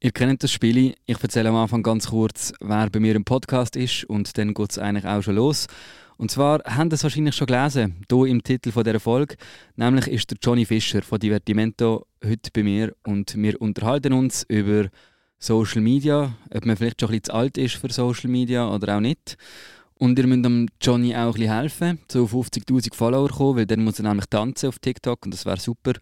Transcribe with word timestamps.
Ihr 0.00 0.12
kennt 0.12 0.44
das 0.44 0.52
Spiel. 0.52 0.94
Ich 1.06 1.20
erzähle 1.20 1.48
am 1.48 1.56
Anfang 1.56 1.82
ganz 1.82 2.10
kurz, 2.10 2.52
wer 2.60 2.88
bei 2.88 3.00
mir 3.00 3.16
im 3.16 3.24
Podcast 3.24 3.74
ist 3.74 4.04
und 4.04 4.38
dann 4.38 4.54
geht 4.54 4.70
es 4.70 4.78
eigentlich 4.78 5.04
auch 5.06 5.22
schon 5.22 5.34
los. 5.34 5.66
Und 6.18 6.30
zwar 6.30 6.62
haben 6.64 6.88
das 6.88 7.02
wahrscheinlich 7.02 7.34
schon 7.34 7.48
gelesen, 7.48 8.02
hier 8.08 8.26
im 8.26 8.40
Titel 8.44 8.70
von 8.70 8.84
dieser 8.84 9.00
Folge. 9.00 9.34
Nämlich 9.74 10.06
ist 10.06 10.30
der 10.30 10.38
Johnny 10.40 10.66
Fischer 10.66 11.02
von 11.02 11.18
Divertimento 11.18 12.06
heute 12.24 12.50
bei 12.52 12.62
mir 12.62 12.94
und 13.04 13.34
wir 13.36 13.60
unterhalten 13.60 14.12
uns 14.12 14.44
über 14.48 14.88
Social 15.40 15.80
Media, 15.80 16.32
ob 16.54 16.64
man 16.64 16.76
vielleicht 16.76 17.00
schon 17.00 17.08
ein 17.08 17.18
bisschen 17.18 17.24
zu 17.24 17.34
alt 17.34 17.58
ist 17.58 17.74
für 17.74 17.92
Social 17.92 18.30
Media 18.30 18.72
oder 18.72 18.96
auch 18.96 19.00
nicht. 19.00 19.36
Und 19.94 20.16
ihr 20.16 20.28
müsst 20.28 20.44
dem 20.44 20.68
Johnny 20.80 21.16
auch 21.16 21.26
ein 21.26 21.32
bisschen 21.32 21.52
helfen, 21.52 21.98
auf 22.14 22.32
50'000 22.32 22.94
Follower 22.94 23.30
kommen, 23.30 23.58
weil 23.58 23.66
dann 23.66 23.82
muss 23.82 23.98
er 23.98 24.04
nämlich 24.04 24.26
tanzen 24.26 24.68
auf 24.68 24.78
TikTok 24.78 25.24
und 25.24 25.34
das 25.34 25.44
wäre 25.44 25.58
super. 25.58 25.94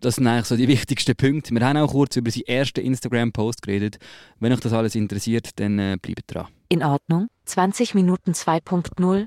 Das 0.00 0.14
sind 0.14 0.28
eigentlich 0.28 0.44
so 0.46 0.56
die 0.56 0.68
wichtigsten 0.68 1.16
Punkte. 1.16 1.52
Wir 1.52 1.66
haben 1.66 1.76
auch 1.76 1.90
kurz 1.90 2.14
über 2.14 2.30
seinen 2.30 2.46
ersten 2.46 2.80
Instagram-Post 2.80 3.62
geredet. 3.62 3.98
Wenn 4.38 4.52
euch 4.52 4.60
das 4.60 4.72
alles 4.72 4.94
interessiert, 4.94 5.58
dann 5.58 5.78
äh, 5.80 5.96
bleibt 6.00 6.32
dran. 6.32 6.46
In 6.68 6.84
Ordnung. 6.84 7.28
20 7.46 7.94
Minuten 7.94 8.30
2.0. 8.32 9.26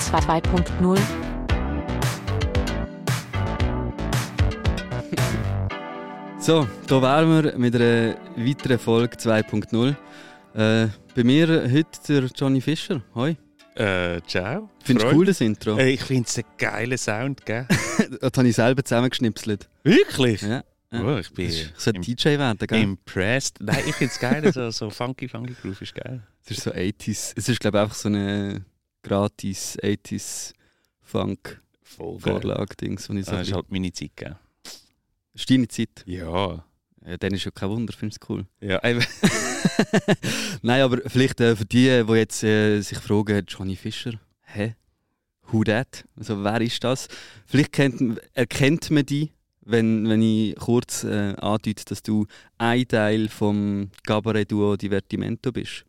Zwei- 0.00 0.18
2.0. 0.18 0.98
So, 6.40 6.66
da 6.86 7.02
wären 7.02 7.44
wir 7.44 7.58
mit 7.58 7.76
einer 7.76 8.16
weiteren 8.34 8.78
Folge 8.78 9.14
2.0. 9.16 9.90
Äh, 10.54 10.88
bei 11.14 11.22
mir 11.22 11.70
heute 11.70 11.98
der 12.08 12.24
Johnny 12.34 12.62
Fischer. 12.62 13.02
Hoi. 13.14 13.36
Äh, 13.74 14.20
ciao. 14.26 14.68
Findest 14.84 15.10
du 15.10 15.16
cool 15.16 15.26
das 15.26 15.40
Intro? 15.40 15.78
Äh, 15.78 15.90
ich 15.90 16.02
finde 16.02 16.28
es 16.28 16.36
einen 16.36 16.46
geilen 16.58 16.98
Sound, 16.98 17.46
gell? 17.46 17.66
Das 18.20 18.32
habe 18.36 18.48
ich 18.48 18.56
selber 18.56 18.84
zusammengeschnipselt. 18.84 19.68
Wirklich? 19.84 20.42
Ja. 20.42 20.64
ja. 20.92 21.04
Oh, 21.04 21.18
ich 21.18 21.32
bin 21.32 21.48
Ich 21.48 21.72
sollte 21.76 22.00
DJ 22.00 22.38
werden, 22.38 22.58
gell? 22.66 22.82
impressed. 22.82 23.58
Nein, 23.60 23.82
ich 23.86 23.94
finde 23.94 24.12
es 24.12 24.18
geil. 24.20 24.52
So, 24.52 24.70
so 24.70 24.90
funky, 24.90 25.28
funky 25.28 25.54
Groove 25.60 25.82
ist 25.82 25.94
geil. 25.94 26.22
Es 26.44 26.50
ist 26.50 26.62
so 26.64 26.72
80s. 26.72 27.32
Es 27.36 27.48
ist, 27.48 27.60
glaube 27.60 27.78
ich, 27.78 27.82
einfach 27.82 27.94
so 27.94 28.08
eine 28.08 28.64
gratis 29.02 29.78
80s 29.78 30.52
Funk-Vorlage, 31.02 32.20
Voll 32.20 32.40
geil. 32.40 32.66
Dings, 32.80 33.08
ich 33.08 33.24
so. 33.26 33.32
Das 33.32 33.48
ist 33.48 33.54
halt 33.54 33.70
meine 33.70 33.92
Zeit, 33.92 34.10
gell? 34.16 34.36
ist 35.34 35.50
deine 35.50 35.68
Zeit. 35.68 36.02
Ja. 36.06 36.64
Ja, 37.06 37.16
dann 37.16 37.32
ist 37.32 37.44
ja 37.44 37.50
kein 37.50 37.70
Wunder, 37.70 37.92
findest 37.92 38.22
du 38.22 38.32
cool. 38.32 38.46
Ja. 38.60 38.80
Nein, 40.62 40.82
aber 40.82 40.98
vielleicht 41.06 41.40
äh, 41.40 41.56
für 41.56 41.64
die, 41.64 42.04
die 42.06 42.12
jetzt 42.14 42.42
äh, 42.42 42.80
sich 42.80 42.98
fragen, 42.98 43.44
Johnny 43.46 43.76
Fischer, 43.76 44.12
hä? 44.42 44.74
Who 45.48 45.64
that? 45.64 46.04
Also, 46.16 46.42
wer 46.44 46.60
ist 46.60 46.82
das? 46.84 47.08
Vielleicht 47.46 47.72
kennt, 47.72 48.20
erkennt 48.34 48.90
man 48.90 49.04
die, 49.04 49.32
wenn, 49.62 50.08
wenn 50.08 50.22
ich 50.22 50.54
kurz 50.56 51.04
äh, 51.04 51.34
andeute, 51.38 51.84
dass 51.84 52.02
du 52.02 52.26
ein 52.58 52.86
Teil 52.86 53.28
vom 53.28 53.90
Cabaret-Duo 54.04 54.76
Divertimento 54.76 55.52
bist. 55.52 55.84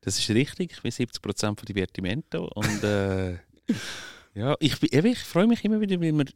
Das 0.00 0.18
ist 0.18 0.30
richtig. 0.30 0.72
Ich 0.72 0.82
bin 0.82 0.92
70% 0.92 1.46
von 1.46 1.56
Divertimento. 1.66 2.50
Und 2.54 2.84
äh, 2.84 3.32
ja, 4.34 4.56
ich, 4.60 4.82
ich 4.82 5.18
freue 5.18 5.46
mich 5.46 5.64
immer 5.64 5.80
wieder, 5.80 6.00
weil 6.00 6.12
wir 6.12 6.26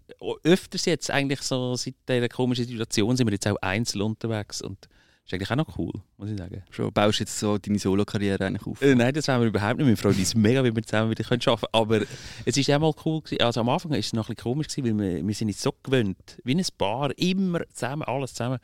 öfters 0.42 0.84
jetzt 0.84 1.10
eigentlich 1.10 1.42
so 1.42 1.74
seit 1.77 1.94
dieser 2.08 2.28
komischen 2.28 2.66
Situation 2.66 3.16
sind 3.16 3.27
wir 3.27 3.32
jetzt 3.32 3.46
auch 3.46 3.56
einzeln 3.62 4.02
unterwegs. 4.02 4.60
Und 4.60 4.88
ist 5.25 5.33
eigentlich 5.33 5.50
auch 5.50 5.56
noch 5.56 5.78
cool, 5.78 5.92
muss 6.19 6.30
ich 6.30 6.39
sagen. 6.39 6.62
Schon 6.70 6.92
baust 6.92 7.20
jetzt 7.20 7.39
so 7.39 7.56
deine 7.56 7.78
Solo-Karriere 7.78 8.44
eigentlich 8.44 8.67
auf. 8.67 8.83
Äh, 8.83 8.94
nein, 8.94 9.14
das 9.14 9.28
wollen 9.28 9.41
wir 9.41 9.48
überhaupt 9.48 9.78
nicht. 9.78 9.86
Wir 9.86 9.97
freuen 9.97 10.19
uns 10.19 10.34
mega, 10.34 10.62
wie 10.64 10.75
wir 10.75 10.83
zusammen 10.83 11.11
wieder 11.11 11.25
arbeiten 11.25 11.44
können. 11.44 11.69
Aber 11.72 12.00
es 12.44 12.56
ist 12.56 12.70
auch 12.70 12.78
mal 12.78 12.92
cool. 13.05 13.22
Gewesen. 13.22 13.42
Also 13.42 13.61
am 13.61 13.69
Anfang 13.70 13.92
war 13.92 13.98
es 13.98 14.12
noch 14.12 14.28
ein 14.28 14.34
bisschen 14.34 14.52
komisch, 14.52 14.69
gewesen, 14.69 14.98
weil 14.98 15.14
wir, 15.14 15.27
wir 15.27 15.34
sind 15.34 15.48
jetzt 15.48 15.62
so 15.62 15.72
gewöhnt. 15.83 16.39
Wie 16.45 16.55
ein 16.55 16.64
Paar, 16.77 17.17
immer 17.19 17.61
zusammen, 17.72 18.02
alles 18.02 18.34
zusammen. 18.34 18.58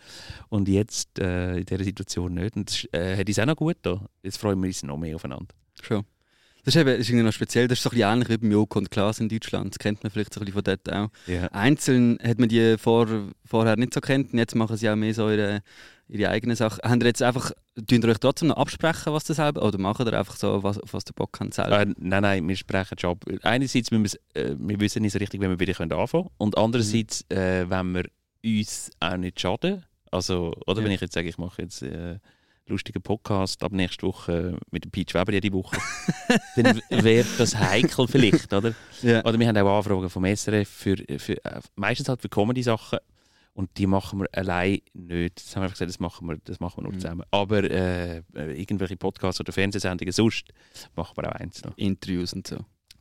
Und 0.49 0.69
jetzt 0.69 1.19
äh, 1.19 1.59
in 1.59 1.65
dieser 1.65 1.85
Situation 1.85 2.35
nicht. 2.35 2.57
Und 2.57 2.69
das 2.69 2.89
äh, 2.93 3.17
hat 3.17 3.27
uns 3.27 3.39
auch 3.39 3.47
noch 3.47 3.57
gut 3.57 3.77
da. 3.83 4.07
Jetzt 4.23 4.37
freuen 4.37 4.61
wir 4.61 4.67
uns 4.67 4.83
noch 4.83 4.99
mehr 4.99 5.17
aufeinander. 5.17 5.55
Schon. 5.81 6.05
Das 6.65 6.75
ist, 6.75 6.81
eben, 6.81 6.91
das 6.91 6.99
ist 7.01 7.09
irgendwie 7.09 7.25
noch 7.27 7.33
speziell. 7.33 7.69
Das 7.69 7.79
ist 7.79 7.83
so 7.83 7.91
ein 7.91 7.97
bisschen 7.97 8.13
ähnlich 8.13 8.29
wie 8.29 8.37
beim 8.39 8.53
Joko 8.53 8.79
und 8.79 8.91
Klaas 8.91 9.21
in 9.21 9.29
Deutschland. 9.29 9.75
Das 9.75 9.79
kennt 9.79 10.03
man 10.03 10.11
vielleicht 10.11 10.35
so 10.35 10.41
ein 10.41 10.45
bisschen 10.47 10.63
von 10.63 10.65
dort 10.65 10.93
auch. 10.93 11.09
Ja. 11.27 11.47
Einzeln 11.53 12.19
hat 12.23 12.39
man 12.39 12.49
die 12.49 12.77
vor, 12.79 13.07
vorher 13.45 13.77
nicht 13.77 13.95
so 13.95 14.01
kennt. 14.01 14.33
Und 14.33 14.39
jetzt 14.39 14.55
machen 14.55 14.77
sie 14.77 14.89
auch 14.91 14.97
mehr 14.97 15.15
so 15.15 15.31
ihre, 15.31 15.63
ihre 16.09 16.31
eigenen 16.31 16.57
Sachen. 16.57 16.81
Habt 16.83 17.03
ihr 17.03 17.07
jetzt 17.07 17.23
einfach, 17.23 17.53
tun 17.89 18.03
ihr 18.03 18.09
euch 18.09 18.19
trotzdem 18.19 18.49
noch 18.49 18.57
absprechen, 18.57 19.13
was 19.13 19.25
das 19.25 19.37
selber, 19.37 19.63
oder 19.63 19.79
machen 19.79 20.07
ihr 20.07 20.19
einfach 20.19 20.37
so, 20.37 20.63
was, 20.63 20.79
auf 20.79 20.93
was 20.93 21.05
der 21.05 21.15
Bock 21.15 21.37
habt 21.41 21.55
selber? 21.55 21.81
Äh, 21.81 21.87
nein, 21.99 22.23
nein, 22.23 22.49
wir 22.49 22.57
sprechen 22.57 22.99
schon 22.99 23.11
ab. 23.13 23.25
Einerseits 23.43 23.91
müssen 23.91 24.19
wir, 24.35 24.43
äh, 24.43 24.55
wir 24.59 24.81
wissen 24.81 25.03
nicht 25.03 25.13
so 25.13 25.19
richtig, 25.19 25.41
wenn 25.41 25.51
wir 25.51 25.61
wieder 25.61 25.79
anfangen 25.81 26.09
können. 26.11 26.29
Und 26.39 26.59
andererseits, 26.59 27.25
äh, 27.31 27.65
wenn 27.71 27.93
wir 27.95 28.05
uns 28.45 28.91
auch 29.01 29.17
nicht 29.17 29.41
schaden. 29.41 29.85
Also, 30.11 30.53
oder 30.67 30.81
Ja. 30.81 30.85
wenn 30.85 30.93
ich 30.93 31.01
jetzt 31.01 31.15
sage, 31.15 31.29
ich 31.29 31.39
mache 31.39 31.63
jetzt 31.63 31.83
äh, 31.83 32.19
lustigen 32.71 33.03
Podcast 33.03 33.63
ab 33.63 33.73
nächste 33.73 34.07
Woche 34.07 34.59
mit 34.71 34.85
dem 34.85 34.91
Peach 34.91 35.15
Weber 35.15 35.33
jede 35.33 35.53
Woche, 35.53 35.77
dann 36.57 36.81
wäre 36.91 37.27
das 37.39 37.57
heikel 37.57 38.07
vielleicht, 38.09 38.53
oder? 38.53 38.75
Ja. 39.03 39.25
Oder 39.25 39.39
wir 39.39 39.49
haben 39.49 39.57
auch 39.59 39.77
Anfragen 39.79 40.09
vom 40.11 40.25
SRF 40.25 40.69
für, 40.69 40.97
für 41.19 41.45
äh, 41.45 41.61
meistens 41.77 42.09
halt 42.09 42.23
für 42.23 42.29
Comedy-Sachen 42.29 42.99
und 43.53 43.77
die 43.79 43.87
machen 43.87 44.21
wir 44.21 44.29
allein 44.33 44.79
nicht. 44.95 45.37
Das 45.37 45.55
haben 45.57 45.63
wir 45.63 45.65
einfach 45.65 45.75
gesagt, 45.75 45.89
das 45.91 45.99
machen 46.01 46.29
wir, 46.29 46.39
das 46.45 46.61
machen 46.61 46.79
wir 46.79 46.83
nur 46.85 46.93
Mhm. 46.93 47.01
zusammen. 47.01 47.23
Aber 47.31 47.65
äh, 47.65 48.19
äh, 48.35 48.61
irgendwelche 48.61 48.97
Podcasts 48.97 49.41
oder 49.41 49.53
Fernsehsendungen 49.53 50.13
sonst 50.13 50.45
machen 50.95 51.17
wir 51.17 51.29
auch 51.29 51.35
einzeln. 51.41 51.73
Interviews 51.77 52.33
und 52.33 52.47
so. 52.47 52.59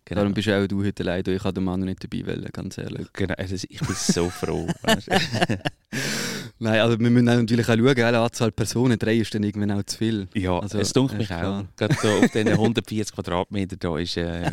Genau. 0.09 0.22
Darum 0.22 0.34
bist 0.34 0.50
auch 0.50 0.66
du 0.68 0.84
heute 0.84 1.03
allein. 1.03 1.24
Ich 1.28 1.44
habe 1.44 1.53
den 1.53 1.64
Mann 1.64 1.81
nicht 1.81 2.03
dabei 2.03 2.25
wollen, 2.25 2.50
ganz 2.52 2.80
ehrlich. 2.80 3.08
Genau, 3.14 3.36
also 3.36 3.53
ich 3.53 3.80
bin 3.80 3.96
so 3.96 4.28
froh. 4.30 4.68
Nein, 6.62 6.80
also 6.81 7.00
wir 7.00 7.09
müssen 7.09 7.25
natürlich 7.25 7.70
auch 7.70 7.74
schauen, 7.75 7.86
welche 7.86 8.19
Anzahl 8.19 8.52
Personen. 8.52 8.98
Drei 8.98 9.18
ist 9.18 9.34
dann 9.36 9.44
irgendwann 9.44 9.72
auch 9.72 9.84
zu 9.84 9.98
viel. 10.00 10.28
ja, 10.34 10.59
Also, 10.59 10.80
es 10.80 10.92
dunkelt 10.94 11.19
mich 11.19 11.31
auch. 11.31 11.64
Gerade 11.78 11.96
da 12.02 12.18
auf 12.18 12.31
diesen 12.31 12.48
140 12.50 13.14
Quadratmeter 13.16 13.78
da 13.78 13.98
ist 14.00 14.18
äh, 14.18 14.52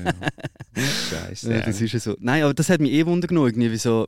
Scheiße. 1.11 1.53
Ja, 1.53 1.61
das 1.62 1.81
ist 1.81 1.93
ja 1.93 1.99
so. 2.00 2.15
Nein, 2.21 2.43
aber 2.43 2.53
das 2.55 2.69
hat 2.69 2.81
mich 2.81 2.93
eh 2.93 3.06
Wunder 3.06 3.27
genommen, 3.27 3.49
irgendwie 3.49 4.05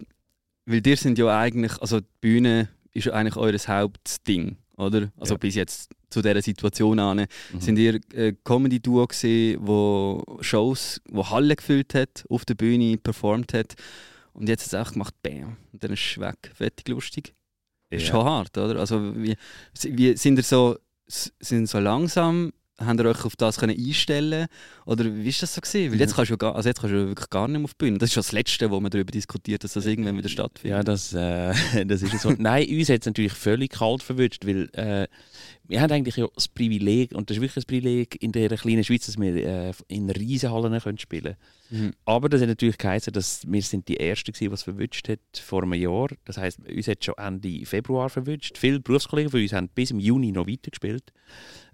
weil 0.67 0.83
dir 0.83 0.97
sind 0.99 1.17
ja 1.19 1.35
eigentlich, 1.39 1.81
also 1.81 2.01
die 2.01 2.07
Bühne 2.21 2.69
ist 2.93 3.07
ja 3.07 3.15
eigentlich 3.15 3.37
eures 3.37 3.69
Hauptding, 3.69 4.59
oder? 4.79 5.11
Also 5.19 5.35
Ja. 5.35 5.39
bis 5.39 5.55
jetzt 5.55 5.91
zu 6.09 6.23
dieser 6.23 6.41
Situation 6.41 6.99
an. 6.99 7.27
Mhm. 7.53 7.61
Sind 7.61 7.79
ihr 7.79 8.01
äh, 8.15 8.33
Comedy-Duo 8.45 9.07
gewesen, 9.07 9.59
wo 9.61 10.25
Shows, 10.41 11.01
wo 11.11 11.29
Halle 11.29 11.57
gefüllt 11.57 11.95
hat, 11.95 12.25
auf 12.31 12.45
der 12.45 12.55
Bühne 12.55 12.97
performt 12.97 13.53
hat 13.53 13.75
und 14.33 14.49
jetzt 14.49 14.63
hat 14.63 14.67
es 14.69 14.75
einfach 14.75 14.93
gemacht, 14.93 15.15
bam, 15.23 15.57
und 15.73 15.83
dann 15.85 15.93
ist 15.93 16.01
es 16.13 16.19
weg. 16.19 16.51
Fettig 16.55 16.89
lustig. 16.89 17.35
Ist 17.91 18.07
ja. 18.07 18.13
schon 18.13 18.25
hart, 18.25 18.57
oder? 18.57 18.79
Also 18.81 19.15
wie, 19.17 19.35
wie 19.83 20.17
sind 20.17 20.39
ihr 20.39 20.43
so, 20.43 20.79
sind 21.07 21.69
so 21.69 21.79
langsam, 21.79 22.53
habt 22.79 23.01
ihr 23.01 23.07
euch 23.07 23.25
auf 23.25 23.37
das 23.37 23.59
können 23.59 23.77
einstellen 23.77 24.47
oder 24.87 25.05
wie 25.05 25.29
ist 25.29 25.43
das 25.43 25.55
so 25.55 25.61
gewesen? 25.61 25.93
Weil 25.93 26.01
jetzt 26.01 26.15
kannst 26.15 26.31
du 26.31 26.35
ja 26.35 26.37
gar, 26.37 26.55
also 26.55 26.69
jetzt 26.69 26.81
kannst 26.81 26.95
du 26.95 27.01
ja 27.01 27.07
wirklich 27.09 27.31
gar 27.31 27.49
nicht 27.49 27.59
mehr 27.59 27.65
auf 27.65 27.75
die 27.75 27.85
Bühne. 27.85 27.99
Das 27.99 28.09
ist 28.09 28.15
schon 28.15 28.23
das 28.23 28.33
Letzte, 28.33 28.71
wo 28.71 28.81
man 28.81 28.91
darüber 28.91 29.11
diskutiert, 29.11 29.65
dass 29.65 29.73
das 29.73 29.87
irgendwann 29.87 30.17
wieder 30.17 30.29
stattfindet. 30.29 30.79
Ja, 30.79 30.83
das, 30.83 31.13
äh, 31.13 31.85
das 31.87 32.03
ist 32.03 32.21
so. 32.21 32.33
Nein, 32.39 32.69
uns 32.69 32.89
hat 32.89 33.01
es 33.01 33.07
natürlich 33.07 33.33
völlig 33.33 33.73
kalt 33.73 34.03
verwünscht, 34.03 34.47
weil 34.47 34.69
äh, 34.73 35.09
wir 35.69 35.81
haben 35.83 35.93
eigentlich 35.93 36.17
ja 36.17 36.27
das 36.35 36.49
Privileg, 36.49 37.13
und 37.13 37.29
das 37.29 37.37
ist 37.37 37.43
wirklich 37.43 37.65
ein 37.65 37.67
Privileg 37.67 38.23
in 38.23 38.33
dieser 38.33 38.57
kleinen 38.57 38.83
Schweiz, 38.83 39.07
dass 39.07 39.19
wir 39.19 39.37
äh, 39.37 39.73
in 39.89 40.11
Riesenhallen 40.11 40.81
können 40.81 40.99
spielen 40.99 41.37
Mhm. 41.71 41.93
Aber 42.07 42.31
das 42.31 42.41
hat 42.41 42.49
natürlich 42.49 42.79
geheißen, 42.79 43.13
dass 43.13 43.43
wir 43.47 43.61
sind 43.61 43.89
die 43.89 44.01
Ersten 44.01 44.33
waren, 44.33 44.49
die 44.49 44.55
es 44.55 44.63
verwünscht 44.63 45.07
hat 45.09 45.21
vor 45.35 45.63
einem 45.63 45.75
Jahr. 45.75 46.09
Das 46.25 46.39
heisst, 46.39 46.61
uns 46.67 46.89
hat 46.89 47.05
schon 47.05 47.15
Ende 47.19 47.67
Februar 47.67 48.09
verwünscht. 48.09 48.57
Viele 48.57 48.81
Berufskollegen 48.81 49.31
von 49.31 49.41
uns 49.41 49.53
haben 49.53 49.69
bis 49.69 49.91
im 49.91 50.01
Juni 50.01 50.33
noch 50.33 50.47
weitergespielt. 50.47 51.13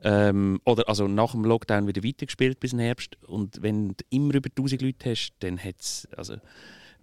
Ähm, 0.02 0.60
oder 0.64 0.88
also 0.88 1.06
nach 1.06 1.30
dem 1.30 1.44
Lockdown 1.44 1.86
wieder 1.86 2.02
weitergespielt 2.02 2.58
bis 2.58 2.72
im 2.72 2.80
Herbst. 2.80 3.16
Und 3.22 3.62
wenn 3.62 3.90
du 3.90 4.04
immer 4.10 4.34
über 4.34 4.50
1000 4.50 4.82
Leute 4.82 5.10
hast, 5.10 5.32
dann 5.38 5.58
hat 5.58 5.76
es... 5.80 6.08
Also, 6.16 6.38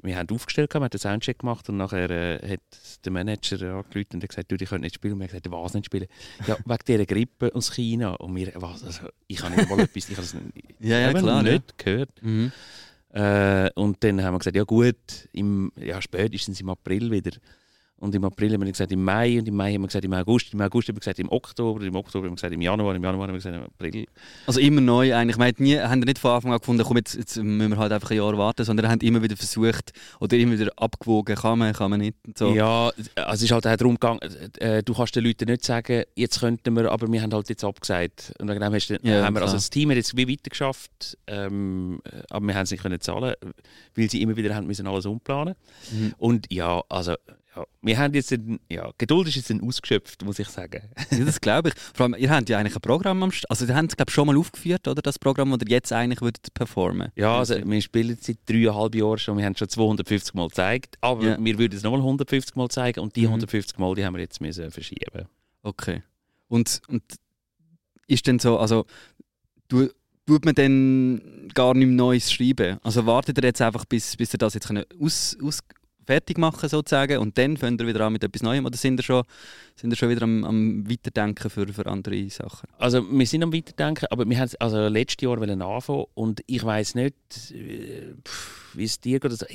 wir 0.03 0.17
haben 0.17 0.29
aufgestellt, 0.33 0.73
wir 0.73 0.81
haben 0.81 0.89
den 0.89 0.99
Soundcheck 0.99 1.39
gemacht 1.39 1.69
und 1.69 1.77
nachher 1.77 2.09
äh, 2.09 2.53
hat 2.53 2.59
der 3.05 3.11
Manager 3.11 3.75
angerufen 3.75 4.15
und 4.15 4.27
gesagt, 4.27 4.51
du, 4.51 4.57
die 4.57 4.65
können 4.65 4.81
nicht 4.81 4.95
spielen. 4.95 5.13
Und 5.13 5.19
wir 5.19 5.27
haben 5.27 5.41
gesagt, 5.41 5.51
was 5.51 5.73
nicht 5.73 5.85
spielen? 5.85 6.07
Ja, 6.47 6.57
wegen 6.65 6.79
dieser 6.87 7.05
Grippe 7.05 7.53
aus 7.53 7.73
China. 7.73 8.13
Und 8.15 8.35
wir, 8.35 8.51
was, 8.55 8.83
also, 8.83 9.07
ich 9.27 9.41
habe 9.41 9.55
nicht 9.55 9.69
mal 9.69 9.79
etwas, 9.79 10.09
ich 10.09 10.17
habe 10.17 10.25
es 10.25 10.35
Ja, 10.79 10.99
ja, 10.99 11.13
klar, 11.13 11.45
ja. 11.45 11.53
nicht 11.53 11.77
gehört. 11.77 12.09
Mhm. 12.21 12.51
Äh, 13.09 13.69
und 13.75 14.03
dann 14.03 14.23
haben 14.23 14.33
wir 14.33 14.39
gesagt, 14.39 14.55
ja 14.55 14.63
gut, 14.63 15.29
im, 15.33 15.71
ja, 15.75 16.01
spätestens 16.01 16.61
im 16.61 16.69
April 16.69 17.11
wieder. 17.11 17.31
Und 18.01 18.15
im 18.15 18.23
April 18.25 18.51
haben 18.53 18.61
wir 18.61 18.71
gesagt 18.71 18.91
im 18.91 19.03
Mai 19.03 19.37
und 19.37 19.47
im 19.47 19.55
Mai 19.55 19.73
haben 19.73 19.81
wir 19.81 19.87
gesagt 19.87 20.03
im 20.03 20.13
August, 20.13 20.51
im 20.53 20.61
August 20.61 20.87
haben 20.87 20.95
wir 20.95 21.01
gesagt 21.01 21.19
im 21.19 21.31
Oktober, 21.31 21.85
im 21.85 21.95
Oktober 21.95 22.25
haben 22.25 22.31
wir 22.31 22.35
gesagt 22.35 22.51
im 22.51 22.61
Januar, 22.61 22.95
im 22.95 23.03
Januar 23.03 23.27
haben 23.27 23.33
wir 23.33 23.37
gesagt 23.37 23.55
im 23.55 23.63
April. 23.63 24.07
Also 24.47 24.59
immer 24.59 24.81
neu 24.81 25.13
eigentlich. 25.15 25.37
Wir 25.37 25.45
haben 25.45 25.63
nie, 25.63 25.77
haben 25.77 25.99
nicht 25.99 26.17
von 26.17 26.31
Anfang 26.31 26.51
an 26.51 26.57
gefunden, 26.57 26.83
komm, 26.83 26.97
jetzt, 26.97 27.13
jetzt 27.13 27.37
müssen 27.37 27.69
wir 27.69 27.77
halt 27.77 27.91
einfach 27.91 28.09
ein 28.09 28.17
Jahr 28.17 28.35
warten, 28.39 28.65
sondern 28.65 28.89
haben 28.89 29.01
immer 29.01 29.21
wieder 29.21 29.37
versucht 29.37 29.93
oder 30.19 30.35
immer 30.35 30.57
wieder 30.57 30.71
abgewogen, 30.77 31.35
kann 31.35 31.59
man, 31.59 31.73
kann 31.73 31.91
man 31.91 31.99
nicht. 31.99 32.17
So. 32.35 32.55
Ja, 32.55 32.91
also 33.15 33.33
es 33.33 33.41
ist 33.43 33.51
halt 33.51 33.67
auch 33.67 33.75
darum 33.75 33.93
gegangen, 33.93 34.19
äh, 34.57 34.81
du 34.81 34.95
kannst 34.95 35.15
den 35.15 35.23
Leuten 35.23 35.45
nicht 35.45 35.63
sagen, 35.63 36.03
jetzt 36.15 36.39
könnten 36.39 36.75
wir, 36.75 36.91
aber 36.91 37.11
wir 37.11 37.21
haben 37.21 37.31
halt 37.31 37.49
jetzt 37.49 37.63
abgesagt. 37.63 38.33
Und 38.39 38.47
dann 38.47 38.73
hast 38.73 38.87
du, 38.87 38.97
Ja, 39.03 39.25
haben 39.25 39.35
wir, 39.35 39.43
also 39.43 39.53
das 39.53 39.69
Team 39.69 39.91
hat 39.91 39.97
jetzt 39.97 40.17
wie 40.17 40.27
weitergeschafft, 40.27 41.19
ähm, 41.27 42.01
aber 42.31 42.47
wir 42.47 42.55
haben 42.55 42.63
es 42.63 42.71
nicht 42.71 42.81
können 42.81 42.99
zahlen, 42.99 43.35
weil 43.95 44.09
sie 44.09 44.23
immer 44.23 44.35
wieder 44.35 44.55
haben 44.55 44.65
müssen 44.65 44.87
alles 44.87 45.05
umplanen. 45.05 45.53
Mhm. 45.91 46.15
Und 46.17 46.51
ja, 46.51 46.81
also 46.89 47.13
ja, 47.55 47.65
wir 47.81 47.97
haben 47.97 48.13
jetzt, 48.13 48.31
ein, 48.31 48.59
ja, 48.69 48.91
Geduld 48.97 49.27
ist 49.27 49.35
jetzt 49.35 49.49
ein 49.51 49.61
ausgeschöpft, 49.61 50.23
muss 50.23 50.39
ich 50.39 50.47
sagen. 50.47 50.83
Ja, 51.11 51.25
das 51.25 51.41
glaube 51.41 51.69
ich. 51.69 51.75
Vor 51.93 52.05
allem, 52.05 52.15
ihr 52.17 52.29
habt 52.29 52.47
ja 52.49 52.57
eigentlich 52.57 52.75
ein 52.75 52.81
Programm 52.81 53.21
am 53.23 53.31
St 53.31 53.49
Also, 53.49 53.65
ihr 53.65 53.75
habt 53.75 53.89
es, 53.91 53.97
glaube 53.97 54.09
ich, 54.09 54.13
schon 54.15 54.27
mal 54.27 54.37
aufgeführt, 54.37 54.87
oder? 54.87 55.01
Das 55.01 55.19
Programm, 55.19 55.51
das 55.51 55.59
ihr 55.67 55.71
jetzt 55.71 55.91
eigentlich 55.91 56.21
würdet 56.21 56.53
performen 56.53 57.11
Ja, 57.15 57.39
also 57.39 57.55
wir 57.63 57.81
spielen 57.81 58.17
seit 58.21 58.37
dreieinhalb 58.47 58.95
Jahren 58.95 59.17
schon, 59.17 59.37
wir 59.37 59.45
haben 59.45 59.55
schon 59.57 59.67
250 59.69 60.33
Mal 60.33 60.47
gezeigt, 60.47 60.97
aber 61.01 61.23
Ja. 61.25 61.37
wir 61.39 61.57
würden 61.59 61.75
es 61.75 61.83
nochmal 61.83 61.99
150 62.01 62.55
Mal 62.55 62.69
zeigen 62.69 63.01
und 63.01 63.15
die 63.15 63.21
Mhm. 63.21 63.33
150 63.33 63.77
Mal, 63.77 63.95
die 63.95 64.05
haben 64.05 64.13
wir 64.15 64.21
jetzt 64.21 64.39
müssen 64.39 64.71
verschieben. 64.71 65.27
Okay. 65.63 66.03
Und, 66.47 66.81
und 66.87 67.03
ist 68.07 68.27
denn 68.27 68.39
so, 68.39 68.57
also, 68.59 68.85
du, 69.67 69.89
tut 70.25 70.45
man 70.45 70.55
dann 70.55 71.49
gar 71.53 71.73
nichts 71.73 71.93
Neues 71.93 72.31
schreiben? 72.31 72.77
Also, 72.83 73.05
wartet 73.05 73.37
ihr 73.37 73.43
jetzt 73.43 73.61
einfach, 73.61 73.83
bis, 73.85 74.15
bis 74.15 74.33
ihr 74.33 74.37
das 74.37 74.53
jetzt 74.53 74.67
könnt 74.67 74.85
aus, 75.01 75.35
aus 75.43 75.59
fertig 76.05 76.37
machen 76.37 76.67
sozusagen 76.67 77.17
und 77.19 77.37
dann 77.37 77.57
fängt 77.57 77.79
ihr 77.81 77.87
wieder 77.87 78.01
an 78.01 78.13
mit 78.13 78.23
etwas 78.23 78.41
Neuem 78.41 78.65
oder 78.65 78.77
sind 78.77 78.99
ihr 78.99 79.03
schon, 79.03 79.23
sind 79.75 79.91
ihr 79.91 79.95
schon 79.95 80.09
wieder 80.09 80.23
am, 80.23 80.43
am 80.43 80.89
Weiterdenken 80.89 81.49
für, 81.49 81.67
für 81.67 81.85
andere 81.85 82.29
Sachen? 82.29 82.67
Also 82.77 83.03
wir 83.09 83.25
sind 83.25 83.43
am 83.43 83.53
Weiterdenken, 83.53 84.07
aber 84.09 84.27
wir 84.27 84.39
haben 84.39 84.51
also 84.59 84.87
letztes 84.87 85.23
Jahr 85.23 85.39
anfangen 85.41 86.05
und 86.13 86.41
ich 86.47 86.63
weiß 86.63 86.95
nicht, 86.95 87.15
äh, 87.51 88.13
wie 88.73 88.83
es 88.83 88.99
dir 88.99 89.19
geht. 89.19 89.31
Also, 89.31 89.45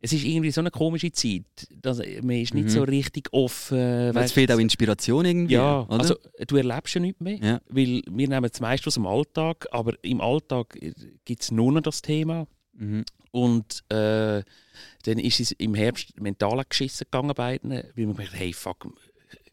es 0.00 0.12
ist 0.12 0.24
irgendwie 0.24 0.52
so 0.52 0.60
eine 0.60 0.70
komische 0.70 1.10
Zeit, 1.10 1.42
dass 1.82 1.98
man 1.98 2.30
ist 2.36 2.54
nicht 2.54 2.66
Mhm. 2.66 2.68
so 2.68 2.82
richtig 2.84 3.28
offen. 3.32 4.14
Weil 4.14 4.24
es 4.24 4.32
fehlt 4.32 4.52
auch 4.52 4.58
Inspiration 4.58 5.24
irgendwie, 5.24 5.54
ja, 5.54 5.80
oder? 5.82 5.98
also 6.00 6.14
du 6.46 6.56
erlebst 6.56 6.94
ja 6.94 7.00
nichts 7.00 7.20
mehr, 7.20 7.36
Ja. 7.38 7.60
weil 7.68 8.02
wir 8.08 8.28
nehmen 8.28 8.48
das 8.48 8.60
meiste 8.60 8.86
aus 8.86 8.94
dem 8.94 9.06
Alltag, 9.06 9.66
aber 9.72 9.94
im 10.02 10.20
Alltag 10.20 10.78
gibt 11.24 11.42
es 11.42 11.50
nur 11.50 11.72
noch 11.72 11.80
das 11.82 12.00
Thema 12.00 12.46
mhm. 12.74 13.04
und 13.32 13.82
äh, 13.90 14.42
dann 15.04 15.18
ist 15.18 15.40
es 15.40 15.52
im 15.52 15.74
Herbst 15.74 16.20
mental 16.20 16.62
geschissen 16.68 17.06
gegangen 17.10 17.34
beiden, 17.34 17.70
weil 17.70 17.92
wir 17.94 18.06
gedacht 18.06 18.28
haben, 18.32 18.38
hey 18.38 18.52
fuck, 18.52 18.86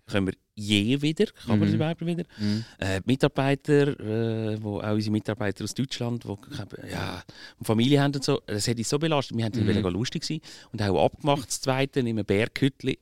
können 0.08 0.28
wir 0.28 0.34
je 0.54 1.02
wieder, 1.02 1.26
kann 1.46 1.60
man 1.60 1.68
Mhm. 1.68 1.76
überhaupt 1.76 2.06
wieder? 2.06 2.24
Mhm. 2.38 2.64
äh, 2.80 3.02
Mitarbeiter, 3.06 4.00
äh, 4.00 4.64
wo 4.64 4.80
auch 4.80 4.94
unsere 4.94 5.12
Mitarbeiter 5.12 5.64
aus 5.64 5.74
Deutschland, 5.74 6.24
die 6.24 6.92
ja, 6.92 7.24
Familie 7.62 8.02
haben 8.02 8.14
und 8.16 8.24
so, 8.24 8.42
das 8.46 8.68
hat 8.68 8.78
uns 8.78 8.88
so 8.90 9.00
belastet. 9.00 9.36
Wir 9.38 9.46
wollten 9.52 9.82
Mhm. 9.82 9.94
lustig 9.94 10.24
sein 10.24 10.40
und 10.72 10.82
auch 10.82 11.06
abgemacht, 11.06 11.48
das 11.48 11.60
Zweite, 11.62 12.00
in 12.00 12.08
einem 12.08 12.24
Berghütli. 12.26 13.00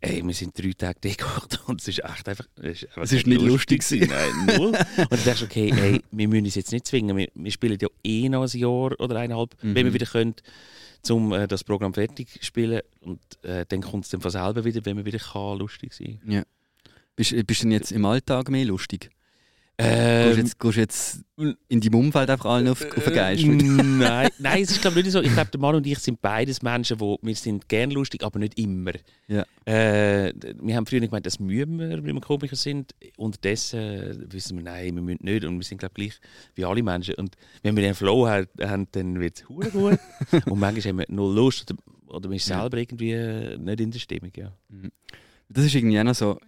Ey, 0.00 0.22
wir 0.26 0.34
sind 0.34 0.58
drei 0.58 0.72
Tage 0.72 0.98
gekocht 1.00 1.60
und 1.66 1.80
es 1.80 1.88
ist 1.88 2.04
echt 2.04 2.28
einfach... 2.28 2.46
Es 2.56 2.82
ist, 2.82 2.88
Es 2.96 3.12
ist 3.12 3.26
nicht 3.26 3.40
lustig 3.42 3.86
gewesen. 3.86 4.08
Nein, 4.10 4.56
null. 4.58 4.66
und 4.68 4.76
dann 5.12 5.24
denkst 5.24 5.40
du, 5.40 5.44
okay, 5.46 5.72
hey, 5.74 6.00
wir 6.10 6.28
müssen 6.28 6.44
uns 6.44 6.54
jetzt 6.54 6.72
nicht 6.72 6.86
zwingen. 6.86 7.16
Wir, 7.16 7.28
wir 7.34 7.50
spielen 7.50 7.78
ja 7.80 7.88
eh 8.02 8.28
noch 8.28 8.42
ein 8.42 8.58
Jahr 8.58 8.98
oder 9.00 9.16
eineinhalb, 9.16 9.54
Mhm. 9.62 9.74
wenn 9.74 9.86
wir 9.86 9.94
wieder 9.94 10.06
können, 10.06 10.34
um 11.10 11.32
äh, 11.32 11.46
das 11.46 11.64
Programm 11.64 11.94
fertig 11.94 12.28
zu 12.30 12.44
spielen. 12.44 12.80
Und 13.00 13.20
äh, 13.42 13.64
dann 13.68 13.80
kommt 13.82 14.04
es 14.04 14.10
dann 14.10 14.20
von 14.20 14.30
selber 14.30 14.64
wieder, 14.64 14.84
wenn 14.84 14.96
wir 14.96 15.04
wieder 15.04 15.18
kann, 15.18 15.58
lustig 15.58 15.92
sein 15.94 16.20
Ja. 16.26 16.42
Bist, 17.16 17.30
bist 17.46 17.60
du 17.60 17.64
denn 17.66 17.72
jetzt 17.72 17.92
im 17.92 18.04
Alltag 18.04 18.50
mehr 18.50 18.64
lustig? 18.64 19.10
Ähm, 19.76 20.24
Gehst 20.26 20.36
du 20.36 20.40
jetzt, 20.42 20.58
gehst 20.60 20.76
jetzt 20.76 21.24
in 21.68 21.80
deinem 21.80 21.94
Umfeld 21.96 22.30
einfach 22.30 22.44
allen 22.44 22.68
auf, 22.68 22.80
auf 22.96 23.04
den 23.04 23.12
Geist? 23.12 23.42
Äh, 23.42 23.46
nein, 23.48 24.28
nein, 24.38 24.62
es 24.62 24.70
ist 24.70 24.80
glaube 24.80 25.00
ich 25.00 25.04
nicht 25.04 25.12
so. 25.12 25.20
Ich 25.20 25.32
glaube, 25.32 25.50
der 25.50 25.60
Mann 25.60 25.74
und 25.74 25.84
ich 25.86 25.98
sind 25.98 26.22
beides 26.22 26.62
Menschen, 26.62 27.00
wo 27.00 27.18
wir 27.22 27.34
sind 27.34 27.68
gern 27.68 27.90
lustig, 27.90 28.22
aber 28.22 28.38
nicht 28.38 28.56
immer. 28.56 28.92
Ja. 29.26 29.44
Äh, 29.64 30.32
wir 30.62 30.76
haben 30.76 30.86
früher 30.86 31.00
nicht 31.00 31.10
gemeint, 31.10 31.26
das 31.26 31.40
müssen 31.40 31.78
wir, 31.78 31.90
wenn 31.90 32.14
wir 32.14 32.20
Komiker 32.20 32.54
sind. 32.54 32.94
Unterdessen 33.16 33.80
äh, 33.80 34.32
wissen 34.32 34.58
wir, 34.58 34.62
nein, 34.64 34.94
wir 34.94 35.02
müssen 35.02 35.24
nicht. 35.24 35.44
Und 35.44 35.56
wir 35.56 35.64
sind 35.64 35.78
glaube 35.78 35.94
ich 35.96 36.10
gleich 36.10 36.20
wie 36.54 36.64
alle 36.64 36.82
Menschen. 36.82 37.16
Und 37.16 37.34
wenn 37.62 37.74
wir 37.74 37.82
den 37.82 37.94
Flow 37.94 38.28
haben, 38.28 38.86
dann 38.92 39.18
wird 39.18 39.38
es 39.38 39.44
gut. 39.44 39.74
und 39.74 39.98
manchmal 40.60 40.82
haben 40.82 40.98
wir 40.98 41.06
null 41.08 41.34
Lust 41.34 41.68
oder, 41.72 41.80
oder 42.14 42.30
ist 42.30 42.48
Ja. 42.48 42.60
selber 42.60 42.76
irgendwie 42.76 43.10
äh, 43.12 43.58
nicht 43.58 43.80
in 43.80 43.90
der 43.90 43.98
Stimmung. 43.98 44.30
Ja. 44.36 44.52
Das 45.48 45.64
ist 45.64 45.74
irgendwie 45.74 45.98
auch 45.98 46.04
noch 46.04 46.14
so. 46.14 46.38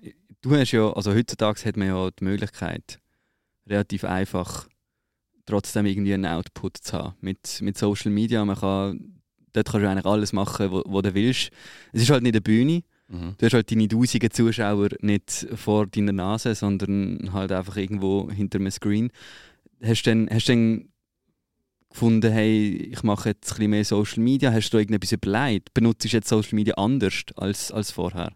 Du 0.43 0.55
hast 0.55 0.71
ja, 0.71 0.93
also 0.93 1.13
heutzutage 1.13 1.65
hat 1.65 1.77
man 1.77 1.89
ja 1.89 2.09
die 2.11 2.23
Möglichkeit, 2.23 3.01
relativ 3.69 4.05
einfach 4.05 4.69
trotzdem 5.47 5.87
irgendwie 5.87 6.15
einen 6.15 6.27
Output 6.27 6.79
zu 6.79 6.93
haben. 6.93 7.15
Mit, 7.21 7.61
mit 7.63 7.79
Social 7.79 8.11
Media, 8.11 8.45
man 8.45 8.57
kann, 8.57 9.21
dort 9.53 9.71
kannst 9.71 9.85
du 9.85 9.91
eigentlich 9.91 10.07
alles 10.07 10.33
machen, 10.33 10.71
was 10.71 11.03
du 11.03 11.15
willst. 11.15 11.51
Es 11.93 12.03
ist 12.03 12.11
halt 12.11 12.23
nicht 12.23 12.35
eine 12.35 12.41
Bühne. 12.41 12.83
Mhm. 13.09 13.35
Du 13.39 13.47
hast 13.47 13.55
halt 13.55 13.71
deine 13.71 13.89
tausenden 13.89 14.31
Zuschauer 14.31 14.89
nicht 15.01 15.47
vor 15.55 15.87
deiner 15.87 16.13
Nase, 16.13 16.55
sondern 16.55 17.33
halt 17.33 17.53
einfach 17.53 17.77
irgendwo 17.77 18.31
hinter 18.31 18.59
einem 18.59 18.71
Screen. 18.71 19.11
Hast 19.83 20.03
du 20.03 20.11
dann, 20.11 20.29
hast 20.31 20.49
du 20.49 20.53
dann 20.53 20.89
gefunden, 21.91 22.33
hey, 22.33 22.91
ich 22.93 23.03
mache 23.05 23.31
jetzt 23.31 23.53
ein 23.53 23.57
bisschen 23.57 23.71
mehr 23.71 23.85
Social 23.85 24.23
Media? 24.23 24.53
Hast 24.53 24.71
du 24.71 24.77
da 24.77 24.81
irgendetwas 24.81 25.13
überlegt? 25.13 25.73
Benutzt 25.75 26.05
du 26.05 26.09
jetzt 26.09 26.29
Social 26.29 26.55
Media 26.55 26.75
anders 26.75 27.23
als, 27.37 27.71
als 27.71 27.93
vorher? 27.93 28.33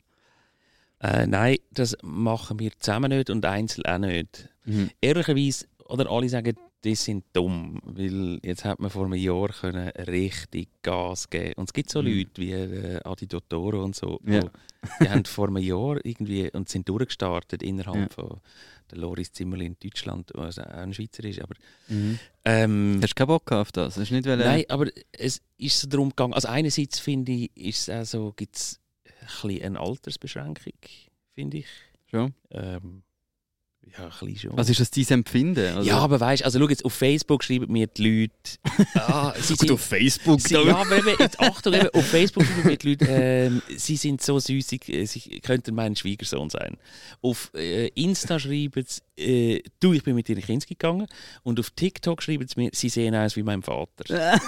Äh, 1.01 1.27
nein, 1.27 1.57
das 1.73 1.97
machen 2.03 2.59
wir 2.59 2.73
zusammen 2.79 3.11
nicht 3.11 3.31
und 3.31 3.45
einzeln 3.45 3.87
auch 3.87 3.99
nicht. 3.99 4.49
Mhm. 4.67 4.91
ehrlicherweise, 5.01 5.67
oder 5.87 6.11
alle 6.11 6.29
sagen, 6.29 6.55
die 6.85 6.95
sind 6.95 7.25
dumm, 7.35 7.81
weil 7.85 8.39
jetzt 8.43 8.65
hat 8.65 8.79
man 8.81 8.91
vor 8.91 9.05
einem 9.05 9.15
Jahr 9.15 9.49
können 9.49 9.89
richtig 9.89 10.69
Gas 10.83 11.29
geben 11.29 11.55
Und 11.57 11.69
es 11.69 11.73
gibt 11.75 11.91
so 11.91 12.01
Mhm. 12.03 12.09
Leute 12.09 12.31
wie 12.41 12.53
äh, 12.53 13.01
Adi 13.05 13.27
Dottoro 13.27 13.83
und 13.85 13.95
so, 13.97 14.21
Ja. 14.27 14.43
wo- 14.43 14.51
die 15.03 15.09
haben 15.11 15.25
vor 15.27 15.49
einem 15.49 15.59
Jahr 15.59 15.99
irgendwie 16.05 16.51
und 16.53 16.69
sind 16.69 16.89
durchgestartet 16.89 17.63
innerhalb 17.63 18.11
Ja. 18.11 18.15
von 18.25 18.41
der 18.91 18.99
Loris 18.99 19.33
Zimmerli 19.33 19.67
in 19.67 19.77
Deutschland, 19.83 20.31
was 20.35 20.59
auch 20.59 20.65
ein 20.67 20.93
Schweizer 20.95 21.25
ist. 21.25 21.41
Aber, 21.43 21.55
Mhm. 21.89 22.19
ähm, 22.45 22.99
Hast 23.03 23.11
du 23.11 23.15
keinen 23.15 23.27
Bock 23.29 23.51
auf 23.53 23.73
das? 23.73 23.97
Hast 23.99 24.11
nicht 24.11 24.27
wollen- 24.27 24.39
Nein, 24.41 24.65
aber 24.69 24.87
es 25.13 25.41
ist 25.59 25.81
so 25.81 25.87
darum 25.89 26.11
gegangen. 26.11 26.33
Also 26.35 26.49
einerseits 26.49 26.99
finde 26.99 27.33
ich, 27.33 27.51
ist 27.57 27.89
es 27.89 27.91
auch 27.91 28.05
so, 28.05 28.33
gibt 28.35 28.57
es 28.57 28.81
ein 29.21 29.27
bisschen 29.27 29.63
eine 29.63 29.81
Altersbeschränkung, 29.81 30.73
finde 31.35 31.59
ich. 31.59 31.67
Schon? 32.07 32.35
Ähm, 32.51 33.03
ja, 33.99 34.05
ein 34.05 34.11
bisschen 34.11 34.37
schon. 34.51 34.57
Was 34.57 34.69
ist 34.69 34.79
das 34.81 34.91
dein 34.91 35.07
Empfinden? 35.09 35.77
Also, 35.77 35.89
Ja, 35.89 35.99
aber 35.99 36.21
weißt 36.21 36.43
du, 36.43 36.45
also 36.45 36.59
schau 36.61 36.69
jetzt, 36.69 36.85
auf 36.85 36.93
Facebook 36.93 37.43
schreiben 37.43 37.71
mir 37.73 37.87
die 37.89 38.21
Leute. 38.31 38.33
Ah, 38.95 39.35
sie 39.41 39.55
sind, 39.55 39.71
auf 39.73 39.81
Facebook. 39.81 40.41
sie, 40.41 40.55
ja, 40.55 40.77
aber 40.77 40.99
eben, 40.99 41.17
jetzt 41.19 41.39
Achtung, 41.41 41.75
eben, 41.75 41.89
auf 41.91 42.07
Facebook 42.07 42.45
schreiben 42.45 42.69
mir 42.69 42.77
die 42.77 42.89
Leute, 42.91 43.05
ähm, 43.09 43.63
sie 43.77 43.97
sind 43.97 44.23
so 44.23 44.39
süß, 44.39 44.67
sie, 44.69 44.81
sie 45.07 45.41
könnten 45.41 45.75
mein 45.75 45.97
Schwiegersohn 45.97 46.51
sein. 46.51 46.77
Auf 47.23 47.51
äh, 47.55 47.89
Insta 47.89 48.39
schreiben 48.39 48.85
sie, 48.87 49.01
äh, 49.23 49.63
du, 49.81 49.93
ich 49.93 50.03
bin 50.03 50.15
mit 50.15 50.29
ihren 50.29 50.43
Kindern 50.43 50.69
gegangen. 50.69 51.07
Und 51.43 51.59
auf 51.61 51.71
TikTok 51.71 52.23
schreiben 52.23 52.47
sie 52.49 52.61
mir, 52.61 52.71
sie 52.73 52.89
sehen 52.89 53.15
aus 53.15 53.37
wie 53.37 53.43
mein 53.43 53.63
Vater. 53.63 54.05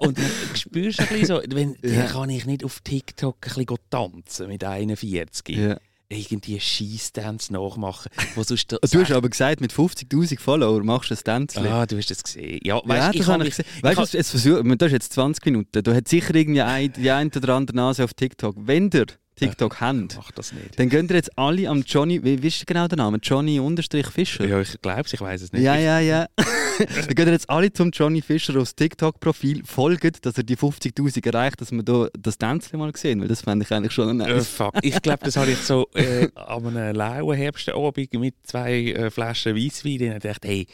Und 0.00 0.18
dann 0.18 0.30
spürst 0.54 0.98
du 0.98 1.02
ein 1.04 1.08
bisschen 1.08 1.26
so, 1.26 1.40
wenn, 1.54 1.76
Ja. 1.82 2.02
dann 2.02 2.08
kann 2.08 2.30
ich 2.30 2.46
nicht 2.46 2.64
auf 2.64 2.80
TikTok 2.80 3.36
ein 3.46 3.64
bisschen 3.66 3.78
tanzen 3.90 4.48
mit 4.48 4.62
41. 4.64 5.48
Ja. 5.56 5.78
Irgendwie 6.08 6.60
Scheiss-Dance 6.60 7.52
nachmachen. 7.52 8.10
Wo 8.34 8.42
sonst 8.42 8.70
Du 8.92 9.00
hast 9.00 9.10
aber 9.10 9.28
gesagt, 9.28 9.60
mit 9.60 9.72
50'000 9.72 10.38
Follower 10.38 10.82
machst 10.84 11.10
du 11.10 11.14
ein 11.14 11.24
Tänzchen. 11.24 11.66
Ah, 11.66 11.86
du 11.86 11.96
hast 11.96 12.10
das 12.10 12.22
gesehen. 12.22 12.60
Ja, 12.62 12.76
ja, 12.76 12.82
weißt, 12.84 13.08
das 13.08 13.14
ich 13.14 13.26
habe 13.26 13.44
ich 13.44 13.56
gesehen. 13.56 13.66
Weißt 13.82 14.14
du, 14.14 14.16
jetzt 14.16 14.30
versuch, 14.30 14.62
du 14.62 14.84
hast 14.84 14.92
jetzt 14.92 15.12
20 15.12 15.44
Minuten. 15.46 15.82
Du 15.82 15.94
hast 15.94 16.08
sicher 16.08 16.34
irgendwie 16.34 16.62
ein, 16.62 16.92
die 16.92 17.10
eine 17.10 17.30
oder 17.34 17.54
andere 17.54 17.76
Nase 17.76 18.04
auf 18.04 18.14
TikTok. 18.14 18.56
Wenn 18.58 18.90
ihr 18.92 19.06
TikTok 19.36 19.80
habt, 19.80 20.16
mach 20.16 20.30
das 20.32 20.52
nicht. 20.52 20.78
dann 20.78 20.88
gehen 20.88 21.08
ihr 21.08 21.16
jetzt 21.16 21.36
alle 21.36 21.68
am 21.68 21.82
Johnny, 21.82 22.22
wie, 22.22 22.42
wie 22.42 22.46
ist 22.48 22.66
genau 22.66 22.86
der 22.86 22.98
Name? 22.98 23.18
Johnny 23.22 23.58
unterstrich 23.58 24.06
Fischer? 24.06 24.46
Ja, 24.46 24.60
ich 24.60 24.80
glaube 24.80 25.02
ich 25.10 25.20
weiß 25.20 25.42
es 25.42 25.52
nicht. 25.52 25.62
Ja, 25.62 25.76
ja, 25.76 25.98
ja. 25.98 26.26
dann 27.06 27.14
gehen 27.14 27.28
jetzt 27.28 27.48
alle 27.50 27.72
zum 27.72 27.90
Johnny 27.90 28.22
Fischer 28.22 28.58
aufs 28.60 28.74
TikTok-Profil, 28.74 29.62
folgt, 29.64 30.24
dass 30.26 30.36
er 30.36 30.42
die 30.44 30.56
50'000 30.56 31.26
erreicht, 31.26 31.60
dass 31.60 31.72
wir 31.72 31.82
da 31.82 32.08
das 32.18 32.38
Tänzchen 32.38 32.78
mal 32.78 32.92
sehen, 32.96 33.20
weil 33.20 33.28
das 33.28 33.42
fände 33.42 33.64
ich 33.64 33.72
eigentlich 33.72 33.92
schon 33.92 34.08
Äh, 34.20 34.34
nice. 34.34 34.48
fuck. 34.48 34.74
Ich 34.82 35.00
glaube, 35.02 35.24
das 35.24 35.36
habe 35.36 35.50
ich 35.50 35.58
so 35.58 35.88
äh, 35.94 36.28
an 36.34 36.66
einem 36.76 36.94
lauen 36.96 37.36
Herbstabend 37.36 38.12
mit 38.14 38.34
zwei 38.44 38.72
äh, 38.92 39.10
Flaschen 39.10 39.56
Weisswein. 39.56 40.00
Und 40.10 40.16
ich 40.16 40.22
dachte, 40.22 40.48
hey, 40.48 40.66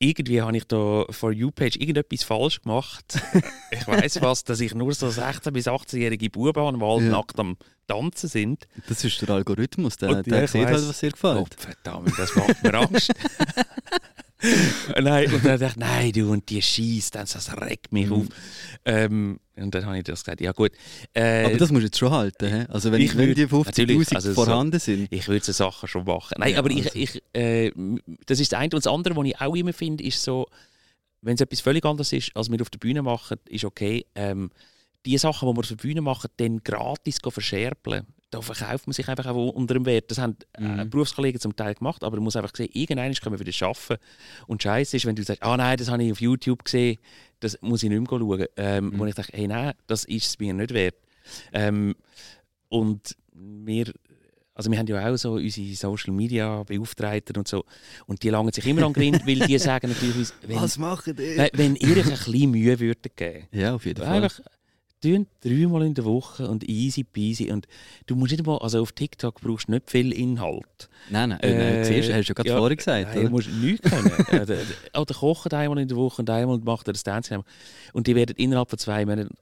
irgendwie 0.00 0.40
habe 0.40 0.56
ich 0.56 0.64
da 0.64 1.04
for 1.10 1.32
You-Page 1.32 1.76
irgendetwas 1.76 2.22
falsch 2.22 2.60
gemacht. 2.62 3.20
ich 3.72 3.86
weiß 3.86 4.20
was, 4.22 4.44
dass 4.44 4.60
ich 4.60 4.74
nur 4.74 4.92
so 4.94 5.08
16- 5.08 5.50
bis 5.50 5.66
18-jährige 5.66 6.30
Buben 6.30 6.54
habe, 6.62 6.78
die 6.78 6.84
halt 6.84 7.02
Ja. 7.02 7.08
nackt 7.10 7.38
am 7.40 7.56
Tanzen 7.88 8.28
sind. 8.28 8.68
Das 8.88 9.02
ist 9.02 9.20
der 9.22 9.30
Algorithmus, 9.30 9.96
der, 9.96 10.10
Und 10.10 10.26
der 10.26 10.42
ja, 10.42 10.46
sieht 10.46 10.66
halt, 10.66 10.86
was 10.88 11.00
dir 11.00 11.08
Oh, 11.08 11.44
gefällt. 11.44 11.54
verdammt, 11.58 12.12
das 12.18 12.36
macht 12.36 12.62
mir 12.62 12.74
Angst. 12.74 13.10
nein, 15.00 15.32
und 15.32 15.44
dann 15.44 15.58
dachte 15.58 15.74
ich, 15.74 15.76
nein, 15.76 16.12
du, 16.12 16.30
und 16.30 16.48
die 16.48 16.62
schießt, 16.62 17.14
das 17.14 17.56
regt 17.60 17.92
mich 17.92 18.06
Mhm. 18.06 18.12
auf. 18.12 18.26
Ähm, 18.84 19.40
und 19.56 19.74
dann 19.74 19.84
habe 19.86 19.98
ich 19.98 20.04
das 20.04 20.22
gesagt, 20.24 20.40
ja 20.40 20.52
gut. 20.52 20.70
Äh, 21.12 21.44
Aber 21.46 21.56
das 21.56 21.70
musst 21.72 21.82
du 21.82 21.86
jetzt 21.86 21.98
schon 21.98 22.10
halten. 22.12 22.46
hä? 22.48 22.66
Also 22.68 22.92
wenn, 22.92 23.00
ich 23.00 23.16
wenn 23.16 23.30
würd- 23.30 23.34
die 23.34 23.42
natürlich, 23.46 23.96
50'000 24.08 24.14
also 24.14 24.28
so- 24.32 24.44
vorhanden 24.44 24.78
sind. 24.78 25.08
ich 25.10 25.26
würde 25.26 25.44
so 25.44 25.52
Sachen 25.52 25.88
schon 25.88 26.04
machen. 26.04 26.34
Nein, 26.38 26.52
Ja, 26.52 26.58
aber 26.60 26.70
ich, 26.70 26.84
also. 26.86 26.98
ich, 26.98 27.22
äh, 27.32 27.72
das 28.26 28.38
ist 28.38 28.52
das 28.52 28.58
eine. 28.60 28.66
Und 28.66 28.74
das 28.84 28.86
andere, 28.86 29.16
was 29.16 29.26
ich 29.26 29.40
auch 29.40 29.56
immer 29.56 29.72
finde, 29.72 30.04
ist 30.04 30.22
so, 30.22 30.46
wenn 31.20 31.34
es 31.34 31.40
etwas 31.40 31.60
völlig 31.60 31.84
anderes 31.84 32.12
ist, 32.12 32.30
als 32.36 32.48
wir 32.50 32.60
auf 32.60 32.70
der 32.70 32.78
Bühne 32.78 33.02
machen, 33.02 33.38
ist 33.48 33.64
okay. 33.64 34.06
Ähm, 34.14 34.50
die 35.04 35.18
Sachen, 35.18 35.48
die 35.48 35.54
wir 35.56 35.60
auf 35.60 35.68
der 35.68 35.74
Bühne 35.76 36.00
machen, 36.00 36.30
dann 36.36 36.58
gratis 36.62 37.18
verscherbeln. 37.28 38.06
Da 38.30 38.42
verkauft 38.42 38.86
man 38.86 38.92
sich 38.92 39.08
einfach 39.08 39.26
auch 39.26 39.48
unter 39.52 39.72
dem 39.74 39.86
Wert. 39.86 40.10
Das 40.10 40.18
haben 40.18 40.36
äh, 40.52 40.62
Mhm. 40.62 40.90
Berufskollegen 40.90 41.40
zum 41.40 41.56
Teil 41.56 41.74
gemacht, 41.74 42.04
aber 42.04 42.16
man 42.16 42.24
muss 42.24 42.36
einfach 42.36 42.54
sehen, 42.54 42.68
irgendwann 42.74 43.14
können 43.14 43.38
wir 43.38 43.46
wieder 43.46 43.66
arbeiten. 43.66 44.02
Und 44.46 44.62
scheiße 44.62 44.96
ist, 44.98 45.06
wenn 45.06 45.16
du 45.16 45.22
sagst, 45.22 45.42
ah 45.42 45.56
nein, 45.56 45.78
das 45.78 45.88
habe 45.90 46.02
ich 46.04 46.12
auf 46.12 46.20
YouTube 46.20 46.64
gesehen, 46.64 46.98
das 47.40 47.58
muss 47.62 47.82
ich 47.82 47.88
nicht 47.88 47.98
mehr 48.00 48.08
schauen. 48.18 48.44
Ähm, 48.56 48.84
Mhm. 48.90 48.98
Wo 48.98 49.06
ich 49.06 49.14
denke, 49.14 49.32
hey 49.34 49.48
nein, 49.48 49.72
das 49.86 50.04
ist 50.04 50.26
es 50.26 50.38
mir 50.38 50.52
nicht 50.52 50.74
wert. 50.74 50.96
Ähm, 51.52 51.94
und 52.68 53.16
wir, 53.32 53.92
also 54.54 54.70
wir 54.70 54.78
haben 54.78 54.86
ja 54.88 55.10
auch 55.10 55.16
so 55.16 55.32
unsere 55.34 55.74
Social 55.74 56.12
Media 56.12 56.62
Beauftragten 56.64 57.36
und 57.36 57.48
so. 57.48 57.64
Und 58.06 58.22
die 58.22 58.28
langen 58.28 58.52
sich 58.52 58.66
immer 58.66 58.84
an 58.84 58.92
Grind, 58.92 59.26
weil 59.26 59.38
die 59.46 59.58
sagen 59.58 59.88
natürlich, 59.88 60.28
wenn, 60.42 60.56
machen 60.82 61.16
die? 61.16 61.36
wenn, 61.38 61.48
wenn 61.54 61.76
ihr 61.76 61.96
euch 61.96 62.04
ein 62.04 62.10
bisschen 62.10 62.50
Mühe 62.50 62.78
würdet 62.78 63.16
geben. 63.16 63.46
Ja, 63.52 63.74
auf 63.74 63.86
jeden 63.86 64.02
Fall. 64.04 64.22
Einfach 64.24 64.40
tun 65.00 65.26
dreimal 65.40 65.84
in 65.86 65.94
der 65.94 66.04
Woche 66.04 66.48
und 66.48 66.68
easy 66.68 67.04
peasy. 67.04 67.50
Und 67.50 67.66
du 68.06 68.16
musst 68.16 68.32
nicht 68.32 68.44
mal, 68.46 68.58
also 68.58 68.80
auf 68.82 68.92
TikTok 68.92 69.40
brauchst 69.40 69.68
du 69.68 69.72
nicht 69.72 69.90
viel 69.90 70.12
Inhalt. 70.12 70.88
Nein, 71.10 71.30
nein, 71.30 71.40
äh, 71.40 71.84
siehst 71.84 72.08
du, 72.08 72.14
hast 72.14 72.26
du 72.28 72.32
ja 72.32 72.34
gerade 72.34 72.50
vorher 72.58 72.76
gesagt. 72.76 73.04
Nein, 73.06 73.14
du 73.14 73.20
oder? 73.22 73.30
musst 73.30 73.48
nichts 73.50 73.88
können. 73.90 74.08
Äh, 74.28 74.46
der- 74.46 74.46
der- 74.46 75.00
Oder 75.00 75.14
kocht 75.14 75.54
einmal 75.54 75.78
in 75.78 75.88
der 75.88 75.96
Woche 75.96 76.22
und 76.22 76.30
einmal 76.30 76.58
macht 76.58 76.86
er 76.88 76.92
das 76.92 77.02
Dancing. 77.02 77.42
Und 77.92 78.06
die 78.06 78.14
werden 78.14 78.34
innerhalb 78.36 78.70
von 78.70 78.78
zwei 78.78 79.04
Monaten. 79.06 79.34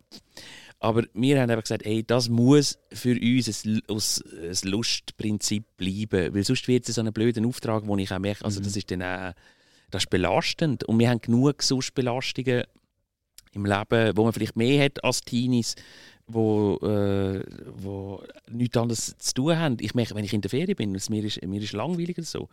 Aber 0.79 1.05
wir 1.15 1.41
haben 1.41 1.51
einfach 1.51 1.63
gesagt, 1.65 1.87
ey, 1.87 2.05
das 2.05 2.29
muss 2.29 2.79
für 2.93 3.19
uns 3.19 3.65
ein, 3.65 3.81
ein 3.89 4.71
Lustprinzip 4.71 5.65
bleiben. 5.79 6.35
Weil 6.35 6.45
sonst 6.45 6.69
wird 6.69 6.89
es 6.89 6.95
so 6.97 7.01
einen 7.01 7.13
blöden 7.15 7.47
Auftrag, 7.47 7.87
wo 7.87 7.97
ich 7.97 8.13
auch 8.13 8.19
merke, 8.19 8.45
also 8.45 8.61
Mhm. 8.61 8.65
das 8.65 8.77
ist 8.77 8.91
dann 8.91 9.03
auch, 9.03 9.33
das 9.91 10.03
ist 10.05 10.11
belastend. 10.11 10.85
Und 10.85 10.99
wir 10.99 11.09
haben 11.09 11.21
genug 11.21 11.63
sonst 11.63 11.95
Belastungen 11.95 12.65
im 13.57 13.65
Leben, 13.67 14.17
wo 14.17 14.23
man 14.25 14.33
vielleicht 14.33 14.57
mehr 14.57 14.85
hat 14.85 15.03
als 15.03 15.21
Teenies, 15.23 15.75
wo, 16.29 16.77
äh, 16.83 17.43
wo 17.77 18.23
nichts 18.51 18.77
anderes 18.77 19.17
zu 19.19 19.35
tun 19.35 19.59
haben. 19.59 19.77
Ich 19.81 19.95
merke, 19.95 20.15
wenn 20.15 20.25
ich 20.25 20.33
in 20.33 20.41
der 20.41 20.51
Ferien 20.51 20.77
bin, 20.77 20.91
mir 20.93 21.25
ist, 21.25 21.45
mir 21.45 21.61
ist 21.63 21.73
langweiliger 21.73 22.23
so, 22.23 22.49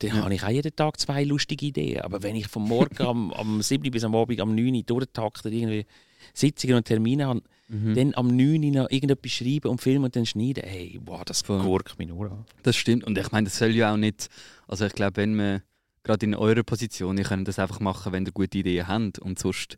dann 0.00 0.10
Ja. 0.10 0.22
habe 0.24 0.34
ich 0.34 0.42
auch 0.42 0.48
jeden 0.50 0.74
Tag 0.76 0.98
zwei 1.00 1.24
lustige 1.24 1.66
Ideen. 1.66 2.00
Aber 2.02 2.22
wenn 2.22 2.36
ich 2.36 2.48
vom 2.48 2.66
Morgen 2.68 2.98
am, 3.06 3.32
am 3.32 3.62
7 3.62 3.90
bis 3.90 4.04
am 4.04 4.14
Abend 4.14 4.40
am 4.40 4.54
9 4.54 4.74
Uhr 4.74 4.82
durchtakte, 4.82 5.48
irgendwie 5.48 5.86
Sitzungen 6.34 6.76
und 6.76 6.84
Termine 6.84 7.26
habe, 7.26 7.42
Mhm. 7.72 7.94
dann 7.94 8.14
am 8.16 8.26
9 8.36 8.64
Uhr 8.64 8.70
noch 8.82 8.90
irgendetwas 8.90 9.30
schreiben 9.30 9.68
und 9.68 9.80
filmen 9.80 10.04
und 10.06 10.16
dann 10.16 10.26
schneiden, 10.26 10.64
hey, 10.66 10.98
wow, 11.04 11.22
das 11.24 11.44
gurkt 11.44 11.96
mich 12.00 12.08
nur 12.08 12.28
an. 12.28 12.44
Das 12.64 12.74
stimmt. 12.74 13.04
Und 13.04 13.16
ich 13.16 13.30
meine, 13.30 13.44
das 13.44 13.58
soll 13.58 13.70
ja 13.76 13.92
auch 13.92 13.96
nicht. 13.96 14.28
Also 14.66 14.86
ich 14.86 14.92
glaube, 14.92 15.18
wenn 15.18 15.36
man 15.36 15.62
gerade 16.02 16.26
in 16.26 16.34
eurer 16.34 16.64
Position, 16.64 17.16
ihr 17.16 17.22
könnt 17.24 17.46
das 17.46 17.60
einfach 17.60 17.78
machen, 17.78 18.12
wenn 18.12 18.26
ihr 18.26 18.32
gute 18.32 18.58
Ideen 18.58 18.88
habt 18.88 19.20
und 19.20 19.38
sonst 19.38 19.76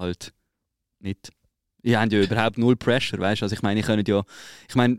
halt 0.00 0.32
nicht. 0.98 1.30
Ihr 1.82 2.00
habt 2.00 2.12
ja 2.12 2.20
überhaupt 2.20 2.58
null 2.58 2.76
Pressure, 2.76 3.18
weißt 3.18 3.40
du? 3.40 3.44
Also 3.44 3.54
ich 3.54 3.62
meine, 3.62 3.80
ich 3.80 3.86
könnt 3.86 4.06
ja. 4.08 4.22
Ich 4.68 4.74
meine, 4.74 4.98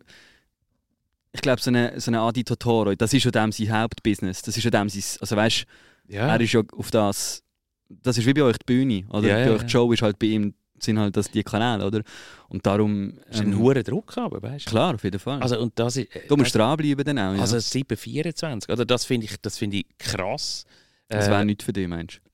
ich 1.34 1.42
glaube, 1.42 1.62
so 1.62 1.70
eine, 1.70 2.00
so 2.00 2.10
eine 2.12 2.22
Adi 2.22 2.44
Totoro, 2.44 2.96
das 2.96 3.14
ist 3.14 3.24
ja 3.24 3.32
dem 3.32 3.52
sein 3.52 3.72
Hauptbusiness. 3.72 4.42
Das 4.42 4.58
ist 4.58 4.64
ja 4.64 4.72
dem 4.72 4.90
sein. 4.90 5.04
Also 5.22 5.36
weißt 5.36 5.66
du, 6.08 6.14
Ja, 6.16 6.28
er 6.28 6.42
ist 6.42 6.52
ja 6.54 6.62
auf 6.76 6.90
das. 6.92 7.44
Das 7.90 8.18
ist 8.18 8.26
wie 8.26 8.34
bei 8.34 8.42
euch 8.44 8.58
die 8.58 8.66
Bühne. 8.66 9.06
Oder 9.10 9.28
Ja, 9.28 9.36
bei 9.36 9.46
ja, 9.46 9.52
euch 9.52 9.64
die 9.64 9.70
Show 9.70 9.92
ist 9.92 10.02
halt 10.02 10.18
bei 10.18 10.28
ihm, 10.28 10.54
sind 10.80 10.98
halt 10.98 11.16
das 11.16 11.30
die 11.30 11.44
Kanäle, 11.44 11.86
oder? 11.86 12.02
Und 12.50 12.66
darum. 12.66 13.14
ist 13.30 13.42
ein 13.42 13.52
ähm, 13.52 13.60
hoher 13.60 13.84
Druck, 13.84 14.18
aber 14.18 14.42
weißt 14.42 14.66
du? 14.66 14.70
Klar, 14.72 14.96
auf 14.96 15.04
jeden 15.04 15.20
Fall. 15.20 15.42
Also, 15.42 15.60
und 15.60 15.78
das 15.78 15.98
ist, 15.98 16.08
du 16.28 16.36
musst 16.38 16.56
dranbleiben 16.56 17.04
dann 17.06 17.20
auch. 17.20 17.34
Ja. 17.36 17.42
Also 17.42 17.60
724, 17.60 18.70
oder 18.72 18.86
das 18.86 19.06
finde 19.06 19.26
ich, 19.26 19.36
das 19.42 19.58
finde 19.58 19.78
ich 19.78 19.86
krass. 20.00 20.66
das 21.10 21.28
Äh, 21.28 21.32
wäre 21.32 21.46
nichts 21.46 21.64
für 21.66 21.74
dich, 21.74 21.88
meinst 21.88 22.18
du? 22.24 22.31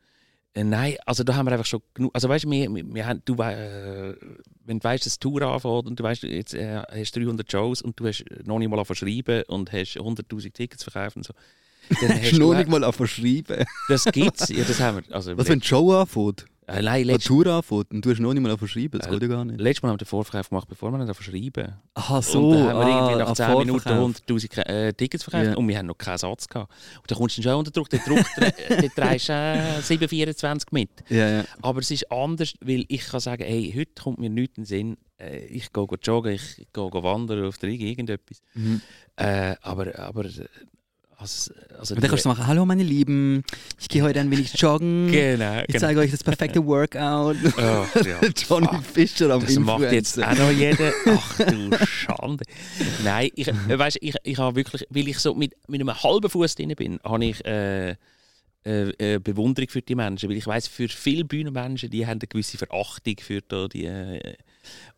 Äh, 0.58 0.64
Nein, 0.64 0.96
also 1.06 1.24
da 1.24 1.36
haben 1.36 1.46
wir 1.46 1.52
einfach 1.54 1.66
schon 1.66 1.82
genug. 1.94 2.12
Also 2.14 2.28
weißt 2.30 2.46
du, 2.46 2.52
wir, 2.52 2.74
wir, 2.74 2.84
wir 2.94 3.06
haben, 3.06 3.22
du, 3.26 3.34
äh, 3.36 4.16
wenn 4.66 4.80
du 4.80 4.84
weißt, 4.84 5.06
dass 5.06 5.20
Tour 5.20 5.42
anfängt 5.44 5.86
und 5.88 6.00
du 6.00 6.04
weißt, 6.04 6.24
jetzt 6.24 6.54
äh, 6.54 6.82
hast 6.90 7.16
du 7.16 7.20
300 7.24 7.52
Shows 7.52 7.82
und 7.82 8.00
du 8.00 8.08
hast 8.08 8.26
noch 8.44 8.58
nicht 8.60 8.70
mal 8.70 8.84
verschrieben 8.86 9.44
und 9.48 9.72
hast 9.72 9.98
100.000 9.98 10.54
Tickets 10.54 10.84
verkauft 10.84 11.16
und 11.18 11.26
so. 11.26 11.34
Dann 12.02 12.10
hast 12.22 12.38
du 12.38 12.54
auch- 12.54 12.66
mal 12.68 12.92
verschreiben. 12.92 13.66
Das 13.88 14.06
gibt's, 14.06 14.50
ja, 14.50 14.64
das 14.64 14.80
haben 14.80 15.06
wir. 15.08 15.16
Also, 15.16 15.38
Was, 15.38 15.48
wenn 15.48 15.60
die 15.60 15.68
Show 15.68 15.94
anfängt? 15.94 16.46
Äh, 16.68 16.82
nein, 16.82 17.00
Wenn 17.00 17.04
die 17.04 17.12
letzt, 17.14 17.28
Tour 17.28 17.48
anfängt 17.48 17.92
und 17.92 18.06
du 18.06 18.12
hast 18.12 18.20
noch 18.20 18.34
nicht 18.34 18.44
mal 18.44 18.58
verschreiben, 18.58 19.00
das 19.00 19.08
Äh, 19.08 19.12
geht 19.12 19.22
ja 19.24 19.28
gar 19.30 19.46
nicht. 19.46 19.60
letztes 19.60 19.84
Mal 19.84 19.90
haben 19.90 19.94
wir 19.96 20.00
den 20.00 20.08
Vorverkauf 20.08 20.50
gemacht, 20.50 20.68
bevor 20.68 20.92
wir 20.92 21.00
ihn 21.00 21.14
verschreiben. 21.14 21.74
Aha, 21.94 22.18
und 22.18 22.26
dann 22.26 22.68
haben 22.68 22.80
wir 22.80 22.88
irgendwie 22.88 23.14
ah, 23.14 23.18
nach 23.18 23.30
ah, 23.30 23.36
10 23.36 23.58
Minuten 23.60 23.80
Vorverkauf. 23.80 24.12
100'000 24.28 24.66
äh, 24.68 24.94
Tickets 24.94 25.24
verkauft 25.24 25.46
Ja. 25.46 25.56
und 25.56 25.68
wir 25.68 25.78
haben 25.78 25.86
noch 25.86 25.98
keinen 25.98 26.18
Satz 26.18 26.48
gehabt. 26.48 26.72
Und 27.02 27.10
dann 27.10 27.18
kommst 27.18 27.38
du 27.38 27.42
schon 27.42 27.54
unter 27.54 27.72
Druck, 27.72 27.90
der 27.90 28.00
Druck, 28.00 28.26
der, 28.38 28.52
drehst 28.96 29.30
äh, 29.30 29.82
724 29.82 30.72
mit. 30.72 30.90
Ja, 31.10 31.30
ja. 31.30 31.46
Aber 31.62 31.80
es 31.80 31.90
ist 31.90 32.12
anders, 32.12 32.54
weil 32.62 32.86
ich 32.90 33.06
kann 33.06 33.20
sagen, 33.22 33.44
hey, 33.44 33.74
heute 33.76 33.92
kommt 34.02 34.20
mir 34.20 34.30
nichts 34.30 34.58
in 34.58 34.64
den 34.64 34.68
Sinn. 34.68 34.98
Äh, 35.20 35.46
ich 35.46 35.72
gehe 35.72 35.88
joggen, 36.04 36.34
ich 36.34 36.68
gehe 36.74 36.92
wandern 37.04 37.46
auf 37.46 37.58
der 37.58 37.70
Riege, 37.70 37.86
irgendetwas. 37.86 38.42
Mhm. 38.54 38.82
Äh, 39.16 39.56
aber, 39.62 39.98
aber 39.98 40.26
äh, 40.26 40.46
also, 41.18 41.52
also 41.80 41.96
Und 41.96 42.04
dann 42.04 42.10
kannst 42.12 42.26
du 42.26 42.30
machen, 42.30 42.46
hallo 42.46 42.66
meine 42.66 42.84
Lieben, 42.84 43.44
ich 43.80 43.90
gehe 43.90 44.04
heute 44.04 44.20
ein 44.20 44.30
wenig 44.30 44.54
joggen. 44.60 45.08
Genau, 45.12 45.60
Ich 45.62 45.68
genau. 45.68 45.80
zeige 45.80 46.00
euch 46.00 46.12
das 46.12 46.24
perfekte 46.24 46.64
Workout. 46.66 47.38
Ach, 47.58 47.96
ja. 48.06 48.20
Johnny 48.48 48.68
Fischer 48.94 49.32
am 49.32 49.42
Das 49.42 49.56
macht 49.58 49.92
jetzt 49.92 50.18
Influencer. 50.18 50.44
auch 50.44 50.48
noch 50.48 50.58
jeder. 50.58 50.94
Ach 51.08 51.38
du 51.38 51.86
Schande. 51.86 52.44
Nein, 53.04 53.30
ich, 53.36 53.48
äh, 53.48 53.80
weißt, 53.80 53.98
ich, 54.02 54.16
ich 54.24 54.38
habe 54.38 54.56
wirklich, 54.56 54.86
weil 54.90 55.08
ich 55.08 55.18
so 55.18 55.34
mit, 55.34 55.54
mit 55.68 55.82
einem 55.82 56.04
halben 56.04 56.30
Fuß 56.30 56.56
drin 56.56 56.74
bin, 56.78 57.00
habe 57.04 57.26
ich 57.26 57.44
äh, 57.46 57.92
äh, 57.92 57.96
äh, 59.16 59.20
Bewunderung 59.20 59.70
für 59.70 59.82
die 59.82 59.96
Menschen. 59.96 60.30
Weil 60.30 60.38
ich 60.38 60.46
weiß, 60.46 60.68
für 60.68 60.88
viele 60.88 61.26
Bühnenmenschen, 61.26 61.90
die 61.90 62.06
haben 62.06 62.20
eine 62.20 62.28
gewisse 62.28 62.58
Verachtung 62.58 63.16
für 63.20 63.42
da 63.42 63.68
die 63.68 63.86
äh, 63.86 64.36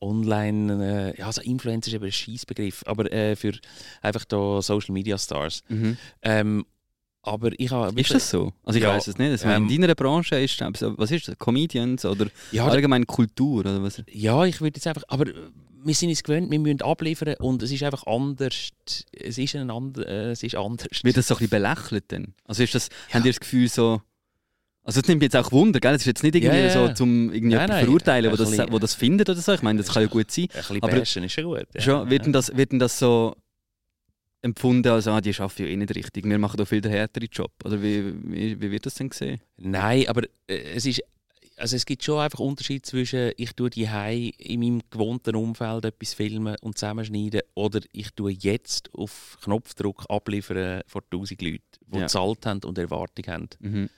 Online, 0.02 1.14
äh, 1.16 1.20
ja, 1.20 1.26
also 1.28 1.42
Influencer 1.42 1.90
ist 1.90 1.94
eben 1.96 2.06
ein 2.06 2.12
Scheißbegriff, 2.12 2.84
aber 2.86 3.12
äh, 3.12 3.36
für 3.36 3.54
einfach 4.02 4.26
da 4.26 4.62
Social 4.62 4.94
Media 4.94 5.18
Stars. 5.18 5.62
Mhm. 5.70 5.98
Ähm, 6.22 6.66
aber 7.22 7.52
ich 7.60 7.70
habe 7.72 8.00
Ist 8.00 8.12
das 8.14 8.30
so? 8.30 8.54
Also 8.64 8.78
ich 8.78 8.84
Ja, 8.84 8.96
weiß 8.96 9.08
es 9.08 9.18
nicht. 9.18 9.30
Also 9.30 9.48
ähm, 9.50 9.68
in 9.70 9.82
deiner 9.82 9.96
Branche 9.96 10.40
ist 10.40 10.60
was 10.62 11.12
ist 11.12 11.28
das? 11.28 11.38
Comedians 11.38 12.06
oder 12.06 12.28
Ja, 12.52 12.66
allgemein 12.68 13.06
Kultur 13.06 13.60
oder 13.60 13.84
was? 13.84 14.02
Ja, 14.10 14.46
ich 14.46 14.62
würde 14.62 14.78
jetzt 14.78 14.88
einfach, 14.88 15.04
aber 15.10 15.26
wir 15.82 15.94
sind 15.94 16.10
es 16.10 16.24
gewöhnt, 16.24 16.50
wir 16.50 16.60
müssen 16.60 16.82
abliefern 16.82 17.36
und 17.40 17.62
es 17.64 17.72
ist 17.72 17.84
einfach 17.84 18.06
anders. 18.06 18.70
Es 19.12 19.38
ist, 19.38 19.56
ein 19.56 19.70
ander, 19.70 20.08
äh, 20.08 20.32
es 20.32 20.44
ist 20.44 20.56
anders. 20.56 20.88
Wird 21.04 21.18
das 21.18 21.28
so 21.28 21.36
ein 21.36 21.40
bisschen 21.40 21.50
belächelt 21.62 22.12
denn? 22.12 22.34
Also 22.46 22.64
ist 22.64 22.76
das, 22.76 22.90
habt 23.12 23.26
ihr 23.26 23.32
das 23.32 23.40
Gefühl 23.40 23.68
so, 23.70 24.02
also 24.84 25.02
es 25.02 25.08
nimmt 25.08 25.22
jetzt 25.22 25.36
auch 25.36 25.52
Wunder, 25.52 25.80
gell? 25.80 25.94
Es 25.94 26.02
ist 26.02 26.08
jetzt 26.08 26.24
nicht 26.24 26.36
irgendwie 26.36 26.58
Ja, 26.58 26.66
ja. 26.66 26.88
so 26.88 26.94
zum 26.94 27.32
irgendwie 27.34 27.56
Nein, 27.56 27.70
verurteilen, 27.86 28.32
wo 28.32 28.36
das, 28.36 28.50
bisschen- 28.50 28.72
wo 28.72 28.80
das 28.80 28.94
findet 28.96 29.30
oder 29.30 29.40
so. 29.40 29.54
Ich 29.54 29.62
meine, 29.62 29.80
das 29.80 29.94
kann 29.94 30.04
ja 30.04 30.10
gut 30.10 30.32
sein. 30.32 30.46
Ein 30.54 30.58
bisschen 30.60 30.82
aber- 30.84 30.98
ist 31.26 31.32
schon 31.34 31.44
gut. 31.44 31.66
Ja. 31.76 31.82
Schon, 31.82 32.10
wird, 32.10 32.26
denn 32.26 32.34
ja. 32.34 32.40
das, 32.40 32.56
wird 32.58 32.72
denn 32.72 32.80
das 32.80 32.98
so 32.98 33.36
empfunden, 34.42 34.88
als 34.88 35.08
ah, 35.08 35.20
die 35.22 35.34
arbeiten 35.38 35.64
ja 35.64 35.68
eh 35.70 35.76
nicht 35.76 35.94
richtig, 35.96 36.26
wir 36.26 36.38
machen 36.40 36.58
da 36.58 36.66
viel 36.66 36.82
den 36.82 36.92
härteren 36.92 37.28
Job? 37.32 37.52
Oder 37.66 37.82
wie, 37.82 38.14
wie, 38.24 38.62
wie 38.62 38.72
wird 38.72 38.86
das 38.86 38.96
denn 38.96 39.10
gesehen? 39.10 39.42
Nein, 39.58 40.08
aber 40.08 40.24
äh, 40.48 40.58
es 40.76 40.86
ist. 40.86 41.02
Also 41.58 41.76
es 41.76 41.86
gibt 41.86 42.02
schon 42.06 42.22
einfach 42.22 42.40
Unterschied 42.40 42.86
zwischen 42.86 43.34
ich 43.36 43.52
tue 43.52 43.70
die 43.70 43.84
in 43.84 44.60
meinem 44.62 44.82
gewohnten 44.90 45.36
Umfeld 45.36 45.84
etwas 45.84 46.14
filmen 46.14 46.56
und 46.62 46.78
zusammenschneiden 46.78 47.42
oder 47.54 47.82
ich 47.92 48.12
tue 48.12 48.32
jetzt 48.32 48.90
auf 48.94 49.38
Knopfdruck 49.44 50.06
abliefern 50.08 50.84
vor 50.88 51.02
1000 51.12 51.42
Leuten, 51.42 51.60
die 51.88 51.98
Ja. 51.98 52.04
gezahlt 52.04 52.46
haben 52.46 52.62
und 52.64 52.78
Erwartung 52.78 53.26
haben. 53.28 53.50
Mhm. 53.60 53.90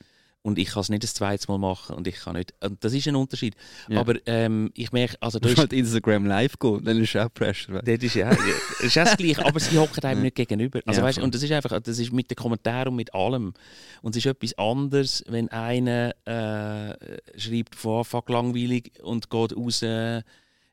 Und 0.43 0.57
ich 0.57 0.69
kann 0.69 0.81
es 0.81 0.89
nicht 0.89 1.03
das 1.03 1.13
zweite 1.13 1.47
Mal 1.51 1.59
machen 1.59 1.95
und 1.95 2.07
ich 2.07 2.15
kann 2.15 2.35
nicht. 2.35 2.53
Und 2.63 2.83
das 2.83 2.93
ist 2.93 3.07
ein 3.07 3.15
Unterschied. 3.15 3.55
Ja. 3.87 3.99
Aber 3.99 4.15
ähm, 4.25 4.71
ich 4.73 4.91
merke, 4.91 5.15
also 5.19 5.37
Du 5.37 5.43
da 5.43 5.49
musst 5.49 5.57
ist 5.57 5.61
halt 5.61 5.73
Instagram 5.73 6.25
live 6.25 6.57
gehen, 6.57 6.83
dann 6.83 6.97
ist 6.99 7.15
auch 7.15 7.31
Pressure. 7.31 7.75
weißt. 7.75 7.87
Das 7.87 8.03
ist 8.03 8.15
ja, 8.15 8.29
das 8.29 8.39
ist 8.81 8.95
ja 8.95 9.03
das 9.03 9.17
Gleiche, 9.17 9.45
aber 9.45 9.59
sie 9.59 9.77
hocken 9.77 10.03
einem 10.03 10.19
Ja. 10.19 10.23
nicht 10.23 10.35
gegenüber. 10.35 10.79
Also 10.87 11.01
Ja, 11.01 11.05
weißt, 11.05 11.19
und 11.19 11.35
das 11.35 11.43
ist 11.43 11.51
einfach, 11.51 11.79
das 11.79 11.99
ist 11.99 12.11
mit 12.11 12.31
den 12.31 12.35
Kommentaren 12.37 12.87
und 12.89 12.95
mit 12.95 13.13
allem. 13.13 13.53
Und 14.01 14.15
es 14.15 14.25
ist 14.25 14.31
etwas 14.31 14.57
anderes, 14.57 15.23
wenn 15.27 15.47
einer 15.49 16.15
äh, 16.25 17.39
schreibt, 17.39 17.75
von 17.75 18.03
fuck 18.03 18.27
langweilig 18.29 18.93
und 19.03 19.29
geht 19.29 19.55
raus 19.55 19.83
äh, 19.83 20.23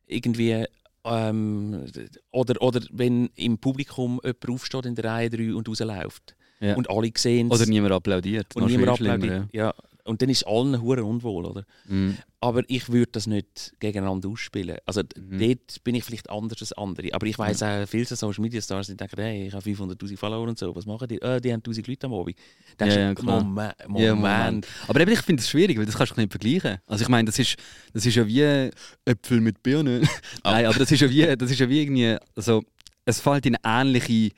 irgendwie 0.07 0.65
ähm, 1.05 1.85
oder, 2.31 2.63
oder 2.63 2.81
wenn 2.91 3.29
im 3.35 3.59
Publikum 3.59 4.19
jemand 4.25 4.49
aufsteht 4.49 4.87
in 4.87 4.95
der 4.95 5.05
Reihe 5.05 5.29
3 5.31 5.55
und 5.55 5.69
rausläuft 5.69 6.35
Ja. 6.61 6.75
und 6.77 6.91
alle 6.91 7.11
sehen 7.17 7.51
Oder 7.51 7.67
niemand 7.67 7.93
applaudiert. 7.93 8.55
und 8.57 8.67
niemand 8.67 8.89
applaudiert. 8.89 9.47
Ja. 9.53 9.73
und 10.05 10.23
dann 10.23 10.31
ist 10.31 10.45
allen 10.47 10.81
hure 10.81 11.05
unwohl, 11.05 11.45
oder? 11.45 11.65
Mhm. 11.87 12.17
Aber 12.41 12.63
ich 12.69 12.89
würde 12.89 13.11
das 13.13 13.27
nicht 13.27 13.75
gegeneinander 13.79 14.31
ausspielen. 14.31 14.79
Also 14.87 15.03
Mhm. 15.03 15.39
dort 15.39 15.85
bin 15.85 15.95
ich 15.97 16.05
vielleicht 16.05 16.31
anders 16.31 16.61
als 16.63 16.73
andere. 16.73 17.13
Aber 17.13 17.27
ich 17.27 17.39
weiß 17.39 17.63
auch, 17.63 17.87
viele 17.87 18.07
so 18.07 18.15
Social 18.15 18.41
Media 18.43 18.61
Stars, 18.63 18.87
die 18.87 18.97
denken, 18.97 19.21
hey, 19.21 19.49
ich 19.49 19.53
habe 19.53 19.63
500'000 19.63 20.17
Follower 20.17 20.49
und 20.49 20.59
so, 20.59 20.75
was 20.75 20.87
machen 20.87 21.09
die? 21.09 21.21
Äh, 21.21 21.43
die 21.43 21.53
haben 21.53 21.59
1000 21.63 21.87
Leute 21.89 22.07
am 22.07 22.15
Abend. 22.15 22.37
Denkst 22.81 22.95
Ja, 22.97 23.01
ja. 23.03 23.15
Moment, 23.23 23.75
Moment. 23.87 24.01
Ja, 24.07 24.15
Moment. 24.15 24.67
Aber 24.87 25.01
eben, 25.01 25.11
ich 25.13 25.21
finde 25.21 25.43
es 25.43 25.51
schwierig, 25.51 25.77
weil 25.77 25.85
das 25.85 25.97
kannst 25.99 26.17
du 26.17 26.21
nicht 26.23 26.33
vergleichen. 26.33 26.79
Also 26.87 27.03
ich 27.03 27.09
meine, 27.11 27.27
das 27.27 27.39
ist, 27.39 27.57
das 27.93 28.07
ist 28.07 28.15
ja 28.15 28.27
wie 28.27 28.71
Äpfel 29.05 29.41
mit 29.43 29.63
Birnen. 29.63 30.09
Nein, 30.43 30.65
aber 30.67 30.79
das 30.79 30.91
ist 30.91 31.01
ja 31.01 31.11
wie, 31.11 31.37
das 31.37 31.51
ist 31.51 31.59
ja 31.61 31.69
wie 31.69 31.83
irgendwie, 31.83 32.17
also 32.35 32.63
es 33.05 33.21
fällt 33.21 33.45
in 33.45 33.57
ähnliche 33.63 34.31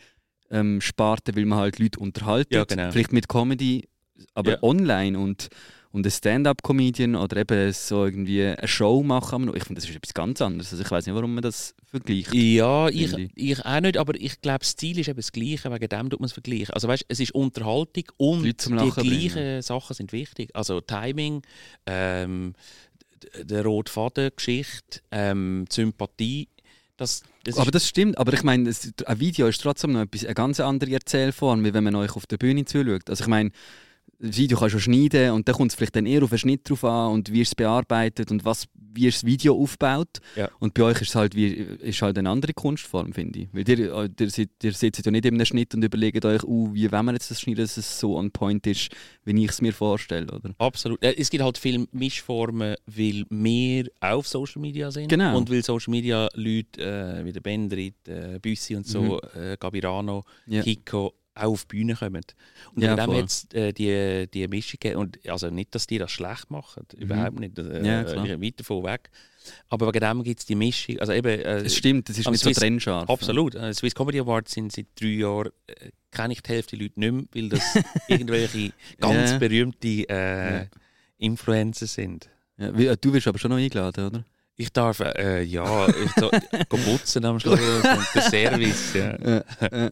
ähm, 0.51 0.81
Sparte, 0.81 1.35
weil 1.37 1.47
man 1.47 1.59
halt 1.59 1.79
Leute 1.79 1.99
unterhaltet. 2.01 2.53
Ja, 2.53 2.65
genau. 2.65 2.91
Vielleicht 2.91 3.13
mit 3.13 3.29
Comedy, 3.29 3.89
aber 4.35 4.53
Ja. 4.53 4.63
online 4.63 5.19
und 5.19 5.49
und 5.93 6.07
ein 6.07 6.11
Stand-up-Comedian 6.13 7.17
oder 7.17 7.39
eben 7.39 7.73
so 7.73 8.05
irgendwie 8.05 8.45
eine 8.45 8.69
Show 8.69 9.03
machen. 9.03 9.49
Ich 9.57 9.65
finde, 9.65 9.81
das 9.81 9.91
ist 9.91 9.97
etwas 9.97 10.15
ganz 10.15 10.41
anderes. 10.41 10.71
Also 10.71 10.85
ich 10.85 10.91
weiß 10.91 11.05
nicht, 11.05 11.17
warum 11.17 11.35
man 11.35 11.43
das 11.43 11.75
vergleicht. 11.85 12.33
Ja, 12.33 12.89
ich, 12.89 13.13
ich. 13.13 13.31
ich 13.35 13.65
auch 13.65 13.81
nicht, 13.81 13.97
aber 13.97 14.15
ich 14.15 14.41
glaube, 14.41 14.61
das 14.61 14.77
Ziel 14.77 15.01
ist 15.01 15.09
eben 15.09 15.17
das 15.17 15.33
Gleiche, 15.33 15.69
wegen 15.73 15.89
dem 15.89 16.09
tut 16.11 16.21
man 16.21 16.27
es 16.27 16.33
vergleichen. 16.33 16.71
Also 16.75 16.87
weißt, 16.87 17.07
es 17.09 17.19
ist 17.19 17.33
Unterhaltung 17.35 18.05
und 18.19 18.45
die 18.45 18.53
gleichen 18.55 18.93
bringen. 18.95 19.63
Sachen 19.63 19.95
sind 19.95 20.13
wichtig. 20.13 20.51
Also 20.55 20.81
Timing, 20.81 21.43
ähm, 21.87 22.53
der 23.43 23.65
rote 23.65 23.91
Faden, 23.93 24.31
Geschichte, 24.37 25.01
ähm, 25.11 25.65
Sympathie. 25.71 26.49
Das, 27.01 27.23
das 27.45 27.57
aber 27.57 27.71
das 27.71 27.89
stimmt, 27.89 28.19
aber 28.19 28.35
ich 28.35 28.43
meine, 28.43 28.69
ein 29.07 29.21
Video 29.21 29.47
ist 29.47 29.63
trotzdem 29.63 29.93
noch 29.93 30.03
etwas, 30.03 30.27
eine 30.27 30.35
ganz 30.35 30.61
andere 30.61 30.93
Erzählform, 30.93 31.65
wie 31.65 31.73
wenn 31.73 31.83
man 31.83 31.95
euch 31.95 32.15
auf 32.15 32.27
der 32.27 32.37
Bühne 32.37 32.67
zuschaut. 32.67 33.09
Also 33.09 33.25
ich 33.25 33.29
meine, 33.29 33.53
das 34.23 34.37
Video 34.37 34.59
kannst 34.59 34.75
du 34.75 34.79
schneiden 34.79 35.31
und 35.33 35.49
dann 35.49 35.55
kommt 35.55 35.71
es 35.71 35.75
vielleicht 35.77 35.97
dann 35.97 36.07
eher 36.07 36.23
auf 36.23 36.31
den 36.31 36.39
Schnitt 36.39 36.69
drauf 36.69 36.85
an 36.85 37.13
und 37.13 37.33
wie 37.33 37.41
ist 37.41 37.49
es 37.49 37.55
bearbeitet 37.55 38.31
und 38.31 38.45
was, 38.45 38.67
wie 38.93 39.07
ist 39.07 39.23
das 39.23 39.25
Video 39.25 39.57
aufgebaut. 39.61 40.19
Ja. 40.37 40.51
Und 40.59 40.75
bei 40.75 40.83
euch 40.83 41.01
ist 41.01 41.09
es 41.09 41.15
halt, 41.15 41.35
wie, 41.35 41.47
ist 41.47 42.03
halt 42.03 42.19
eine 42.19 42.29
andere 42.29 42.53
Kunstform, 42.53 43.13
finde 43.15 43.41
ich. 43.41 43.49
Weil 43.53 43.69
ihr, 43.69 43.93
äh, 43.95 44.09
ihr, 44.21 44.47
ihr 44.63 44.73
sitzt 44.73 45.05
ja 45.07 45.11
nicht 45.11 45.25
in 45.25 45.35
einem 45.35 45.47
Schnitt 45.47 45.75
und 45.75 45.83
überlegt 45.83 46.25
euch, 46.25 46.43
uh, 46.45 46.75
wie 46.75 46.91
wenn 46.93 47.05
man 47.05 47.15
jetzt 47.15 47.31
das 47.31 47.41
schneiden, 47.41 47.63
dass 47.63 47.77
es 47.77 47.99
so 47.99 48.17
on 48.19 48.31
point 48.31 48.67
ist, 48.67 48.91
wie 49.25 49.43
ich 49.45 49.51
es 49.51 49.63
mir 49.63 49.73
vorstelle, 49.73 50.27
oder? 50.33 50.51
Absolut. 50.59 51.03
Äh, 51.03 51.15
Es 51.17 51.31
gibt 51.31 51.43
halt 51.43 51.57
viele 51.57 51.87
Mischformen, 51.93 52.75
weil 52.87 53.25
wir 53.31 53.87
auf 54.01 54.29
Social 54.29 54.61
Media 54.61 54.91
sind. 54.91 55.09
Genau. 55.09 55.39
Und 55.39 55.51
weil 55.51 55.63
Social 55.65 55.91
Media 55.93 56.29
Leute 56.35 56.83
äh, 56.83 57.25
wie 57.25 57.33
der 57.33 57.41
Bendrit, 57.41 57.95
äh, 58.09 58.39
Büssi 58.41 58.77
und 58.77 58.87
so, 58.87 59.01
Mhm. 59.35 59.41
äh, 59.41 59.57
Gabirano, 59.59 60.25
Ja. 60.47 60.63
Kiko 60.63 61.15
auch 61.35 61.53
auf 61.53 61.65
die 61.65 61.77
Bühne 61.77 61.95
kommen. 61.95 62.23
Und 62.75 62.83
Ja, 62.83 62.95
dem 62.97 63.11
es 63.25 63.47
äh, 63.53 63.73
die, 63.73 64.27
die 64.33 64.47
Mischung 64.49 64.79
gegeben. 64.81 65.01
Und 65.01 65.19
also 65.29 65.49
nicht, 65.51 65.75
dass 65.75 65.87
die 65.87 65.99
das 65.99 66.11
schlecht 66.11 66.51
machen, 66.51 66.85
überhaupt 66.97 67.39
nicht. 67.41 67.59
Äh, 67.59 67.63
Mhm. 67.63 67.85
Ja, 67.85 68.03
äh, 68.03 68.41
weit 68.43 68.61
davon 68.61 68.83
weg. 68.85 69.11
Aber 69.69 69.87
wegen 69.87 70.01
dem 70.01 70.23
gibt 70.23 70.41
es 70.41 70.47
die 70.47 70.55
Mischung. 70.55 70.99
Also 70.99 71.13
eben, 71.13 71.29
äh, 71.29 71.59
Es 71.61 71.75
stimmt, 71.77 72.11
es 72.11 72.19
ist 72.19 72.27
am 72.27 72.33
nicht 72.33 72.43
so 72.43 72.51
Swiss- 72.51 72.59
trennscharf. 72.59 73.09
Absolut. 73.09 73.55
Äh, 73.55 73.73
Swiss 73.73 73.95
Comedy 73.95 74.21
Awards 74.21 74.53
sind 74.53 74.71
seit 74.73 74.87
drei 75.01 75.07
Jahren, 75.09 75.51
äh, 75.67 75.91
kenne 76.11 76.33
ich 76.35 76.43
die 76.43 76.51
Hälfte 76.53 76.77
der 76.77 76.85
Leute 76.87 77.01
nicht 77.01 77.13
mehr, 77.13 77.25
weil 77.33 77.49
das 77.49 77.63
irgendwelche 78.09 78.73
ganz 78.99 79.31
Ja. 79.31 79.39
berühmte 79.39 79.89
äh, 80.09 80.55
Ja. 80.63 80.67
Influencer 81.19 81.87
sind. 81.87 82.29
Ja, 82.59 82.77
wie- 82.77 82.87
äh, 82.87 82.97
du 83.01 83.13
wirst 83.13 83.29
aber 83.29 83.39
schon 83.39 83.51
noch 83.51 83.59
eingeladen, 83.59 84.07
oder? 84.07 84.25
Ich 84.57 84.71
darf, 84.73 85.01
äh, 85.01 85.43
ja, 85.43 85.89
ich 85.89 86.11
so, 86.19 86.31
go 86.69 86.77
putzen 86.77 87.25
am 87.25 87.41
Schluss 87.41 87.59
und 87.61 88.07
der 88.15 88.23
Service. 88.23 88.93
Ja. 88.95 89.91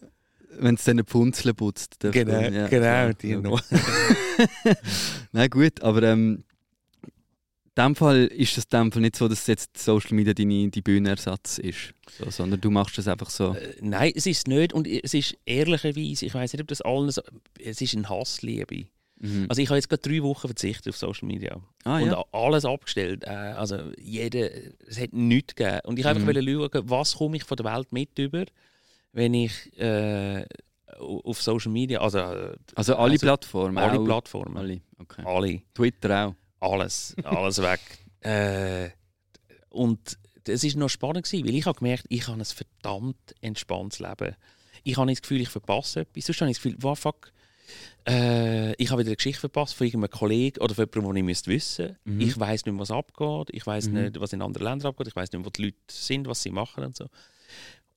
Wenn 0.57 0.75
es 0.75 0.83
dann 0.83 1.03
Pfunzel 1.05 1.53
putzt. 1.53 1.97
Genau, 1.99 2.33
man- 2.41 2.53
ja, 2.53 2.67
genau, 2.67 2.81
klar. 2.81 3.13
die 3.13 3.35
Okay. 3.35 3.47
noch. 3.49 3.61
Nein, 5.31 5.49
gut, 5.49 5.81
aber 5.81 6.03
ähm, 6.03 6.43
in 7.75 7.85
dem 7.85 7.95
Fall 7.95 8.25
ist 8.25 8.57
es 8.57 8.65
in 8.65 8.69
dem 8.77 8.91
Fall 8.91 9.01
nicht 9.01 9.15
so, 9.15 9.27
dass 9.27 9.47
jetzt 9.47 9.77
Social 9.77 10.13
Media 10.15 10.33
deine 10.33 10.69
die 10.69 10.81
Bühnenersatz 10.81 11.59
ist, 11.59 11.93
so, 12.17 12.29
sondern 12.29 12.59
du 12.59 12.69
machst 12.69 12.97
das 12.97 13.07
einfach 13.07 13.29
so. 13.29 13.53
Äh, 13.55 13.75
Nein, 13.81 14.11
es 14.15 14.25
ist 14.25 14.47
nicht 14.47 14.73
und 14.73 14.85
es 14.87 15.13
ist 15.13 15.37
ehrlicherweise, 15.45 16.25
ich 16.25 16.33
weiß 16.33 16.51
nicht, 16.53 16.61
ob 16.61 16.67
das 16.67 16.81
allen 16.81 17.09
so, 17.09 17.21
es 17.57 17.79
ist 17.79 17.93
ein 17.93 18.09
Hassliebe. 18.09 18.85
Mhm. 19.21 19.45
Also 19.49 19.61
ich 19.61 19.69
habe 19.69 19.77
jetzt 19.77 19.89
gerade 19.89 20.01
drei 20.01 20.21
Wochen 20.23 20.47
verzichtet 20.47 20.89
auf 20.89 20.97
Social 20.97 21.27
Media 21.27 21.61
ah, 21.83 21.99
und 21.99 22.07
ja. 22.07 22.23
alles 22.33 22.65
abgestellt. 22.65 23.23
Äh, 23.25 23.29
also 23.29 23.77
jeder, 23.97 24.49
es 24.87 24.99
hat 24.99 25.13
nichts 25.13 25.55
gegeben. 25.55 25.79
Und 25.85 25.99
ich 25.99 26.05
Mhm. 26.05 26.09
einfach 26.11 26.25
wollte 26.27 26.43
schauen, 26.43 26.89
was 26.89 27.15
komme 27.15 27.37
ich 27.37 27.43
von 27.43 27.55
der 27.57 27.65
Welt 27.65 27.91
mit 27.93 28.17
über, 28.17 28.45
wenn 29.11 29.33
ich 29.33 29.77
äh, 29.79 30.45
auf 30.99 31.41
Social 31.41 31.71
Media, 31.71 32.01
also, 32.01 32.19
äh, 32.19 32.55
Also 32.75 32.95
alle 32.95 33.13
also 33.13 33.25
Plattformen. 33.25 33.77
alle 33.77 34.03
Plattformen, 34.03 34.57
Alle, 34.57 34.81
okay. 34.99 35.23
alle. 35.25 35.61
Twitter 35.73 36.27
auch. 36.27 36.35
alles, 36.71 37.15
alles 37.23 37.61
weg. 37.61 37.79
Äh, 38.21 38.89
und 39.69 40.17
es 40.45 40.61
war 40.65 40.77
noch 40.77 40.89
spannend, 40.89 41.23
gewesen, 41.25 41.47
weil 41.47 41.55
ich 41.55 41.65
habe 41.65 41.77
gemerkt, 41.79 42.03
ich 42.09 42.27
habe 42.27 42.37
ein 42.37 42.43
verdammt 42.43 43.33
entspanntes 43.39 43.99
Leben. 43.99 44.35
Ich 44.83 44.97
habe 44.97 45.05
nicht 45.05 45.19
das 45.19 45.21
Gefühl, 45.21 45.39
ich 45.39 45.47
verpasse 45.47 46.01
etwas. 46.01 46.25
Sonst 46.25 46.41
habe 46.41 46.51
ich 46.51 46.57
das 46.57 46.63
Gefühl, 46.63 46.77
wow, 46.81 46.99
fuck, 46.99 47.31
äh, 48.05 48.73
ich 48.73 48.89
habe 48.91 48.99
wieder 48.99 49.09
eine 49.11 49.15
Geschichte 49.15 49.39
verpasst 49.39 49.73
von 49.75 49.87
irgendeinem 49.87 50.11
Kollegen 50.11 50.59
oder 50.61 50.75
von 50.75 50.85
jemandem, 50.93 51.13
den 51.13 51.17
ich 51.17 51.23
müsste 51.23 51.49
wissen 51.51 51.97
Mhm. 52.03 52.19
Ich 52.19 52.37
weiß 52.37 52.65
nicht 52.65 52.73
mehr, 52.73 52.81
was 52.81 52.91
abgeht. 52.91 53.49
Ich 53.55 53.65
weiß 53.65 53.87
Mhm. 53.87 53.93
nicht, 54.03 54.19
was 54.19 54.33
in 54.33 54.41
anderen 54.41 54.65
Ländern 54.67 54.89
abgeht. 54.89 55.07
Ich 55.07 55.15
weiß 55.15 55.31
nicht 55.31 55.45
wo 55.45 55.49
die 55.49 55.63
Leute 55.63 55.77
sind, 55.89 56.27
was 56.27 56.43
sie 56.43 56.51
machen 56.51 56.83
und 56.83 56.97
so. 56.97 57.05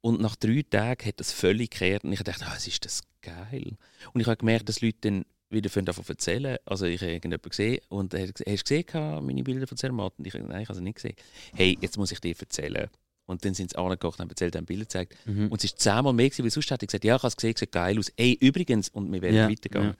Und 0.02 0.20
nach 0.20 0.36
drei 0.36 0.62
Tagen 0.68 1.06
hat 1.06 1.20
das 1.20 1.32
völlig 1.32 1.70
gekehrt 1.70 2.04
und 2.04 2.12
ich 2.12 2.22
dachte, 2.22 2.44
ah, 2.46 2.54
es 2.56 2.66
ist 2.66 2.84
das 2.84 3.02
geil. 3.22 3.76
Und 4.12 4.20
ich 4.20 4.26
habe 4.26 4.36
gemerkt, 4.36 4.68
dass 4.68 4.80
Leute 4.80 4.98
dann 5.00 5.24
wieder 5.48 5.70
davon 5.82 6.04
erzählen. 6.06 6.58
Also 6.64 6.86
ich 6.86 7.00
habe 7.00 7.12
irgendjemanden 7.12 7.48
gesehen 7.48 7.80
und 7.88 8.12
er 8.12 8.26
hat 8.26 8.34
gesagt, 8.34 8.50
hast 8.50 8.70
du 8.70 8.82
gesehen, 8.82 9.26
meine 9.26 9.42
Bilder 9.44 9.66
von 9.66 9.76
Zermatt? 9.76 10.14
Und 10.18 10.26
ich 10.26 10.34
nein, 10.34 10.62
ich 10.62 10.68
habe 10.68 10.76
sie 10.76 10.82
nicht 10.82 10.96
gesehen. 10.96 11.14
Hey, 11.54 11.78
jetzt 11.80 11.96
muss 11.96 12.10
ich 12.10 12.20
dir 12.20 12.34
erzählen. 12.38 12.88
Und 13.26 13.44
dann 13.44 13.54
sind 13.54 13.70
sie 13.70 13.76
angekocht 13.78 14.18
und 14.18 14.24
haben 14.24 14.30
erzählt, 14.30 14.56
haben 14.56 14.66
Bilder 14.66 14.84
gezeigt. 14.84 15.14
Mhm. 15.24 15.48
Und 15.48 15.58
es 15.58 15.64
ist 15.64 15.78
zehnmal 15.78 16.12
mehr 16.12 16.28
gewesen, 16.28 16.42
weil 16.42 16.50
sonst 16.50 16.70
hätte 16.70 16.84
ich 16.84 16.88
gesagt, 16.88 17.04
ja, 17.04 17.14
ich 17.14 17.22
habe 17.22 17.28
es 17.28 17.36
gesehen, 17.36 17.54
sieht 17.56 17.72
geil 17.72 17.98
aus. 17.98 18.10
Ey, 18.16 18.36
übrigens, 18.40 18.88
und 18.88 19.12
wir 19.12 19.22
werden 19.22 19.36
Ja, 19.36 19.48
weitergehen. 19.48 19.94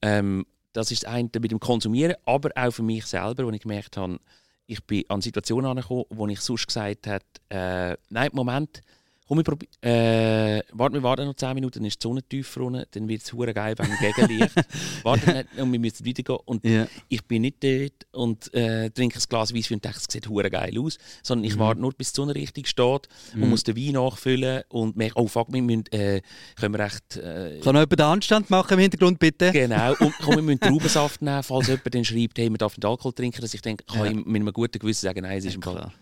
Ähm, 0.00 0.46
das 0.72 0.90
ist 0.90 1.04
das 1.04 1.10
eine 1.10 1.28
mit 1.40 1.50
dem 1.50 1.60
Konsumieren, 1.60 2.14
aber 2.24 2.50
auch 2.54 2.70
für 2.70 2.82
mich 2.82 3.06
selber, 3.06 3.46
wo 3.46 3.50
ich 3.50 3.62
gemerkt 3.62 3.96
habe, 3.96 4.18
ich 4.66 4.82
bin 4.84 5.04
an 5.08 5.20
Situationen 5.20 5.70
angekommen, 5.70 6.04
wo 6.10 6.26
ich 6.28 6.40
sonst 6.40 6.66
gesagt 6.66 7.06
habe, 7.06 7.24
äh, 7.50 7.96
nein, 8.08 8.30
Moment, 8.32 8.82
komm, 9.26 9.40
ich 9.40 9.46
probi- 9.46 9.68
äh, 9.82 10.62
warte, 10.72 10.94
wir 10.94 11.02
warten 11.02 11.24
noch 11.26 11.34
10 11.34 11.54
Minuten, 11.54 11.78
dann 11.78 11.86
ist 11.86 12.02
die 12.02 12.06
Sonne 12.06 12.22
tiefer 12.22 12.60
runter, 12.60 12.86
dann 12.90 13.08
wird 13.08 13.22
es 13.22 13.32
hure 13.32 13.54
geil 13.54 13.74
dem 13.74 13.86
Gegenlicht. 13.98 14.54
warte 15.02 15.32
nicht, 15.32 15.46
und 15.58 15.72
wir 15.72 15.78
müssen 15.78 16.06
weitergehen. 16.06 16.38
Und 16.44 16.64
Ja. 16.64 16.86
ich 17.08 17.24
bin 17.24 17.42
nicht 17.42 17.62
dort 17.64 17.92
und 18.12 18.52
äh, 18.54 18.90
trinke 18.90 19.18
ein 19.18 19.22
Glas 19.28 19.54
Weisswein 19.54 19.76
und 19.76 19.84
denke, 19.84 19.98
es 19.98 20.06
sieht 20.12 20.28
hure 20.28 20.50
geil 20.50 20.78
aus, 20.78 20.98
sondern 21.22 21.44
ich 21.44 21.54
Mhm. 21.56 21.60
warte 21.60 21.80
nur, 21.80 21.92
bis 21.92 22.12
die 22.12 22.16
Sonne 22.16 22.34
richtig 22.34 22.68
steht 22.68 22.84
und 23.32 23.40
Mhm. 23.40 23.48
muss 23.50 23.62
den 23.64 23.76
Wein 23.76 23.92
nachfüllen 23.92 24.62
und 24.68 24.96
merke, 24.96 25.14
oh 25.18 25.26
fuck, 25.26 25.52
wir 25.52 25.62
müssen, 25.62 25.84
äh, 25.92 26.20
können 26.60 26.74
wir 26.74 26.80
echt... 26.84 27.16
Äh, 27.16 27.60
Kann 27.60 27.74
noch 27.74 27.80
jemand 27.82 27.98
den 27.98 28.06
Handstand 28.06 28.50
machen 28.50 28.74
im 28.74 28.80
Hintergrund, 28.80 29.18
bitte? 29.18 29.52
Genau, 29.52 29.94
und 30.00 30.14
komm, 30.22 30.36
wir 30.36 30.42
müssen 30.42 30.60
Traubensaft 30.60 31.22
nehmen, 31.22 31.42
falls 31.42 31.68
jemand 31.68 31.94
dann 31.94 32.04
schreibt, 32.04 32.38
hey, 32.38 32.50
man 32.50 32.58
darf 32.58 32.76
nicht 32.76 32.84
Alkohol 32.84 33.12
trinken, 33.12 33.40
dass 33.40 33.54
ich 33.54 33.62
denke, 33.62 33.84
kann 33.84 34.04
Ja. 34.04 34.10
ich 34.10 34.16
mit 34.16 34.26
einem 34.36 34.52
guten 34.52 34.78
Gewissen 34.78 35.06
sagen, 35.06 35.22
nein, 35.22 35.38
es 35.38 35.44
ist 35.46 35.54
Ja, 35.54 35.60
Fall. 35.62 35.74
klar. 35.74 35.92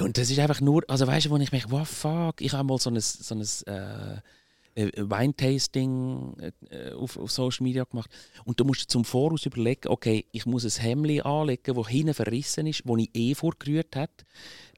Und 0.00 0.18
das 0.18 0.30
ist 0.30 0.38
einfach 0.38 0.60
nur, 0.60 0.82
also 0.88 1.06
weißt 1.06 1.26
du, 1.26 1.30
wo 1.30 1.36
ich 1.36 1.52
merke, 1.52 1.70
wow, 1.70 1.88
fuck, 1.88 2.40
ich 2.40 2.52
habe 2.52 2.64
mal 2.66 2.78
so 2.78 2.90
ein, 2.90 3.00
so 3.00 3.34
ein 3.34 3.42
äh, 3.66 4.20
äh, 4.74 4.90
Weintasting 4.96 6.36
äh, 6.70 6.90
auf, 6.92 7.16
auf 7.16 7.30
Social 7.30 7.62
Media 7.62 7.84
gemacht. 7.84 8.10
Und 8.44 8.58
du 8.58 8.64
musst 8.64 8.90
zum 8.90 9.04
Voraus 9.04 9.46
überlegen, 9.46 9.88
okay, 9.88 10.26
ich 10.32 10.46
muss 10.46 10.64
ein 10.64 10.82
Hemd 10.82 11.24
anlegen, 11.24 11.74
das 11.74 11.88
hinten 11.88 12.14
verrissen 12.14 12.66
ist, 12.66 12.82
das 12.84 12.98
ich 12.98 13.10
eh 13.14 13.34
vorgerührt 13.34 13.94
habe. 13.94 14.12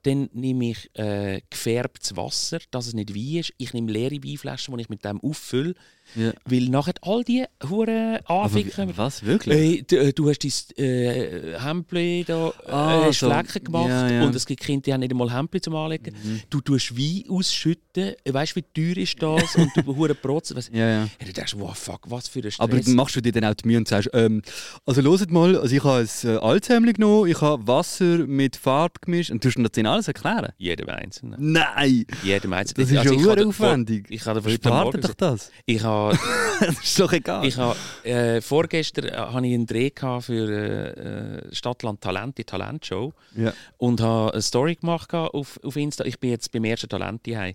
Dann 0.02 0.28
nehme 0.32 0.70
ich 0.70 0.90
äh, 0.98 1.40
gefärbtes 1.48 2.16
Wasser, 2.16 2.58
dass 2.70 2.86
es 2.86 2.94
nicht 2.94 3.14
Wein 3.14 3.40
ist. 3.40 3.54
Ich 3.56 3.72
nehme 3.72 3.90
leere 3.90 4.22
Weinflaschen, 4.22 4.76
die 4.76 4.82
ich 4.82 4.88
mit 4.88 5.04
dem 5.04 5.20
auffülle. 5.20 5.74
Ja. 6.14 6.32
Weil 6.44 6.68
nachher 6.68 6.94
all 7.02 7.24
die 7.24 7.44
Huren 7.68 8.18
Anficken. 8.26 8.96
was, 8.96 9.24
wirklich? 9.24 9.54
Hey, 9.54 9.84
du, 9.86 9.96
äh, 9.96 10.12
du 10.12 10.28
hast 10.30 10.44
dein 10.44 10.84
äh, 10.84 11.58
Hemdli 11.58 12.24
da 12.26 12.48
äh, 12.48 12.70
Ah, 12.70 13.04
hast 13.06 13.20
so. 13.20 13.28
Flecken 13.30 13.64
gemacht 13.64 13.88
Ja, 13.88 14.08
ja. 14.10 14.24
und 14.24 14.34
es 14.34 14.46
gibt 14.46 14.60
Kinder, 14.62 14.82
die 14.82 14.92
haben 14.92 15.00
nicht 15.00 15.10
einmal 15.12 15.32
Hemdli 15.32 15.60
zum 15.60 15.74
Anlegen. 15.74 16.14
Du 16.48 16.60
tust 16.60 16.96
Wein 16.96 17.24
ausschütten, 17.28 18.14
Äh, 18.24 18.32
weißt 18.32 18.56
du, 18.56 18.60
wie 18.60 18.94
teuer 18.94 19.02
ist 19.02 19.20
das? 19.22 19.56
und 19.56 19.70
du 19.76 19.84
hure 19.96 20.14
protzen. 20.14 20.56
Was, 20.56 20.68
Ja, 20.72 20.88
ja. 20.88 21.08
hey, 21.18 21.26
du 21.26 21.32
denkst, 21.32 21.54
wow, 21.58 21.76
fuck, 21.76 22.02
was 22.08 22.28
für 22.28 22.38
ein 22.40 22.50
Stress. 22.52 22.60
Aber 22.60 22.78
machst 22.94 23.16
du 23.16 23.20
dir 23.22 23.32
dann 23.32 23.44
auch 23.44 23.54
die 23.54 23.66
Mühe 23.66 23.78
und 23.78 23.88
sagst, 23.88 24.08
ähm, 24.12 24.42
also 24.84 25.02
hört 25.02 25.30
mal, 25.30 25.56
also 25.58 25.74
ich 25.74 25.82
habe 25.84 26.06
ein 26.24 26.28
äh, 26.28 26.36
Alzheimer 26.38 26.92
genommen, 26.92 27.28
ich 27.30 27.40
habe 27.40 27.66
Wasser 27.66 28.26
mit 28.26 28.56
Farbe 28.56 28.94
gemischt 29.00 29.30
und 29.30 29.42
du 29.42 29.48
musst 29.48 29.58
mir 29.58 29.68
das 29.68 29.84
alles 29.84 30.08
erklären? 30.08 30.52
jedem 30.58 30.88
Einzelnen. 30.88 31.52
Nein! 31.52 32.04
Jedem 32.22 32.52
Einzelnen. 32.52 32.84
Das 32.86 32.92
ist 32.92 32.98
Also 32.98 33.14
ja 33.14 33.20
ich 33.20 33.26
hure 33.26 33.36
da- 33.36 33.46
aufwendig. 33.48 34.06
Ich 34.10 34.24
habe 34.26 34.48
Spart 34.50 35.02
doch 35.04 35.14
das. 35.14 35.50
ich 35.64 35.82
habe 35.82 35.95
das 36.60 36.82
ist 36.82 37.00
doch 37.00 37.12
egal. 37.12 37.44
Ich 37.46 37.56
habe 37.56 37.76
äh, 38.04 38.40
vorgestern 38.40 39.06
äh, 39.06 39.12
habe 39.12 39.46
ich 39.46 39.54
einen 39.54 39.66
Dreh 39.66 39.90
für 40.20 40.48
äh, 40.50 41.38
äh, 41.48 41.54
Stadtland 41.54 42.00
Talent, 42.00 42.38
die 42.38 42.44
Talentshow. 42.44 43.12
ja. 43.36 43.52
Und 43.78 44.00
habe 44.00 44.32
eine 44.32 44.42
Story 44.42 44.76
gemacht 44.76 45.12
auf, 45.12 45.58
auf 45.62 45.76
Insta. 45.76 46.04
Ich 46.04 46.18
bin 46.18 46.30
jetzt 46.30 46.50
beim 46.52 46.64
ersten 46.64 46.88
Talent 46.88 47.26
daheim. 47.26 47.54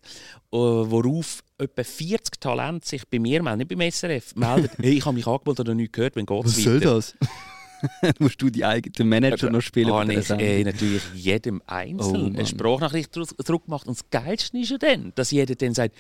Äh, 0.52 0.58
worauf 0.58 1.44
etwa 1.58 1.84
40 1.84 2.40
Talente 2.40 2.88
sich 2.88 3.08
bei 3.08 3.20
mir 3.20 3.42
melden, 3.44 3.60
nicht 3.60 3.70
beim 3.70 3.92
SRF, 3.92 4.36
melden. 4.36 4.70
hey, 4.82 4.98
ich 4.98 5.06
habe 5.06 5.16
mich 5.16 5.28
angemeldet 5.28 5.60
oder 5.62 5.76
nichts 5.76 5.94
gehört, 5.94 6.16
wenn 6.16 6.26
geht 6.26 6.44
Was 6.46 6.58
es 6.58 6.64
soll 6.64 6.76
weiter? 6.82 6.96
das? 6.96 7.16
musst 8.20 8.42
du 8.42 8.50
die 8.50 8.64
eigenen 8.64 9.10
Manager 9.10 9.50
noch 9.50 9.62
spielen. 9.62 9.92
habe 9.92 10.14
dieser 10.14 10.40
ich 10.40 10.42
äh, 10.46 10.64
natürlich 10.64 11.02
jedem 11.16 11.62
Oh, 11.62 11.72
Einzelnen 11.72 12.24
Mann. 12.24 12.36
eine 12.36 12.46
Sprachnachricht 12.46 13.12
zurückgemacht. 13.14 13.88
Und 13.88 13.98
das 13.98 14.10
Geilste 14.10 14.58
ist 14.60 14.70
ja 14.72 14.78
dann, 14.78 15.12
dass 15.16 15.32
jeder 15.32 15.56
dann 15.56 15.74
sagt, 15.74 15.96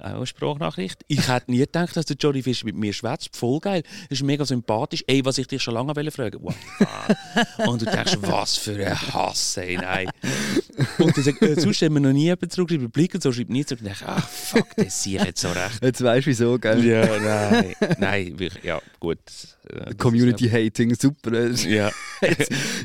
auch 0.00 0.16
eine 0.16 0.26
Sprachnachricht. 0.26 1.04
Ich 1.08 1.28
hätte 1.28 1.50
nie 1.50 1.58
gedacht, 1.58 1.96
dass 1.96 2.06
der 2.06 2.16
Johnny 2.18 2.42
Fischer 2.42 2.64
mit 2.66 2.76
mir 2.76 2.92
schwätzt. 2.92 3.36
Voll 3.36 3.60
geil. 3.60 3.82
Das 4.08 4.18
ist 4.18 4.22
mega 4.24 4.44
sympathisch. 4.44 5.04
Ey, 5.06 5.24
was 5.24 5.38
ich 5.38 5.46
dich 5.46 5.62
schon 5.62 5.74
lange 5.74 5.94
wollte 5.94 6.10
fragen. 6.10 6.42
What 6.42 6.54
fuck? 6.78 7.68
Und 7.68 7.82
du 7.82 7.86
denkst, 7.86 8.16
was 8.22 8.56
für 8.56 8.84
ein 8.86 9.00
Hass, 9.14 9.56
ey, 9.56 9.76
nein. 9.76 10.08
Und 10.98 11.16
dann 11.16 11.24
sagt, 11.24 11.42
äh, 11.42 11.60
sonst 11.60 11.82
haben 11.82 11.94
wir 11.94 12.00
noch 12.00 12.12
nie 12.12 12.24
jemanden 12.24 12.50
zurückgeschrieben. 12.50 12.90
Blick 12.90 13.14
und 13.14 13.22
so 13.22 13.32
schreibt 13.32 13.50
nie 13.50 13.64
zurück. 13.64 13.82
Und 13.82 13.90
ich, 13.92 14.02
ach 14.06 14.28
fuck, 14.28 14.66
das 14.76 15.02
sehe 15.02 15.18
ich 15.18 15.24
jetzt 15.24 15.40
so 15.40 15.48
recht. 15.48 15.82
Jetzt 15.82 16.02
weißt 16.02 16.26
du 16.26 16.30
wieso, 16.30 16.58
gell? 16.58 16.84
Ja, 16.84 17.18
nein. 17.18 17.74
Nein, 17.98 18.38
wirklich, 18.38 18.64
ja, 18.64 18.80
gut. 18.98 19.18
Äh, 19.68 19.76
das 19.80 19.88
ist- 19.90 19.98
Community 19.98 20.48
Hating, 20.48 20.94
super. 20.94 21.32
Jetzt, 21.48 21.64
Ja. 21.66 21.90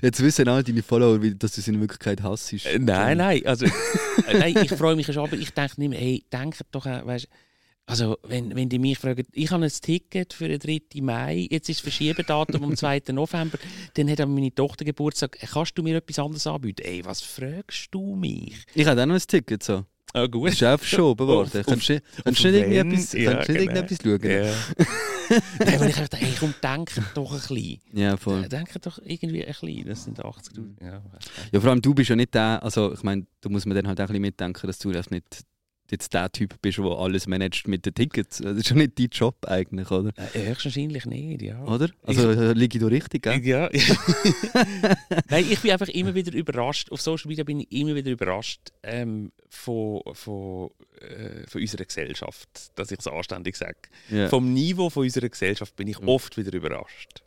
jetzt 0.02 0.22
wissen 0.22 0.48
alle 0.48 0.62
deine 0.64 0.84
Follower, 0.84 1.18
dass 1.20 1.54
du 1.54 1.62
sie 1.62 1.72
in 1.72 1.80
Wirklichkeit 1.80 2.22
hasst. 2.22 2.52
Äh, 2.66 2.78
Nein, 2.80 3.18
nein, 3.18 3.42
also, 3.46 3.66
äh, 3.66 4.38
nein, 4.38 4.56
ich 4.62 4.72
freue 4.72 4.96
mich 4.96 5.06
schon, 5.08 5.18
aber 5.20 5.36
ich 5.38 5.52
denke 5.52 5.74
nicht 5.80 5.90
mehr, 5.90 6.00
hey, 6.00 6.24
denkt 6.32 6.60
doch 6.72 6.86
auch, 6.86 7.05
weißt, 7.06 7.28
also 7.88 8.18
wenn, 8.24 8.56
wenn 8.56 8.68
die 8.68 8.80
mich 8.80 8.98
fragen, 8.98 9.26
ich 9.32 9.52
habe 9.52 9.64
ein 9.64 9.70
Ticket 9.72 10.34
für 10.34 10.48
den 10.48 10.60
3. 10.60 11.02
Mai, 11.02 11.48
jetzt 11.52 11.70
ist 11.70 11.78
das 11.80 11.84
Verschiebedatum 11.84 12.64
am 12.64 12.76
2. 12.76 13.02
November, 13.14 13.60
dann 13.94 14.10
hat 14.10 14.20
meine 14.28 14.54
Tochter 14.54 14.86
Geburtstag, 14.86 15.38
kannst 15.54 15.78
du 15.78 15.84
mir 15.84 15.98
etwas 15.98 16.18
anderes 16.20 16.48
anbieten? 16.48 16.82
Ey, 16.84 17.06
was 17.06 17.22
fragst 17.22 17.90
du 17.92 18.16
mich? 18.16 18.56
Ich 18.74 18.88
habe 18.88 19.02
auch 19.02 19.06
noch 19.06 19.16
ein 19.16 19.22
Ticket. 19.22 19.62
So. 19.62 19.86
Ah, 20.14 20.22
Das 20.24 20.32
gut. 20.32 20.50
ist 20.52 20.64
auch 20.64 20.80
verschoben 20.80 21.28
worden. 21.28 21.60
Auf- 21.60 21.66
Kannst 21.68 21.90
du 21.90 21.94
nicht, 21.94 22.06
auf 22.18 22.24
kannst 22.24 22.44
du 22.44 22.52
nicht 22.52 22.62
irgendwie 22.62 22.78
wenn? 22.80 22.92
etwas, 22.92 23.14
Ja, 23.14 23.34
du 23.34 23.46
genau. 23.54 23.60
irgendetwas 23.60 23.98
schauen? 24.02 24.32
Ja. 24.32 24.54
Nein, 25.66 25.80
weil 25.80 25.90
ich 25.90 25.96
dachte, 25.96 26.18
hey, 26.18 26.34
komm, 26.40 26.54
denk 26.64 26.92
doch 27.14 27.32
ein 27.34 27.38
bisschen. 27.40 27.80
Ja, 27.94 28.16
voll. 28.18 28.48
Denk 28.48 28.82
doch 28.82 29.00
irgendwie 29.04 29.44
ein 29.46 29.52
bisschen, 29.60 29.86
das 29.88 30.04
sind 30.06 30.20
80'000. 30.24 30.84
Ja. 30.84 31.02
Ja, 31.52 31.60
vor 31.60 31.70
allem 31.70 31.82
du 31.82 31.94
bist 31.94 32.10
ja 32.10 32.16
nicht 32.16 32.34
der, 32.34 32.64
also 32.64 32.94
ich 32.94 33.04
meine, 33.04 33.26
da 33.42 33.50
muss 33.50 33.66
man 33.66 33.76
dann 33.76 33.88
halt 33.88 34.00
auch 34.00 34.04
ein 34.04 34.08
bisschen 34.08 34.22
mitdenken, 34.22 34.66
dass 34.68 34.80
du 34.80 34.92
das 34.92 35.12
nicht 35.12 35.26
jetzt 35.92 36.14
der 36.14 36.32
Typ 36.32 36.62
bist, 36.62 36.78
der 36.78 36.86
alles 36.86 37.28
managt 37.28 37.68
mit 37.68 37.86
den 37.86 37.94
Tickets. 37.94 38.40
Das 38.40 38.58
ist 38.58 38.70
ja 38.70 38.76
nicht 38.76 38.98
dein 38.98 39.10
Job 39.12 39.46
eigentlich, 39.46 39.90
oder? 39.92 40.12
Äh, 40.34 40.50
höchstwahrscheinlich 40.50 41.06
nicht, 41.06 41.42
ja. 41.42 41.64
Oder? 41.64 41.90
Also 42.04 42.30
äh, 42.32 42.54
liege 42.54 42.78
ich 42.78 42.84
da 42.84 42.88
richtig, 42.88 43.24
gell? 43.24 43.46
Ja. 43.46 43.70
Nein, 45.30 45.46
ich 45.50 45.60
bin 45.60 45.72
einfach 45.72 45.88
immer 45.90 46.16
wieder 46.16 46.34
überrascht. 46.34 46.92
Auf 46.92 47.02
Social 47.02 47.28
Media 47.30 47.44
bin 47.44 47.60
ich 47.60 47.72
immer 47.72 47.96
wieder 47.96 48.12
überrascht 48.12 48.72
ähm, 48.84 49.32
von, 49.50 50.02
von, 50.14 50.72
äh, 51.02 51.48
von 51.48 51.62
unserer 51.62 51.86
Gesellschaft, 51.86 52.50
dass 52.76 52.92
ich 52.92 53.00
es 53.00 53.08
anständig 53.08 53.56
sage. 53.56 53.78
Ja. 54.10 54.28
Vom 54.30 54.54
Niveau 54.54 54.90
von 54.90 55.04
unserer 55.04 55.30
Gesellschaft 55.30 55.76
bin 55.76 55.88
ich 55.88 56.00
oft 56.00 56.38
wieder 56.38 56.54
überrascht. 56.54 57.24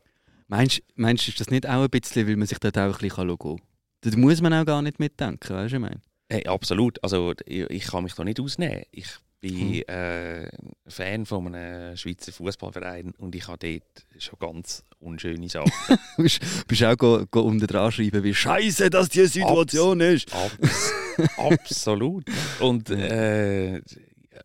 Meinst 0.49 0.83
meinst 0.97 1.27
du, 1.27 1.31
ist 1.31 1.41
das 1.41 1.51
nicht 1.51 1.69
auch 1.69 1.83
ein 1.83 1.91
bisschen, 1.91 2.27
weil 2.27 2.37
man 2.37 2.47
sich 2.47 2.59
dort 2.59 2.79
auch 2.79 2.83
ein 2.83 2.93
bisschen 2.93 3.11
schauen 3.11 3.39
kann? 3.39 3.61
Da 4.01 4.17
muss 4.17 4.41
man 4.41 4.55
auch 4.55 4.65
gar 4.65 4.81
nicht 4.81 4.99
mitdenken, 4.99 5.55
weißt 5.55 5.73
du, 5.73 5.77
ich 5.77 5.83
meine? 5.83 6.01
Hey, 6.31 6.47
absolut. 6.47 7.03
Also 7.03 7.33
ich, 7.47 7.69
ich 7.71 7.85
kann 7.87 8.05
mich 8.05 8.15
da 8.15 8.25
nicht 8.25 8.41
ausnehmen. 8.41 8.83
Ich 8.91 9.07
bin 9.41 9.75
Hm. 9.75 9.83
äh, 9.87 10.49
Fan 10.89 11.25
von 11.25 11.55
einem 11.55 11.97
Schweizer 11.97 12.33
Fußballverein 12.33 13.15
und 13.19 13.35
ich 13.37 13.47
habe 13.47 13.59
dort 13.59 14.07
schon 14.23 14.39
ganz 14.41 14.83
unschöne 14.99 15.49
Sachen. 15.49 15.71
Du 16.17 16.23
bist, 16.25 16.41
bist 16.67 16.83
auch 16.85 16.97
go, 16.97 17.25
go 17.31 17.43
unten 17.43 17.67
dran 17.67 17.93
schreiben, 17.93 18.25
wie 18.25 18.35
scheiße 18.35 18.91
das 18.91 19.09
die 19.11 19.27
Situation 19.27 20.01
ist. 20.01 20.35
Abs 20.35 20.93
absolut. 21.39 22.25
Und, 22.59 22.91
äh, 22.91 23.81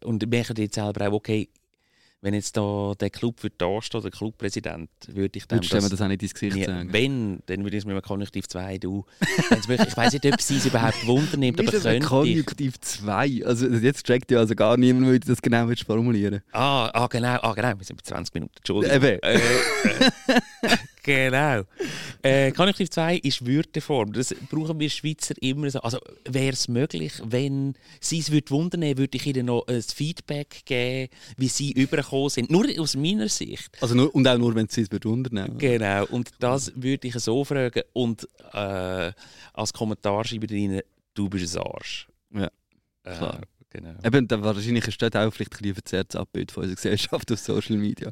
und 0.03 0.21
ich 0.21 0.29
merke 0.29 0.53
jetzt 0.61 0.75
selber 0.75 1.07
auch, 1.09 1.13
okay, 1.13 1.49
wenn 2.23 2.33
jetzt 2.33 2.55
da 2.55 2.93
der 2.97 3.09
Club 3.09 3.43
würde 3.43 3.55
dastehen, 3.57 4.01
der 4.01 4.09
Clubpräsident, 4.11 4.89
würde 5.07 5.37
ich 5.37 5.45
dem 5.45 5.57
Würdest 5.57 5.73
mir 5.73 5.89
das 5.89 6.01
auch 6.01 6.07
nicht 6.07 6.23
ins 6.23 6.33
Gesicht 6.33 6.55
nie, 6.55 6.63
sagen? 6.63 6.93
wenn, 6.93 7.43
dann 7.47 7.63
würde 7.65 7.75
ich 7.75 7.81
es 7.81 7.85
mit 7.85 7.91
einem 7.91 8.01
Konjunktiv 8.01 8.47
2 8.47 8.77
du. 8.77 9.05
Ich 9.51 9.97
weiß 9.97 10.13
nicht, 10.13 10.25
ob 10.25 10.41
sie 10.41 10.55
es 10.55 10.65
überhaupt 10.65 11.05
wundernimmt, 11.05 11.59
aber 11.59 11.73
Wieso 11.73 11.89
ein 11.89 11.95
könnte. 11.95 12.07
Konjunktiv 12.07 12.79
2. 12.79 13.45
Also 13.45 13.67
jetzt 13.67 14.05
checkt 14.05 14.31
ja 14.31 14.39
also 14.39 14.55
gar 14.55 14.77
niemand, 14.77 15.11
wie 15.11 15.19
du 15.19 15.27
das 15.27 15.41
genau 15.41 15.67
willst 15.67 15.83
formulieren 15.83 16.41
Ah, 16.53 16.89
ah, 16.93 17.07
genau, 17.07 17.39
ah, 17.41 17.53
genau, 17.53 17.77
wir 17.77 17.83
sind 17.83 17.97
bei 17.97 18.03
20 18.03 18.33
Minuten, 18.35 18.53
Entschuldigung. 18.55 18.95
Eben. 18.95 19.19
Äh, 19.21 19.35
äh, 19.35 19.41
genau. 21.03 21.63
Äh, 22.21 22.51
Konjunktiv 22.51 22.89
2 22.89 23.17
ist 23.17 23.45
Würdeform. 23.45 24.13
Das 24.13 24.33
brauchen 24.49 24.79
wir 24.79 24.89
Schweizer 24.89 25.35
immer 25.41 25.69
so. 25.69 25.79
Also 25.81 25.99
wäre 26.25 26.53
es 26.53 26.67
möglich, 26.67 27.13
wenn 27.23 27.75
sie 27.99 28.19
es 28.19 28.31
würde 28.31 28.49
wundern, 28.51 28.81
würde 28.97 29.17
ich 29.17 29.25
ihnen 29.27 29.45
noch 29.47 29.67
ein 29.67 29.81
Feedback 29.81 30.61
geben, 30.65 31.11
wie 31.37 31.47
sie 31.49 31.71
übergekommen 31.73 32.29
sind. 32.29 32.49
Nur 32.49 32.65
aus 32.79 32.95
meiner 32.95 33.29
Sicht. 33.29 33.69
Also 33.81 33.93
nur, 33.95 34.13
und 34.15 34.27
auch 34.27 34.37
nur, 34.37 34.55
wenn 34.55 34.67
sie 34.67 34.81
es 34.81 34.91
wird 34.91 35.05
unternehmen. 35.05 35.57
Genau. 35.57 36.05
Und 36.07 36.31
das 36.39 36.71
würde 36.75 37.07
ich 37.07 37.15
so 37.15 37.43
fragen 37.43 37.83
und 37.93 38.27
äh, 38.53 39.11
als 39.53 39.73
Kommentar 39.73 40.23
schreiben 40.25 40.49
ihnen, 40.49 40.81
du 41.13 41.29
bist 41.29 41.55
ein 41.57 41.63
Arsch. 41.63 42.07
Ja, 42.33 42.49
Äh, 43.03 43.17
klar. 43.17 43.41
Genau. 43.73 43.93
Eben, 44.03 44.27
da 44.27 44.41
wahrscheinlich 44.43 44.87
ist 44.87 45.01
dort 45.01 45.17
auch 45.17 45.31
vielleicht 45.33 45.59
ein, 45.63 45.73
verzerrtes 45.73 46.15
Abbild 46.15 46.51
von 46.51 46.63
unserer 46.63 46.75
Gesellschaft 46.81 47.31
auf 47.31 47.39
Social 47.39 47.75
Media. 47.77 48.11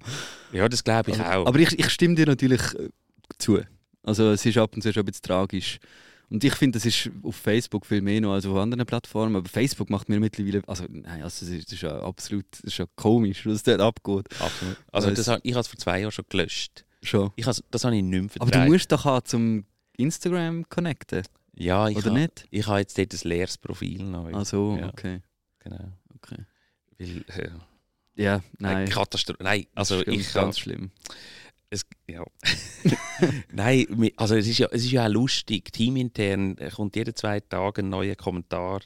Ja, 0.52 0.67
das 0.67 0.84
glaube 0.84 1.12
ich 1.12 1.19
Also, 1.19 1.32
auch. 1.41 1.45
aber 1.47 1.60
ich, 1.60 1.78
ich 1.78 1.89
stimme 1.89 2.15
dir 2.15 2.26
natürlich 2.26 2.62
äh, 2.74 2.89
zu. 3.38 3.60
Also 4.04 4.32
es 4.32 4.43
ist 4.45 4.58
ab 4.58 4.74
und 4.76 4.82
zu 4.82 4.91
schon 4.91 5.04
ein 5.04 5.06
bisschen 5.06 5.21
tragisch. 5.24 5.78
Und 6.32 6.43
ich 6.43 6.54
finde, 6.56 6.78
das 6.80 6.86
ist 6.86 7.10
auf 7.24 7.36
Facebook 7.36 7.86
viel 7.86 8.02
mehr 8.02 8.21
noch 8.21 8.34
als 8.34 8.45
auf 8.45 8.56
anderen 8.58 8.86
Plattformen. 8.86 9.36
Aber 9.36 9.47
Facebook 9.50 9.89
macht 9.89 10.08
mir 10.10 10.19
mittlerweile, 10.19 10.62
also 10.65 10.86
nein, 10.89 11.21
also 11.21 11.45
das 11.45 11.54
ist, 11.54 11.65
das 11.67 11.74
ist 11.74 11.82
ja 11.82 12.00
absolut, 12.02 12.45
das 12.52 12.62
ist 12.62 12.78
ja 12.78 12.86
komisch, 12.95 13.45
was 13.45 13.62
dort 13.63 13.82
abgeht. 13.82 14.28
Absolut. 14.39 14.78
Also 14.91 15.12
das, 15.12 15.28
hab- 15.28 15.41
ich 15.43 15.52
habe 15.52 15.60
es 15.62 15.67
vor 15.67 15.78
zwei 15.78 16.00
Jahren 16.00 16.12
schon 16.12 16.26
gelöscht. 16.30 16.86
Schon. 17.04 17.32
Ich 17.36 17.45
has, 17.45 17.62
das 17.69 17.84
habe 17.84 17.95
ich 17.97 18.02
nicht 18.04 18.21
mehr 18.34 18.41
Aber 18.41 18.50
du 18.52 18.60
musst 18.65 18.91
doch 18.91 19.06
auch 19.06 19.21
zum 19.21 19.65
Instagram 19.97 20.67
connecten, 20.69 21.24
Ja, 21.56 21.89
ich 21.89 21.97
oder 21.97 22.12
habe 22.12 22.19
nicht? 22.21 22.45
ich 22.50 22.65
ha 22.65 22.80
jetzt 22.80 22.97
dort 22.97 23.13
ein 23.13 23.28
leeres 23.30 23.58
Profil 23.58 24.02
neu. 24.04 24.32
Ach 24.34 24.45
so, 24.45 24.78
Ja. 24.80 24.88
okay. 24.89 25.21
Genau. 25.63 25.91
okay. 26.15 26.45
Weil, 26.97 27.26
äh, 27.28 27.50
Ja, 28.15 28.43
nein. 28.60 28.89
Katastrophe. 28.89 29.43
Nein, 29.43 29.67
also 29.76 30.02
ist 30.02 30.08
ich 30.08 30.34
ganz 30.34 30.58
kann, 30.58 30.62
schlimm. 30.62 30.91
es, 31.69 31.86
ja. 32.08 32.24
Nein, 33.52 34.12
also 34.17 34.36
es 34.36 34.47
ist, 34.47 34.58
ja, 34.58 34.67
es 34.71 34.84
ist 34.84 34.91
ja 34.91 35.06
auch 35.06 35.12
lustig. 35.12 35.71
Teamintern 35.71 36.58
äh, 36.58 36.69
kommt 36.69 36.95
jeden 36.95 37.15
zwei 37.15 37.39
Tage 37.39 37.82
ein 37.82 37.89
neuer 37.89 38.15
Kommentar, 38.15 38.82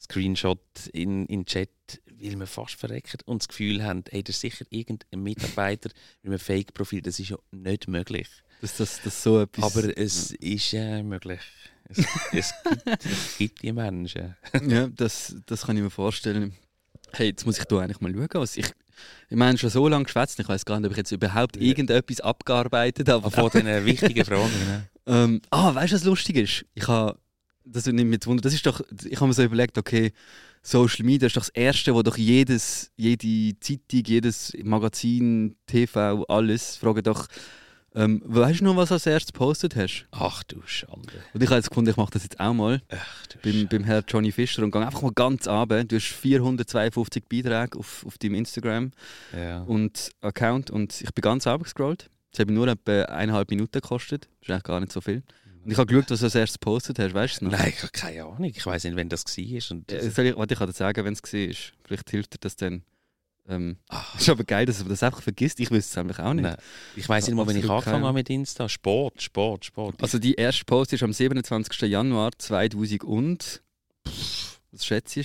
Screenshot 0.00 0.60
in, 0.92 1.26
in 1.26 1.40
den 1.40 1.46
Chat, 1.46 1.70
weil 2.06 2.38
wir 2.38 2.46
fast 2.46 2.74
verreckt 2.74 3.22
und 3.24 3.42
das 3.42 3.48
Gefühl 3.48 3.84
haben, 3.84 4.04
hey, 4.10 4.22
das 4.22 4.36
ist 4.36 4.40
sicher 4.40 4.64
irgendein 4.70 5.22
Mitarbeiter 5.22 5.90
mit 6.22 6.30
einem 6.30 6.38
Fake-Profil. 6.38 7.02
Das 7.02 7.18
ist 7.18 7.30
ja 7.30 7.38
nicht 7.50 7.88
möglich. 7.88 8.28
Dass 8.60 8.76
das, 8.76 9.00
das 9.02 9.22
so 9.22 9.40
etwas... 9.40 9.76
Aber 9.76 9.96
es 9.96 10.30
ist 10.30 10.72
äh, 10.72 11.02
möglich. 11.02 11.40
Es, 11.92 12.06
es, 12.32 12.52
gibt, 12.64 13.04
es 13.04 13.36
gibt 13.38 13.62
die 13.62 13.72
Menschen. 13.72 14.36
Ja, 14.68 14.88
das, 14.88 15.36
das 15.46 15.62
kann 15.66 15.76
ich 15.76 15.82
mir 15.82 15.90
vorstellen. 15.90 16.54
Hey, 17.12 17.28
jetzt 17.28 17.44
muss 17.46 17.58
ich 17.58 17.64
da 17.64 17.78
eigentlich 17.80 18.00
mal 18.00 18.12
schauen. 18.12 18.28
Was 18.34 18.56
ich, 18.56 18.66
ich 19.28 19.36
meine, 19.36 19.58
schon 19.58 19.70
so 19.70 19.86
lange 19.88 20.04
geschwätzt, 20.04 20.38
ich 20.40 20.48
weiß 20.48 20.64
gar 20.64 20.78
nicht, 20.80 20.86
ob 20.86 20.92
ich 20.92 20.98
jetzt 20.98 21.12
überhaupt 21.12 21.56
Ja. 21.56 21.62
irgendetwas 21.62 22.20
abgearbeitet 22.20 23.08
habe. 23.08 23.30
Von 23.30 23.50
diesen 23.50 23.84
wichtigen 23.84 24.24
Fragen. 24.24 24.50
Ne? 24.68 24.88
Ähm, 25.04 25.42
ah, 25.50 25.74
weißt 25.74 25.92
du, 25.92 25.96
was 25.96 26.04
lustig 26.04 26.36
ist? 26.36 26.64
Ich 26.74 26.86
habe, 26.86 27.18
das 27.64 27.86
nimmt 27.86 28.08
mich 28.08 28.24
Wunder, 28.26 28.40
das 28.40 28.54
ist 28.54 28.64
doch, 28.64 28.80
ich 29.04 29.16
habe 29.16 29.26
mir 29.26 29.34
so 29.34 29.42
überlegt, 29.42 29.76
okay, 29.76 30.12
Social 30.62 31.04
Media 31.04 31.26
ist 31.26 31.36
doch 31.36 31.40
das 31.42 31.48
Erste, 31.48 31.92
wo 31.92 32.02
doch 32.02 32.16
jedes, 32.16 32.92
jede 32.96 33.58
Zeitung, 33.58 34.02
jedes 34.06 34.52
Magazin, 34.62 35.56
TV, 35.66 36.24
alles, 36.28 36.76
fragen 36.76 37.02
doch, 37.02 37.26
ähm, 37.94 38.22
weißt 38.24 38.60
du 38.60 38.64
noch, 38.64 38.76
was 38.76 38.88
du 38.88 38.94
als 38.94 39.06
erstes 39.06 39.32
gepostet 39.32 39.76
hast? 39.76 40.06
Ach 40.12 40.42
du 40.44 40.62
Schande. 40.66 41.12
Und 41.34 41.42
ich 41.42 41.48
habe 41.48 41.56
jetzt 41.56 41.68
gefunden, 41.68 41.90
ich 41.90 41.96
mache 41.96 42.12
das 42.12 42.22
jetzt 42.22 42.40
auch 42.40 42.54
mal 42.54 42.80
Ach 42.90 43.26
du 43.26 43.38
beim, 43.42 43.52
Schande. 43.52 43.66
beim 43.70 43.84
Herrn 43.84 44.04
Johnny 44.08 44.32
Fischer 44.32 44.62
und 44.62 44.70
gehe 44.70 44.84
einfach 44.84 45.02
mal 45.02 45.12
ganz 45.14 45.46
runter. 45.46 45.84
Du 45.84 45.96
hast 45.96 46.06
452 46.06 47.24
Beiträge 47.28 47.78
auf, 47.78 48.04
auf 48.06 48.18
deinem 48.18 48.34
Instagram 48.36 48.92
Ja. 49.36 49.62
und 49.62 50.10
Account 50.20 50.70
und 50.70 51.00
ich 51.00 51.12
bin 51.12 51.22
ganz 51.22 51.46
runter 51.46 51.64
gescrollt. 51.64 52.08
Es 52.32 52.38
hat 52.38 52.46
mich 52.46 52.54
nur 52.56 52.66
etwa 52.68 53.02
eineinhalb 53.02 53.50
Minuten 53.50 53.72
gekostet. 53.72 54.24
Das 54.40 54.48
ist 54.48 54.50
eigentlich 54.52 54.62
gar 54.64 54.80
nicht 54.80 54.92
so 54.92 55.00
viel. 55.02 55.22
Und 55.64 55.70
ich 55.70 55.76
habe 55.78 55.86
geschaut, 55.86 56.10
was 56.10 56.18
du 56.20 56.24
als 56.26 56.34
erstes 56.34 56.58
gepostet 56.58 56.98
hast. 56.98 57.14
Weißt 57.14 57.40
du 57.40 57.44
noch? 57.44 57.52
Nein, 57.52 57.68
ich 57.76 57.78
habe 57.82 57.92
keine 57.92 58.24
Ahnung. 58.24 58.44
Ich 58.44 58.64
weiß 58.66 58.82
nicht, 58.84 58.96
wenn 58.96 59.08
das 59.08 59.24
war. 59.26 59.76
Und 59.76 59.92
Äh, 59.92 60.10
soll 60.10 60.26
ich, 60.26 60.36
warte, 60.36 60.54
ich 60.54 60.58
kann 60.58 60.66
dir 60.68 60.72
sagen, 60.74 61.04
wenn 61.04 61.12
es 61.12 61.22
war. 61.22 61.54
Vielleicht 61.84 62.10
hilft 62.10 62.32
dir 62.34 62.38
das 62.40 62.56
dann. 62.56 62.82
Ähm, 63.48 63.76
Ach, 63.88 64.14
ist 64.18 64.28
aber 64.28 64.44
geil, 64.44 64.66
dass 64.66 64.78
du 64.78 64.84
das 64.84 65.02
einfach 65.02 65.22
vergisst. 65.22 65.58
Ich 65.60 65.70
wüsste 65.70 65.90
es 65.90 65.96
nämlich 65.96 66.18
auch 66.18 66.32
nicht. 66.32 66.44
nein. 66.44 66.56
Ich 66.96 67.08
weiß 67.08 67.26
nicht 67.26 67.36
mal, 67.36 67.46
wenn 67.46 67.56
ich 67.56 67.68
angefangen 67.68 68.04
habe 68.04 68.14
mit 68.14 68.30
Insta. 68.30 68.68
Sport, 68.68 69.20
Sport, 69.22 69.64
Sport. 69.64 70.00
Also 70.02 70.18
die 70.18 70.34
erste 70.34 70.64
Post 70.64 70.92
ist 70.92 71.02
am 71.02 71.12
27. 71.12 71.82
Januar 71.90 72.30
2000 72.38 73.02
und... 73.04 73.62
Was 74.70 74.86
schätzt 74.86 75.16
du? 75.16 75.22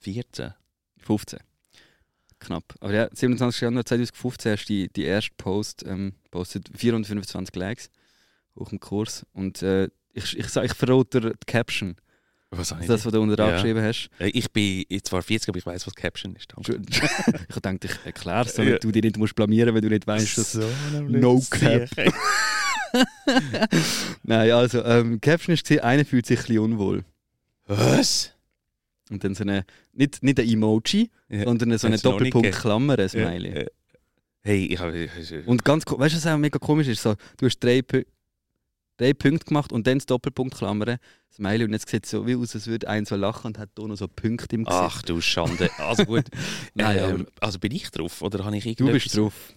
14. 0.00 0.54
15. 0.98 1.38
Knapp. 2.40 2.74
Aber 2.80 2.92
ja, 2.94 3.08
27. 3.12 3.62
Januar 3.62 3.84
2015 3.84 4.52
hast 4.52 4.64
du 4.66 4.72
die, 4.72 4.88
die 4.92 5.04
erste 5.04 5.32
Post 5.36 5.84
ähm, 5.86 6.12
postet 6.30 6.68
425 6.76 7.54
Likes 7.56 7.90
hoch 8.56 8.70
im 8.72 8.78
Kurs. 8.80 9.26
Und 9.32 9.62
äh, 9.62 9.88
ich, 10.12 10.36
ich, 10.38 10.48
sag- 10.48 10.64
ich 10.64 10.74
verrate 10.74 11.20
die 11.20 11.32
Caption. 11.46 11.96
Was 12.50 12.68
Das, 12.86 13.04
was 13.04 13.12
du 13.12 13.20
unter 13.20 13.36
dran 13.36 13.50
Ja. 13.50 13.54
geschrieben 13.56 13.82
hast. 13.82 14.08
Äh, 14.18 14.28
Ich 14.28 14.50
bin 14.50 14.84
zwar 15.02 15.22
40, 15.22 15.50
aber 15.50 15.58
ich 15.58 15.66
weiß, 15.66 15.86
was 15.86 15.94
Caption 15.94 16.34
ist. 16.34 16.48
Danke. 16.54 16.80
ich 17.48 17.60
dachte, 17.60 17.86
ich 17.86 18.06
erkläre 18.06 18.46
es, 18.46 18.54
damit 18.54 18.72
Ja. 18.72 18.78
du 18.78 18.90
dich 18.90 19.02
nicht 19.02 19.18
musst 19.18 19.34
blamieren 19.34 19.74
wenn 19.74 19.82
du 19.82 19.88
nicht 19.90 20.06
weißt, 20.06 20.38
dass... 20.38 20.52
so 20.52 20.66
No 21.08 21.42
cap. 21.50 21.88
Nein, 24.22 24.50
also, 24.52 24.82
ähm, 24.84 25.20
Caption 25.20 25.56
war, 25.56 25.84
einer 25.84 26.04
fühlt 26.06 26.24
sich 26.26 26.38
ein 26.38 26.42
bisschen 26.46 26.58
unwohl. 26.60 27.04
Was? 27.66 28.32
Und 29.10 29.24
dann 29.24 29.34
so 29.34 29.42
eine, 29.42 29.64
nicht, 29.92 30.22
nicht 30.22 30.40
ein 30.40 30.48
Emoji, 30.48 31.10
Ja. 31.28 31.44
sondern 31.44 31.76
so 31.78 31.86
eine 31.86 31.94
Hat's 31.94 32.04
noch 32.04 32.18
nicht 32.20 32.34
Doppelpunkt-Klammer, 32.34 32.98
ein 32.98 33.08
Smiley. 33.10 33.60
Ja. 33.60 33.66
Hey, 34.42 34.66
ich 34.66 34.78
habe. 34.78 35.08
Und 35.46 35.64
ganz, 35.64 35.84
weißt 35.86 36.14
du, 36.14 36.16
was 36.18 36.26
auch 36.26 36.38
mega 36.38 36.58
komisch 36.58 36.88
ist? 36.88 37.02
So, 37.02 37.14
du 37.36 37.46
hast 37.46 37.58
drei, 37.60 37.82
drei 38.98 39.14
Punkte 39.14 39.46
gemacht 39.46 39.72
und 39.72 39.86
dann 39.86 39.98
das 39.98 40.06
Doppelpunkt-Klammer, 40.06 40.98
Smiley, 41.32 41.64
und 41.64 41.72
jetzt 41.72 41.88
sieht 41.88 42.04
es 42.04 42.10
so 42.10 42.26
wie 42.26 42.36
aus, 42.36 42.54
als 42.54 42.66
würde 42.66 42.88
einer 42.88 43.06
so 43.06 43.16
lachen 43.16 43.46
und 43.46 43.58
hat 43.58 43.70
da 43.74 43.84
noch 43.84 43.96
so 43.96 44.08
Punkte 44.08 44.56
im 44.56 44.64
Gesicht. 44.64 44.82
Ach 44.82 45.02
du 45.02 45.20
Schande. 45.20 45.70
Also 45.78 46.04
gut. 46.04 46.26
Nein, 46.74 46.98
ähm, 46.98 47.26
also 47.40 47.58
bin 47.58 47.72
ich 47.72 47.90
drauf 47.90 48.20
oder 48.20 48.44
habe 48.44 48.56
ich 48.56 48.64
du 48.64 48.70
irgendetwas? 48.70 49.02
bist 49.04 49.16
drauf. 49.16 49.54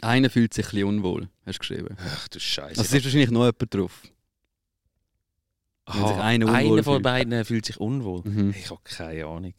Einer 0.00 0.30
fühlt 0.30 0.54
sich 0.54 0.66
ein 0.66 0.70
bisschen 0.70 0.88
unwohl, 0.88 1.28
hast 1.46 1.56
du 1.56 1.58
geschrieben. 1.60 1.96
Ach 1.98 2.28
du 2.28 2.40
Scheiße. 2.40 2.80
Also 2.80 2.82
es 2.82 2.92
ist 2.92 3.04
wahrscheinlich 3.04 3.30
noch 3.30 3.44
jemand 3.44 3.74
drauf. 3.74 4.02
Aha, 5.84 6.22
einer 6.22 6.46
unwohl 6.46 6.82
von 6.82 7.02
beiden 7.02 7.44
fühlt 7.44 7.66
sich 7.66 7.78
unwohl. 7.78 8.22
Mhm. 8.24 8.54
Ich 8.56 8.70
habe 8.70 8.80
keine 8.84 9.26
Ahnung. 9.26 9.54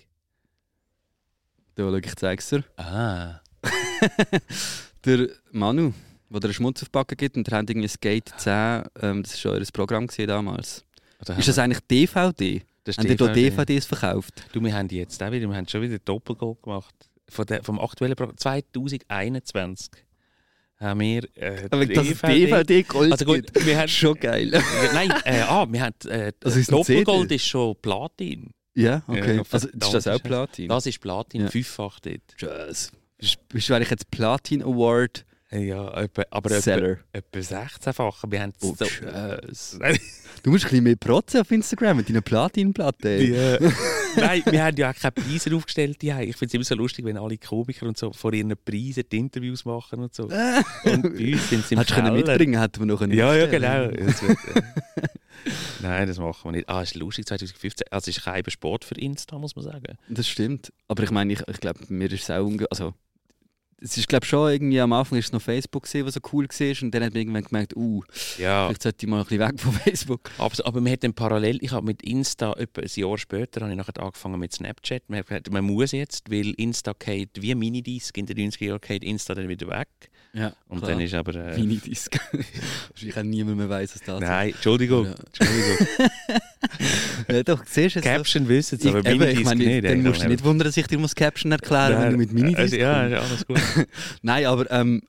Da, 1.75 1.83
schau, 1.83 1.95
ich 1.95 2.15
zeig's 2.15 2.49
dir. 2.49 2.63
Ah. 2.77 3.41
Der 5.05 5.29
Manu, 5.51 5.93
der 6.29 6.39
dir 6.39 6.47
einen 6.47 6.53
Schmutz 6.53 6.81
auf 6.81 6.89
die 6.89 6.91
Backen 6.91 7.17
gibt 7.17 7.37
und 7.37 7.47
der 7.47 7.57
hat 7.59 7.69
irgendwie 7.69 7.87
Skate 7.87 8.33
10, 8.37 8.83
ähm, 9.01 9.23
das 9.23 9.33
war 9.33 9.53
schon 9.53 9.61
ihr 9.61 9.67
Programm 9.71 10.07
damals. 10.07 10.85
Da 11.19 11.33
Ist 11.33 11.39
haben 11.39 11.45
das 11.45 11.59
eigentlich 11.59 11.79
DVD? 11.89 12.61
das 12.83 12.97
Haben 12.97 13.07
die 13.07 13.15
da 13.15 13.27
DVDs 13.27 13.85
verkauft? 13.85 14.43
Du, 14.51 14.61
wir 14.61 14.73
haben 14.73 14.87
die 14.87 14.97
jetzt 14.97 15.21
auch 15.23 15.31
wieder, 15.31 15.47
wir 15.47 15.55
haben 15.55 15.67
schon 15.67 15.81
wieder 15.81 15.99
Doppelgoal 15.99 16.55
gemacht. 16.61 16.93
Von 17.29 17.45
der, 17.45 17.63
vom 17.63 17.79
aktuellen 17.79 18.15
Programm 18.15 18.37
2021 18.37 19.89
haben 20.79 20.99
wir 20.99 21.23
äh, 21.37 21.67
Aber 21.71 21.85
das 21.85 22.07
DVD 22.21 22.83
Gold 22.83 23.11
Also 23.13 23.25
gut, 23.25 23.45
wir 23.65 23.77
haben 23.77 23.87
Schon 23.87 24.15
geil. 24.19 24.51
Nein, 24.93 25.13
äh, 25.23 25.41
ah, 25.41 25.65
wir 25.69 25.81
haben 25.81 25.95
äh, 26.09 26.33
Also 26.43 26.59
ist 26.59 26.71
Doppelgold 26.71 27.31
ist 27.31 27.47
schon 27.47 27.75
Platin. 27.81 28.51
ja, 28.75 29.01
okay. 29.07 29.37
Ja, 29.37 29.43
also 29.49 29.67
ist 29.69 29.93
das 29.93 30.07
auch. 30.07 30.21
Platin? 30.21 30.67
Das 30.67 30.85
ist 30.85 30.99
Platin, 30.99 31.41
Ja. 31.43 31.49
fünffach 31.49 31.99
dort. 32.01 32.21
Tschüss. 32.35 32.91
Bist 33.47 33.69
du 33.69 33.73
eigentlich 33.73 33.89
jetzt 33.91 34.11
Platin 34.11 34.61
Award 34.61 35.25
Ja, 35.53 36.01
etwa, 36.01 36.23
aber 36.31 36.49
etwa, 36.51 36.61
Seller? 36.61 36.97
etwa 37.11 37.39
16-fach. 37.39 38.23
Wir 38.27 38.41
haben 38.41 38.53
Oh, 38.61 38.75
so. 38.75 38.85
Du 40.43 40.49
musst 40.51 40.65
ein 40.65 40.69
bisschen 40.69 40.83
mehr 40.83 40.95
protzen 40.95 41.41
auf 41.41 41.51
Instagram 41.51 41.97
mit 41.97 42.09
deiner 42.09 42.21
Platinplatte. 42.21 43.09
Ja. 43.23 43.59
Nein, 44.17 44.41
wir 44.45 44.63
haben 44.63 44.75
ja 44.77 44.89
auch 44.89 44.95
keine 44.95 45.11
Preise 45.11 45.55
aufgestellt. 45.55 46.01
Die 46.01 46.09
Ich 46.09 46.35
finde 46.35 46.45
es 46.47 46.53
immer 46.55 46.63
so 46.63 46.75
lustig, 46.75 47.05
wenn 47.05 47.17
alle 47.17 47.37
Komiker 47.37 47.85
und 47.85 47.97
so 47.97 48.11
vor 48.11 48.33
ihren 48.33 48.53
Preisen 48.57 49.03
die 49.09 49.17
Interviews 49.19 49.63
machen 49.63 49.99
und 49.99 50.13
so. 50.13 50.23
Und 50.83 51.03
bei 51.17 51.33
uns 51.33 51.49
sind 51.49 51.65
sie 51.65 51.75
im 51.75 51.79
Hättest 51.79 51.97
du 51.97 52.11
mitbringen, 52.11 52.59
hätten 52.59 52.79
wir 52.81 52.85
noch 52.87 53.01
einen 53.01 53.13
Ja, 53.13 53.33
ja, 53.35 53.45
genau. 53.45 53.85
Äh, 53.85 54.11
Nein, 55.81 56.07
das 56.07 56.17
machen 56.17 56.45
wir 56.45 56.51
nicht. 56.53 56.69
Ah, 56.69 56.81
ist 56.81 56.95
lustig, 56.95 57.27
2015. 57.27 57.87
Also, 57.91 58.09
es 58.09 58.17
ist 58.17 58.23
kein 58.23 58.43
Sport 58.49 58.85
für 58.85 58.95
Insta, 58.95 59.37
muss 59.37 59.55
man 59.55 59.65
sagen. 59.65 59.97
Das 60.09 60.27
stimmt. 60.27 60.73
Aber 60.87 61.03
ich 61.03 61.11
meine, 61.11 61.33
ich, 61.33 61.41
ich 61.47 61.59
glaube, 61.59 61.79
mir 61.89 62.11
ist 62.11 62.23
es 62.23 62.29
auch 62.31 62.45
unge 62.45 62.65
Also, 62.69 62.93
es 63.83 63.97
ist, 63.97 64.07
glaube 64.07 64.25
schon 64.25 64.49
irgendwie 64.49 64.79
am 64.79 64.93
Anfang 64.93 65.19
ist 65.19 65.25
es 65.25 65.31
noch 65.33 65.41
Facebook 65.41 65.83
gesehen, 65.83 66.05
was 66.05 66.13
so 66.13 66.21
cool 66.31 66.47
war. 66.47 66.83
Und 66.83 66.91
dann 66.95 67.03
hat 67.03 67.13
man 67.13 67.21
irgendwann 67.21 67.43
gemerkt, 67.43 67.75
uh, 67.75 68.01
Ja, 68.37 68.67
vielleicht 68.67 68.83
sollte 68.83 69.05
ich 69.05 69.09
mal 69.09 69.19
ein 69.19 69.25
bisschen 69.25 69.39
weg 69.39 69.59
von 69.59 69.73
Facebook. 69.83 70.31
aber, 70.37 70.65
aber 70.65 70.81
man 70.81 70.93
hat 70.93 71.03
dann 71.03 71.13
parallel, 71.13 71.59
ich 71.61 71.71
habe 71.71 71.85
mit 71.85 72.01
Insta 72.01 72.53
etwa 72.53 72.81
ein 72.81 72.89
Jahr 72.93 73.17
später 73.17 73.61
habe 73.61 73.71
ich 73.71 73.77
nachher 73.77 74.01
angefangen 74.01 74.39
mit 74.39 74.53
Snapchat. 74.53 75.03
Man 75.09 75.19
hat 75.19 75.27
gesagt, 75.27 75.51
man 75.51 75.65
muss 75.65 75.91
jetzt, 75.91 76.31
weil 76.31 76.51
Insta 76.51 76.93
geht 76.97 77.41
wie 77.41 77.53
Minidisc 77.53 78.17
in 78.17 78.25
den 78.25 78.51
90er 78.51 78.65
Jahren 78.65 78.81
geht 78.81 79.03
Insta 79.03 79.35
dann 79.35 79.49
wieder 79.49 79.67
weg. 79.67 79.89
Ja, 80.35 80.51
Und 80.67 80.81
dann 80.81 80.99
ist 80.99 81.13
aber. 81.13 81.35
Äh, 81.35 81.59
Minidisc. 81.59 82.17
Wahrscheinlich 82.89 83.17
auch 83.17 83.23
niemand 83.23 83.57
mehr 83.57 83.69
weiss, 83.69 83.93
was 83.93 84.01
das 84.01 84.19
Nein, 84.19 84.49
Entschuldigung. 84.49 85.05
Ja. 85.05 85.13
Entschuldigung. 85.13 85.77
ist. 85.79 86.11
Ja, 87.29 87.43
doch, 87.43 87.63
siehst 87.65 87.95
du 87.95 87.99
jetzt. 87.99 88.05
Caption 88.05 88.47
wissen 88.47 88.79
es, 88.79 88.83
Ich, 88.85 88.89
aber 88.89 88.99
eben, 88.99 89.19
Minidisc 89.19 89.39
ich 89.39 89.45
meine, 89.45 89.65
nicht. 89.65 89.85
dann 89.85 90.01
musst 90.01 90.23
du 90.23 90.27
nicht 90.27 90.43
wundern, 90.43 90.65
dass 90.65 90.75
ich 90.75 90.87
dir 90.87 90.97
muss 90.97 91.13
Caption 91.15 91.51
erklären 91.51 92.01
wenn 92.01 92.11
du 92.11 92.17
mit 92.17 92.33
Minidisc 92.33 92.59
also, 92.59 92.75
Ja, 92.77 93.07
ja, 93.07 93.19
alles 93.19 93.45
gut. 93.45 93.59
Nein, 94.23 94.45
aber 94.45 94.69
ähm, 94.71 95.01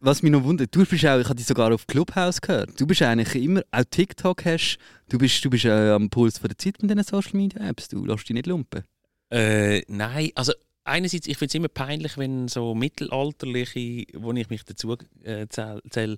was 0.00 0.22
mich 0.22 0.32
noch 0.32 0.44
wundert, 0.44 0.74
du 0.74 0.84
bist 0.84 1.06
auch, 1.06 1.18
ich 1.18 1.24
habe 1.24 1.36
dich 1.36 1.46
sogar 1.46 1.72
auf 1.72 1.86
Clubhouse 1.86 2.40
gehört. 2.40 2.78
Du 2.78 2.86
bist 2.86 3.00
eigentlich 3.02 3.42
immer, 3.42 3.62
auch 3.70 3.84
TikTok 3.88 4.44
hast, 4.44 4.78
du 5.08 5.16
bist, 5.16 5.42
du 5.44 5.50
bist 5.50 5.64
äh, 5.64 5.90
am 5.90 6.10
Puls 6.10 6.38
von 6.38 6.48
der 6.48 6.58
Zeit 6.58 6.82
mit 6.82 6.90
diesen 6.90 7.04
Social 7.04 7.36
Media 7.36 7.66
Apps. 7.68 7.88
Du 7.88 8.04
lässt 8.04 8.28
dich 8.28 8.34
nicht 8.34 8.46
lumpen. 8.46 8.82
Äh, 9.30 9.82
nein, 9.88 10.30
also 10.34 10.52
einerseits, 10.84 11.26
ich 11.26 11.36
finde 11.36 11.50
es 11.50 11.54
immer 11.54 11.68
peinlich, 11.68 12.16
wenn 12.16 12.48
so 12.48 12.74
Mittelalterliche, 12.74 14.06
wo 14.14 14.32
ich 14.32 14.50
mich 14.50 14.64
dazu 14.64 14.96
äh, 15.22 15.46
zähle, 15.48 15.82
zähl, 15.90 16.16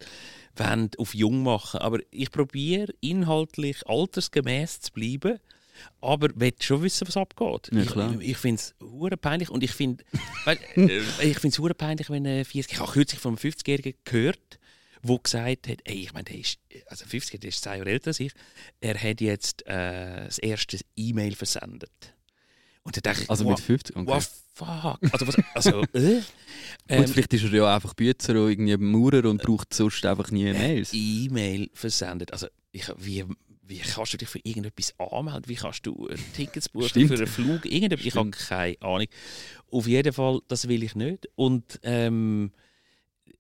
wollen, 0.57 0.90
auf 0.98 1.14
jung 1.14 1.42
machen. 1.42 1.81
Aber 1.81 2.00
ich 2.11 2.31
probiere 2.31 2.92
inhaltlich 3.00 3.87
altersgemäß 3.87 4.81
zu 4.81 4.92
bleiben, 4.92 5.38
aber 6.00 6.29
will 6.35 6.55
schon 6.61 6.83
wissen, 6.83 7.07
was 7.07 7.16
abgeht. 7.16 7.70
Ja, 7.72 7.83
ich 7.83 8.20
ich, 8.20 8.31
ich 8.31 8.37
finde 8.37 8.61
es 8.61 8.74
hure 8.81 9.16
peinlich 9.16 9.50
und 9.50 9.62
ich 9.62 9.72
finde 9.72 10.05
äh, 10.46 11.00
ich 11.20 11.38
finde 11.38 11.48
es 11.48 11.59
hure 11.59 11.74
peinlich, 11.74 12.11
wenn 12.11 12.26
ein 12.26 12.44
40 12.44 12.72
ich 12.72 12.81
habe 12.81 12.92
kürzlich 12.92 13.20
von 13.20 13.33
einem 13.33 13.38
50-Jährigen 13.38 13.94
gehört, 14.05 14.59
wo 15.02 15.18
gesagt 15.18 15.68
hat, 15.68 15.79
ey, 15.85 16.02
ich 16.02 16.12
meine, 16.12 16.24
der 16.24 16.38
ist, 16.38 16.59
also 16.87 17.05
50 17.07 17.40
der 17.40 17.48
ist 17.48 17.62
zwei 17.62 17.79
Jahre 17.79 17.90
älter 17.90 18.09
als 18.09 18.20
ich, 18.20 18.33
er 18.81 19.00
hat 19.00 19.20
jetzt 19.20 19.66
äh, 19.66 20.24
das 20.24 20.38
erste 20.38 20.79
E-Mail 20.96 21.35
versendet. 21.35 22.15
Und 22.87 22.96
dann 22.96 23.03
dachte 23.03 23.25
ich, 23.25 23.31
Also 23.31 23.44
wow, 23.44 23.51
mit 23.51 23.61
50? 23.61 23.96
Okay. 23.96 24.07
wow, 24.07 24.31
fuck. 24.55 24.99
Also, 25.12 25.27
was, 25.27 25.37
also 25.55 25.83
äh? 25.92 26.14
Gut, 26.14 26.25
ähm, 26.88 27.09
vielleicht 27.09 27.35
ist 27.35 27.42
er 27.42 27.51
ja 27.53 27.75
einfach 27.75 27.94
Bützer 27.94 28.31
oder 28.35 28.49
irgendwie 28.49 28.77
Maurer 28.77 29.29
und 29.29 29.42
braucht 29.42 29.75
sonst 29.75 30.07
einfach 30.07 30.31
nie 30.31 30.44
Mails. 30.53 30.90
E-Mail 30.92 31.68
versendet. 31.75 32.33
Also, 32.33 32.46
ich, 32.70 32.85
wie, 32.99 33.25
wie 33.62 33.79
kannst 33.79 34.12
du 34.12 34.18
dich 34.18 34.29
für 34.29 34.38
irgendetwas 34.38 34.94
anmelden? 35.01 35.49
Wie 35.49 35.57
kannst 35.57 35.85
du 35.85 36.09
Tickets 36.37 36.68
buchen 36.68 36.88
Stimmt. 36.90 37.09
für 37.09 37.16
einen 37.16 37.27
Flug? 37.27 37.66
Irgendetwas? 37.66 38.07
Ich 38.07 38.14
habe 38.14 38.31
keine 38.31 38.81
Ahnung. 38.83 39.09
Auf 39.72 39.88
jeden 39.88 40.12
Fall, 40.12 40.38
das 40.46 40.68
will 40.68 40.85
ich 40.85 40.94
nicht. 40.94 41.29
Und 41.35 41.81
ähm, 41.83 42.53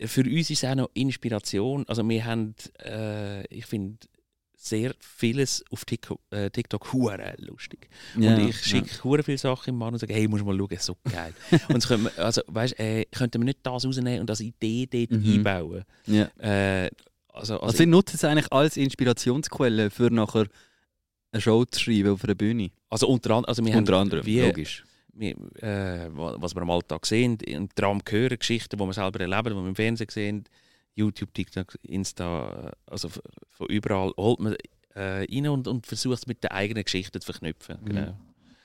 für 0.00 0.22
uns 0.22 0.50
ist 0.50 0.64
es 0.64 0.68
auch 0.68 0.74
noch 0.74 0.90
Inspiration. 0.94 1.84
Also, 1.86 2.06
wir 2.08 2.24
haben, 2.24 2.56
äh, 2.84 3.46
ich 3.46 3.66
finde, 3.66 3.98
sehr 4.58 4.94
vieles 5.00 5.62
auf 5.70 5.84
TikTok, 5.84 6.18
äh, 6.30 6.50
TikTok 6.50 6.92
hure 6.92 7.34
lustig. 7.38 7.88
Ja, 8.18 8.34
und 8.34 8.48
ich 8.48 8.56
schicke 8.64 9.04
hure 9.04 9.22
viele 9.22 9.38
Sachen 9.38 9.70
im 9.70 9.78
Mann 9.78 9.92
und 9.92 9.98
sage, 10.00 10.14
hey, 10.14 10.26
musst 10.26 10.44
mal 10.44 10.56
schauen, 10.56 10.78
so 10.78 10.96
geil. 11.04 11.34
und 11.68 11.76
es 11.76 11.86
können 11.86 12.04
wir, 12.04 12.18
also, 12.18 12.40
weißt, 12.46 12.78
äh, 12.80 13.04
könnten 13.06 13.40
wir 13.42 13.44
nicht 13.44 13.58
das 13.62 13.84
rausnehmen 13.84 14.20
und 14.20 14.30
als 14.30 14.40
Idee 14.40 14.86
dort 14.90 15.10
Mhm. 15.22 15.34
einbauen? 15.46 15.84
Ja. 16.06 16.24
Äh, 16.38 16.90
also, 17.28 17.54
also, 17.54 17.66
Also 17.66 17.82
ich 17.82 17.88
nutze 17.88 18.16
es 18.16 18.24
eigentlich 18.24 18.50
als 18.50 18.76
Inspirationsquelle 18.78 19.90
für 19.90 20.10
nachher 20.10 20.46
eine 21.32 21.40
Show 21.42 21.64
zu 21.66 21.78
schreiben 21.80 22.12
auf 22.12 22.24
einer 22.24 22.34
Bühne. 22.34 22.70
also 22.88 23.08
unter 23.08 23.30
anderem, 23.32 23.48
also 23.50 23.64
wir 23.64 23.76
Unter 23.76 23.94
haben, 23.94 24.02
anderem, 24.02 24.24
wie, 24.24 24.40
logisch. 24.40 24.84
wir, 25.12 25.30
äh, 25.62 26.08
wa- 26.16 26.36
was 26.38 26.54
wir 26.54 26.62
am 26.62 26.70
Alltag 26.70 27.04
sehen, 27.04 27.36
im 27.44 27.68
Traum 27.74 28.00
hören, 28.08 28.38
Geschichten, 28.38 28.78
die 28.78 28.84
wir 28.84 28.92
selber 28.94 29.20
erleben, 29.20 29.50
die 29.50 29.54
wir 29.62 29.68
im 29.68 29.74
Fernsehen 29.76 30.08
sehen, 30.10 30.44
YouTube, 30.96 31.32
TikTok, 31.34 31.78
Insta, 31.82 32.72
äh, 32.72 32.90
also 32.90 33.08
von 33.08 33.66
überall 33.68 34.12
holt 34.16 34.40
man 34.40 34.56
äh, 34.94 35.24
rein 35.30 35.48
und, 35.48 35.68
und 35.68 35.86
versucht 35.86 36.18
es 36.18 36.26
mit 36.26 36.42
den 36.42 36.50
eigenen 36.50 36.82
Geschichten 36.84 37.20
zu 37.20 37.26
verknüpfen. 37.26 37.76
Mhm. 37.82 37.86
Genau. 37.86 38.16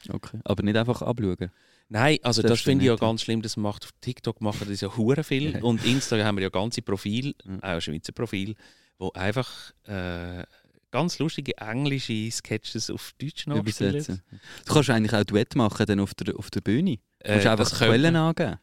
Okay. 0.09 0.39
Aber 0.45 0.63
nicht 0.63 0.75
einfach 0.77 1.01
abschauen. 1.03 1.51
Nein, 1.89 2.17
also 2.23 2.41
Das 2.41 2.51
das, 2.51 2.61
finde 2.61 2.85
ich 2.85 2.87
ja 2.89 2.95
ganz 2.95 3.21
schlimm, 3.21 3.41
das 3.41 3.57
macht 3.57 3.83
auf 3.83 3.91
TikTok 4.01 4.39
machen 4.41 4.65
das 4.67 4.79
ja 4.81 4.95
hure 4.95 5.23
viel 5.23 5.51
Ja. 5.53 5.59
und 5.61 5.85
Insta 5.85 6.17
haben 6.23 6.37
wir 6.37 6.43
ja 6.43 6.49
ganze 6.49 6.81
Profil, 6.81 7.35
Mhm. 7.45 7.59
auch 7.61 7.79
Schweizer 7.81 8.13
Profil, 8.13 8.55
wo 8.97 9.11
einfach 9.11 9.49
äh, 9.83 10.43
ganz 10.89 11.19
lustige 11.19 11.55
englische 11.57 12.31
Sketches 12.31 12.89
auf 12.89 13.11
Deutsch 13.21 13.45
nachspielen. 13.45 13.91
Übersetzen. 13.95 14.21
Du 14.65 14.73
kannst 14.73 14.89
eigentlich 14.89 15.13
auch 15.13 15.23
Duett 15.25 15.55
machen 15.55 15.85
dann 15.85 15.99
auf 15.99 16.13
der, 16.15 16.35
auf 16.37 16.49
der 16.49 16.61
Bühne. 16.61 16.97
Du 17.19 17.29
Äh, 17.29 17.35
musst 17.35 17.47
einfach 17.47 17.77
Quellen 17.77 18.15
angeben. 18.15 18.57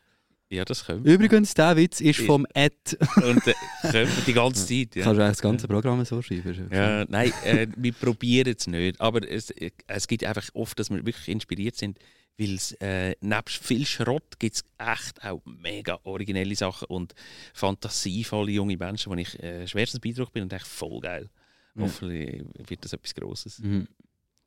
Ja, 0.50 0.64
das 0.64 0.84
können 0.84 1.04
wir. 1.04 1.14
Übrigens, 1.14 1.52
der 1.52 1.76
Witz 1.76 2.00
ist 2.00 2.20
vom 2.20 2.46
Ad. 2.54 2.74
Und 3.16 3.46
äh, 3.46 3.54
können 3.82 4.08
wir 4.16 4.24
die 4.26 4.32
ganze 4.32 4.66
Zeit. 4.66 4.96
Ja. 4.96 5.04
Kannst 5.04 5.18
du 5.18 5.22
eigentlich 5.22 5.36
das 5.36 5.42
ganze 5.42 5.68
Programm 5.68 6.04
so 6.04 6.22
schreiben. 6.22 6.68
Ja, 6.72 7.04
nein, 7.06 7.32
äh, 7.44 7.66
wir 7.76 7.92
probieren 7.92 8.54
es 8.56 8.66
nicht. 8.66 9.00
Aber 9.00 9.28
es, 9.28 9.50
äh, 9.50 9.70
es 9.86 10.08
gibt 10.08 10.24
einfach 10.24 10.48
oft, 10.54 10.78
dass 10.78 10.88
wir 10.90 11.04
wirklich 11.04 11.28
inspiriert 11.28 11.76
sind, 11.76 11.98
weil 12.38 12.54
es 12.54 12.72
äh, 12.80 13.14
nebst 13.20 13.58
viel 13.58 13.84
Schrott 13.84 14.38
gibt 14.38 14.56
es 14.56 14.64
echt 14.78 15.22
auch 15.22 15.42
mega 15.44 15.98
originelle 16.04 16.54
Sachen 16.54 16.86
und 16.86 17.14
fantasievolle 17.52 18.52
junge 18.52 18.76
Menschen, 18.76 19.12
wo 19.12 19.16
ich 19.16 19.38
äh, 19.42 19.66
schwerstens 19.66 20.00
beeindruckt 20.00 20.32
bin 20.32 20.44
und 20.44 20.52
echt 20.52 20.66
voll 20.66 21.00
geil. 21.00 21.28
Ja. 21.74 21.82
Hoffentlich 21.82 22.42
wird 22.66 22.84
das 22.84 22.92
etwas 22.94 23.14
Grosses. 23.14 23.58
Mhm. 23.58 23.86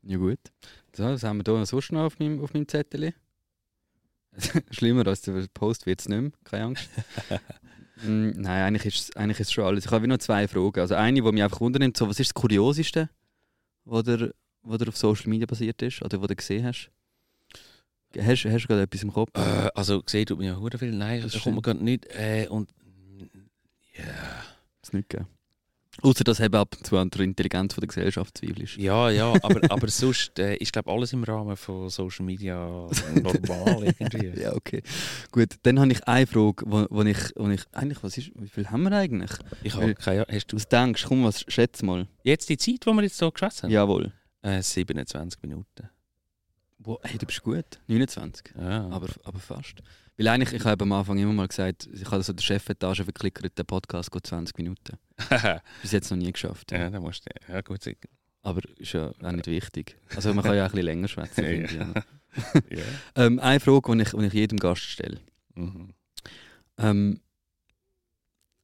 Ja 0.04 0.18
gut. 0.18 0.40
So, 0.96 1.04
was 1.04 1.24
haben 1.24 1.38
wir 1.38 1.44
hier 1.46 1.60
noch 1.60 1.66
sonst 1.66 1.92
noch 1.92 2.06
auf 2.06 2.18
meinem, 2.18 2.42
auf 2.42 2.54
meinem 2.54 2.68
Zettel? 2.68 3.14
Schlimmer 4.72 5.06
als 5.08 5.22
der 5.22 5.46
Post 5.54 5.86
wird 5.86 6.00
es 6.02 6.10
nicht 6.10 6.22
mehr, 6.22 6.32
keine 6.44 6.66
Angst. 6.66 6.90
Mm, 8.04 8.32
Nein, 8.42 8.64
eigentlich 8.64 8.86
ist, 8.96 9.10
es- 9.10 9.16
eigentlich 9.16 9.40
ist 9.42 9.48
es 9.50 9.54
schon 9.54 9.64
alles. 9.66 9.86
Ich 9.86 9.92
habe 9.92 10.08
noch 10.08 10.18
zwei 10.18 10.48
Fragen. 10.48 10.80
Also 10.80 10.96
eine, 10.96 11.22
die 11.22 11.32
mich 11.32 11.44
einfach 11.44 11.62
wundernimmt, 11.62 11.96
so, 11.96 12.10
was 12.10 12.20
ist 12.20 12.30
das 12.32 12.34
Kurioseste, 12.34 13.12
was 13.86 14.08
ihr, 14.08 14.34
wo 14.64 14.76
dir 14.76 14.88
auf 14.88 14.98
Social 14.98 15.30
Media 15.30 15.46
passiert 15.46 15.80
ist 15.84 16.02
oder 16.02 16.20
wo 16.20 16.26
du 16.26 16.36
gesehen 16.36 16.66
hast? 16.66 16.90
Hast, 18.18 18.46
hast 18.46 18.64
du 18.64 18.68
gerade 18.68 18.82
etwas 18.82 19.04
im 19.04 19.14
Kopf? 19.14 19.30
Äh, 19.38 19.70
also 19.76 20.02
gesehen 20.02 20.26
tut 20.26 20.40
mir 20.40 20.48
ja 20.48 20.56
hure 20.60 20.80
viel. 20.80 20.92
Nein, 20.94 21.22
Das 21.22 21.34
das 21.34 21.44
kommt 21.44 21.58
mir 21.58 21.62
gerade 21.62 21.84
nicht. 21.84 22.08
Äh, 22.08 22.48
und 22.50 22.74
ja, 23.94 24.04
Das 24.82 24.94
nicht 24.94 25.08
gegeben. 25.08 25.30
Außer 26.02 26.24
dass 26.24 26.40
eben 26.40 26.56
ab 26.56 26.76
und 26.78 26.86
zu 26.86 26.98
an 26.98 27.10
der 27.10 27.22
Intelligenz 27.22 27.74
von 27.74 27.82
der 27.82 27.88
Gesellschaft 27.88 28.38
zweifelst. 28.38 28.78
ja, 28.78 29.10
ja, 29.10 29.34
aber, 29.42 29.60
aber 29.72 29.88
sonst 29.88 30.40
äh, 30.40 30.56
ist 30.56 30.74
glaube 30.74 30.92
alles 30.92 31.14
im 31.14 31.24
Rahmen 31.24 31.56
von 31.56 31.90
Social 31.90 32.26
Media 32.26 32.56
normal 33.14 33.84
irgendwie. 34.00 34.42
Ja, 34.42 34.54
okay. 34.56 34.82
Gut, 35.32 35.56
dann 35.64 35.80
habe 35.80 35.92
ich 35.92 36.04
eine 36.08 36.28
Frage, 36.28 36.64
wo, 36.66 36.86
wo, 36.90 37.04
ich, 37.04 37.18
wo 37.36 37.48
ich... 37.50 37.62
Eigentlich, 37.72 38.04
was 38.04 38.18
ist... 38.18 38.32
Wie 38.36 38.50
viel 38.50 38.70
haben 38.70 38.84
wir 38.84 38.92
eigentlich? 38.94 39.32
Ich 39.64 39.76
habe 39.76 39.94
keine 39.96 40.26
Ahnung. 40.26 40.36
Hast 40.36 40.48
du 40.48 40.56
Was 40.56 40.68
denkst? 40.68 41.06
Komm, 41.08 41.24
was 41.24 41.46
schätz 41.48 41.82
mal. 41.84 42.08
jetzt 42.24 42.50
die 42.50 42.58
Zeit, 42.58 42.86
die 42.86 42.92
wir 42.92 43.04
jetzt 43.04 43.18
so 43.18 43.32
geschwätzt 43.32 43.64
haben? 43.64 43.72
Jawohl. 43.72 44.12
Äh, 44.42 44.62
27 44.62 45.42
Minuten. 45.44 45.90
Wo, 46.84 47.00
hey, 47.04 47.18
du 47.18 47.28
bist 47.28 47.44
gut. 47.44 47.80
29. 47.88 48.54
Ja. 48.58 48.88
Aber, 48.90 49.08
aber 49.24 49.40
fast. 49.40 49.84
Weil 50.18 50.28
eigentlich, 50.28 50.54
ich 50.54 50.66
habe 50.66 50.84
am 50.84 50.92
Anfang 50.94 51.18
immer 51.20 51.34
mal 51.34 51.48
gesagt, 51.48 51.88
ich 51.94 52.10
habe 52.10 52.24
so 52.24 52.34
der 52.34 52.42
Chefetage 52.42 53.04
verklickert, 53.04 53.56
der 53.58 53.64
Podcast 53.64 54.12
geht 54.12 54.26
20 54.26 54.58
Minuten. 54.58 54.98
Bis 55.82 55.92
jetzt 55.92 56.10
noch 56.10 56.18
nie 56.18 56.32
geschafft. 56.32 56.72
ja, 56.72 56.90
dann 56.90 57.04
musst 57.04 57.26
du. 57.26 57.54
Ja, 57.54 57.62
gut. 57.62 57.80
Aber 58.42 58.62
ist 58.78 58.94
ja 58.94 59.12
auch 59.22 59.32
nicht 59.32 59.46
wichtig. 59.46 59.96
Also 60.16 60.34
man 60.34 60.44
kann 60.44 60.56
ja 60.56 60.64
auch 60.64 60.70
ein 60.70 60.72
bisschen 60.72 60.86
länger 60.86 61.08
schwätzen. 61.08 61.44
ja. 61.46 61.94
ja. 62.70 62.84
ähm, 63.16 63.40
eine 63.40 63.60
Frage, 63.60 63.96
die 63.96 64.02
ich, 64.02 64.10
die 64.10 64.26
ich 64.26 64.34
jedem 64.34 64.58
Gast 64.58 64.82
stelle. 64.82 65.20
Mhm. 65.54 65.94
Ähm, 66.78 67.22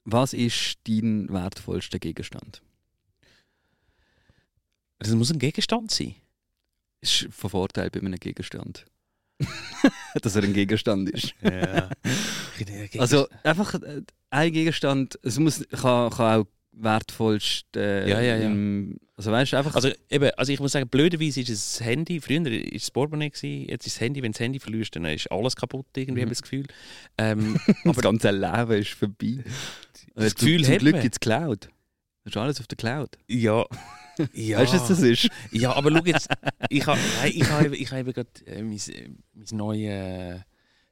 was 0.05 0.33
ist 0.33 0.79
dein 0.87 1.29
wertvollster 1.29 1.99
Gegenstand? 1.99 2.63
Das 4.97 5.11
muss 5.11 5.31
ein 5.31 5.37
Gegenstand 5.37 5.91
sein. 5.91 6.15
Ist 7.01 7.27
von 7.31 7.49
Vorteil 7.49 7.89
bei 7.89 7.99
einem 7.99 8.15
Gegenstand. 8.19 8.85
Dass 10.21 10.35
er 10.35 10.43
ein 10.43 10.53
Gegenstand 10.53 11.09
ist. 11.09 11.33
Ja. 11.43 11.89
Also 12.97 13.27
einfach 13.43 13.75
äh, 13.75 14.01
ein 14.31 14.51
Gegenstand, 14.51 15.19
es 15.21 15.37
muss, 15.37 15.63
kann, 15.69 16.09
kann 16.09 16.41
auch 16.41 16.45
wertvollst. 16.71 17.65
Äh, 17.75 18.09
Ja, 18.09 18.19
ja, 18.19 18.35
ja. 18.37 18.47
Im, 18.47 18.97
also 19.15 19.31
weißt 19.31 19.53
du, 19.53 19.57
einfach. 19.57 19.75
Also, 19.75 19.89
eben, 20.09 20.31
also 20.37 20.51
ich 20.51 20.59
muss 20.59 20.71
sagen, 20.71 20.89
blöderweise 20.89 21.41
ist 21.41 21.49
es 21.49 21.77
das 21.77 21.85
Handy, 21.85 22.19
früher 22.19 22.43
war 22.43 22.51
es 22.51 22.81
das 22.83 22.91
Portemonnaie, 22.91 23.27
jetzt 23.67 23.85
ist 23.85 23.95
das 23.95 24.01
Handy, 24.01 24.23
wenn 24.23 24.31
du 24.31 24.37
das 24.37 24.39
Handy 24.39 24.59
verlierst, 24.59 24.95
dann 24.95 25.05
ist 25.05 25.31
alles 25.31 25.55
kaputt, 25.55 25.85
irgendwie, 25.95 26.21
Mhm. 26.21 26.25
habe 26.25 26.31
ich 26.33 26.39
das 26.39 26.41
Gefühl. 26.41 26.65
Ähm, 27.19 27.59
das 27.83 27.97
ganze 27.97 28.31
Leben 28.31 28.71
ist 28.81 28.89
vorbei. 28.93 29.43
Das 30.15 30.31
Äh, 30.31 30.35
Gefühl 30.35 30.63
zum 30.63 30.73
hat 30.73 30.79
Glück 30.79 30.93
man. 30.93 31.01
gibt 31.03 31.15
es 31.15 31.19
Cloud. 31.19 31.69
Das 32.23 32.33
ist 32.33 32.37
alles 32.37 32.59
auf 32.59 32.67
der 32.67 32.77
Cloud. 32.77 33.17
ja. 33.27 33.65
Ja. 34.33 34.59
Weißt 34.59 34.73
du, 34.73 34.77
was 34.79 34.87
das 34.87 35.01
ist? 35.01 35.29
Ja, 35.51 35.73
aber 35.73 35.91
schau 35.91 36.03
jetzt, 36.05 36.29
ich 36.69 36.85
habe 36.85 36.99
ich 37.25 37.49
ha, 37.49 37.61
ich 37.65 37.91
ha 37.91 38.01
gerade 38.01 38.29
äh, 38.45 38.61
mein, 38.63 38.77
äh, 38.77 39.09
mein 39.33 39.45
neues 39.57 40.41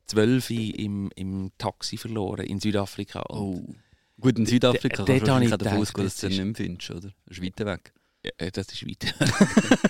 Zwölfi 0.08 0.70
im, 0.72 1.10
im 1.16 1.52
Taxi 1.58 1.98
verloren 1.98 2.46
in 2.46 2.60
Südafrika. 2.60 3.22
Und, 3.22 3.38
Oh. 3.40 3.76
Gut, 4.22 4.38
in 4.40 4.46
Südafrika 4.46 5.04
kannst 5.04 5.10
du 5.10 5.20
wahrscheinlich 5.22 5.50
davon 5.50 5.58
gedacht, 5.60 5.78
ausgehen, 5.82 6.06
dass 6.06 6.18
du 6.18 6.30
den 6.30 6.40
ist- 6.40 6.46
nicht 6.46 6.58
findest, 6.58 6.92
oder? 6.92 7.14
Das 7.26 7.38
ist 7.38 7.44
weiter 7.44 7.66
weg. 7.66 7.94
Äh, 8.38 8.52
das 8.52 8.68
ist 8.72 8.86
weiter. 8.88 9.14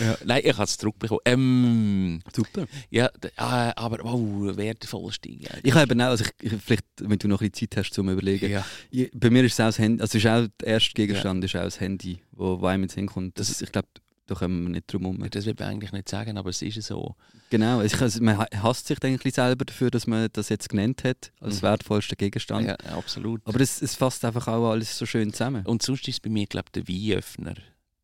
ja. 0.00 0.18
Nein, 0.24 0.42
ich 0.44 0.52
habe 0.52 0.64
es 0.64 0.76
zurückbekommen. 0.76 1.20
Ähm, 1.24 2.20
Super. 2.34 2.66
ja, 2.90 3.06
äh, 3.06 3.30
aber 3.36 4.04
oh, 4.04 4.56
wertvollste. 4.56 5.30
Ja. 5.30 5.50
Ich 5.62 5.72
habe 5.72 5.82
eben 5.90 6.00
auch, 6.00 6.06
also 6.08 6.24
ich, 6.24 6.52
ich, 6.52 6.62
vielleicht, 6.62 6.84
wenn 6.98 7.18
du 7.18 7.28
noch 7.28 7.40
ein 7.40 7.50
bisschen 7.50 7.70
Zeit 7.70 7.84
hast, 7.84 7.94
zum 7.94 8.08
überlegen. 8.10 8.50
ja. 8.50 8.64
Ich, 8.90 9.10
bei 9.14 9.30
mir 9.30 9.44
ist 9.44 9.54
es 9.54 9.60
auch 9.60 9.66
das 9.66 9.78
Handy, 9.78 10.00
also 10.02 10.18
ist 10.18 10.26
auch 10.26 10.46
der 10.60 10.68
erste 10.68 10.92
Gegenstand 10.94 11.44
ist 11.44 11.56
auch 11.56 11.62
das 11.64 11.80
Handy, 11.80 12.18
wo, 12.32 12.60
wo 12.60 12.66
einem 12.66 12.84
ins 12.84 12.94
hinkommt. 12.94 13.38
Das, 13.38 13.48
Das- 13.48 13.62
ich 13.62 13.72
glaube, 13.72 13.88
da 14.28 14.34
kommen 14.36 14.62
wir 14.64 14.70
nicht 14.70 14.92
drum 14.92 15.02
herum. 15.02 15.26
Das 15.30 15.44
will 15.46 15.54
man 15.58 15.68
eigentlich 15.68 15.90
nicht 15.92 16.08
sagen, 16.08 16.38
aber 16.38 16.50
es 16.50 16.62
ist 16.62 16.80
so. 16.82 17.16
Genau, 17.50 17.82
ich, 17.82 18.00
also, 18.00 18.22
man 18.22 18.38
ha- 18.38 18.46
hasst 18.62 18.86
sich 18.86 19.02
eigentlich 19.02 19.34
selber 19.34 19.64
dafür, 19.64 19.90
dass 19.90 20.06
man 20.06 20.28
das 20.32 20.48
jetzt 20.50 20.68
genannt 20.68 21.02
hat, 21.04 21.32
als 21.40 21.56
Mhm. 21.58 21.62
wertvollster 21.62 22.14
Gegenstand. 22.16 22.66
Ja, 22.68 22.76
absolut. 22.96 23.40
Aber 23.44 23.60
es, 23.60 23.82
es 23.82 23.94
fasst 23.96 24.24
einfach 24.24 24.46
auch 24.48 24.70
alles 24.70 24.96
so 24.96 25.06
schön 25.06 25.32
zusammen. 25.32 25.64
Und 25.66 25.82
sonst 25.82 26.06
ist 26.06 26.14
es 26.14 26.20
bei 26.20 26.30
mir, 26.30 26.46
glaube 26.46 26.66
ich, 26.74 26.82
der 26.84 26.88
Weinöffner. 26.88 27.54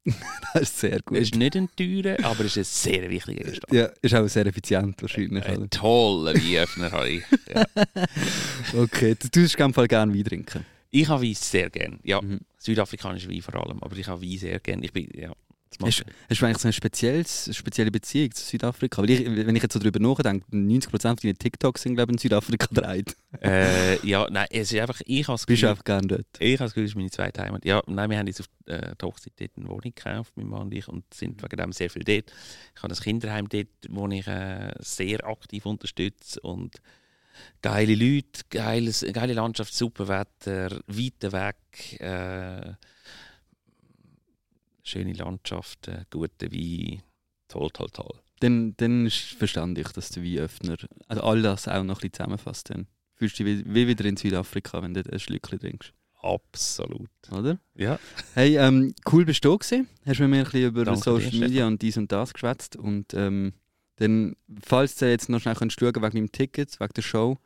Das 0.52 0.62
ist 0.64 0.80
sehr 0.80 1.00
gut. 1.00 1.16
Es 1.16 1.24
ist 1.24 1.34
nicht 1.36 1.56
ein 1.56 1.68
teurer, 1.76 2.22
aber 2.24 2.44
es 2.44 2.56
ist 2.56 2.86
ein 2.86 2.92
sehr 2.92 3.10
wichtiger 3.10 3.38
Gegenstand. 3.42 3.72
ja, 3.72 3.86
ist 4.02 4.14
auch 4.14 4.28
sehr 4.28 4.44
effizient 4.46 5.00
wahrscheinlich. 5.00 5.44
Ein 5.46 5.56
Oder? 5.58 5.70
toller 5.70 6.34
Weinöffner 6.34 6.92
habe 6.92 7.08
ich. 7.08 7.24
Ja. 7.54 7.64
Okay, 8.76 9.14
du 9.18 9.28
tust 9.28 9.56
auf 9.56 9.72
Fall 9.74 9.88
gerne 9.88 10.14
Wein 10.14 10.24
trinken. 10.24 10.64
Ich 10.90 11.08
habe 11.08 11.22
Wein 11.22 11.34
sehr 11.34 11.70
gern. 11.70 11.98
Ja, 12.02 12.20
Mhm. 12.20 12.40
südafrikanischer 12.58 13.30
Wein 13.30 13.42
vor 13.42 13.54
allem, 13.54 13.82
aber 13.82 13.96
ich 13.96 14.06
habe 14.06 14.22
Wein 14.22 14.38
sehr 14.38 14.60
gern. 14.60 14.82
Ich 14.82 14.92
bin, 14.92 15.08
ja, 15.14 15.32
Hast, 15.82 16.04
hast 16.28 16.40
du 16.40 16.46
eigentlich 16.46 16.58
so 16.58 16.68
eine, 16.68 16.72
spezielles, 16.72 17.50
spezielle 17.56 17.90
Beziehung 17.90 18.32
zu 18.32 18.44
Südafrika? 18.44 19.02
Weil 19.02 19.10
ich, 19.10 19.24
wenn 19.26 19.56
ich 19.56 19.62
jetzt 19.62 19.72
so 19.72 19.78
darüber 19.78 19.98
nachdenke, 19.98 20.46
90% 20.52 21.22
deiner 21.22 21.34
TikToks 21.34 21.82
sind 21.82 21.96
glaube 21.96 22.12
ich 22.12 22.14
in 22.14 22.18
Südafrika 22.18 22.66
gedreht. 22.66 23.16
äh, 23.42 24.06
ja, 24.06 24.26
nein, 24.30 24.46
es 24.50 24.72
ist 24.72 24.80
einfach, 24.80 25.00
ich 25.04 25.26
habe 25.26 25.34
das 25.34 25.46
Bist 25.46 25.62
du 25.62 25.66
Gefühl, 25.66 25.68
einfach 25.70 25.84
gerne 25.84 26.06
dort? 26.06 26.26
ich 26.38 26.52
habe 26.52 26.64
das 26.64 26.74
Gefühl, 26.74 26.84
es 26.84 26.90
ist 26.90 26.96
meine 26.96 27.10
zweite 27.10 27.42
Heimat. 27.42 27.64
Ja, 27.64 27.82
nein, 27.86 28.10
wir 28.10 28.18
haben 28.18 28.26
jetzt 28.26 28.40
auf 28.40 28.48
äh, 28.66 28.94
die 29.00 29.04
Hochzeit 29.04 29.32
dort 29.36 29.50
eine 29.56 29.68
Wohnung 29.68 29.82
gekauft, 29.82 30.32
mein 30.36 30.46
Mann 30.46 30.62
und 30.62 30.74
ich, 30.74 30.88
und 30.88 31.04
sind 31.12 31.42
wegen 31.42 31.56
dem 31.56 31.72
sehr 31.72 31.90
viel 31.90 32.04
dort. 32.04 32.32
Ich 32.74 32.82
habe 32.82 32.88
das 32.88 33.00
Kinderheim 33.00 33.48
dort, 33.48 33.68
wo 33.88 34.08
ich 34.08 34.26
äh, 34.26 34.72
sehr 34.78 35.26
aktiv 35.26 35.66
unterstütze 35.66 36.40
und 36.40 36.80
geile 37.62 37.94
Leute, 37.94 38.42
geiles, 38.50 39.04
geile 39.12 39.34
Landschaft, 39.34 39.74
super 39.74 40.08
Wetter, 40.08 40.80
weiter 40.86 41.32
weg, 41.32 42.00
äh, 42.00 42.74
schöne 44.84 45.12
Landschaften, 45.12 46.06
guter 46.10 46.52
Wein, 46.52 47.02
toll, 47.48 47.70
toll, 47.72 47.88
toll. 47.92 48.20
Dann, 48.40 48.74
dann 48.76 49.08
verstand 49.10 49.78
ich, 49.78 49.88
dass 49.88 50.10
der 50.10 50.22
Weinöffner 50.22 50.76
also 51.08 51.22
all 51.22 51.42
das 51.42 51.66
auch 51.68 51.82
noch 51.82 51.96
ein 51.96 52.00
bisschen 52.00 52.12
zusammenfasst. 52.12 52.70
Dann. 52.70 52.86
Fühlst 53.14 53.38
du 53.38 53.44
dich 53.44 53.64
wie, 53.64 53.74
wie 53.74 53.88
wieder 53.88 54.04
in 54.04 54.16
Südafrika, 54.16 54.82
wenn 54.82 54.92
du 54.92 55.02
ein 55.10 55.18
Schlückchen 55.18 55.58
trinkst, 55.60 55.92
Absolut. 56.20 57.08
oder? 57.30 57.58
Ja. 57.74 57.98
Hey, 58.34 58.56
ähm, 58.56 58.94
cool 59.12 59.24
bist 59.24 59.44
du 59.44 59.50
da 59.50 59.56
gewesen. 59.56 59.88
Hast 60.04 60.20
mit 60.20 60.30
mir 60.30 60.38
ein 60.38 60.44
bisschen 60.44 60.68
über 60.68 60.84
Danke 60.84 61.00
Social 61.00 61.30
dir, 61.30 61.40
Media 61.40 61.66
und 61.66 61.80
dies 61.80 61.96
und 61.96 62.10
das 62.10 62.32
geschwätzt. 62.32 62.76
Und 62.76 63.14
ähm, 63.14 63.52
dann, 63.96 64.34
falls 64.64 64.96
du 64.96 65.08
jetzt 65.08 65.28
noch 65.28 65.40
schnell 65.40 65.54
könntest 65.54 65.78
schauen 65.80 65.94
wegen 65.94 66.02
meinem 66.18 66.32
Ticket, 66.32 66.78
wegen 66.80 66.92
der 66.94 67.02
Show, 67.02 67.38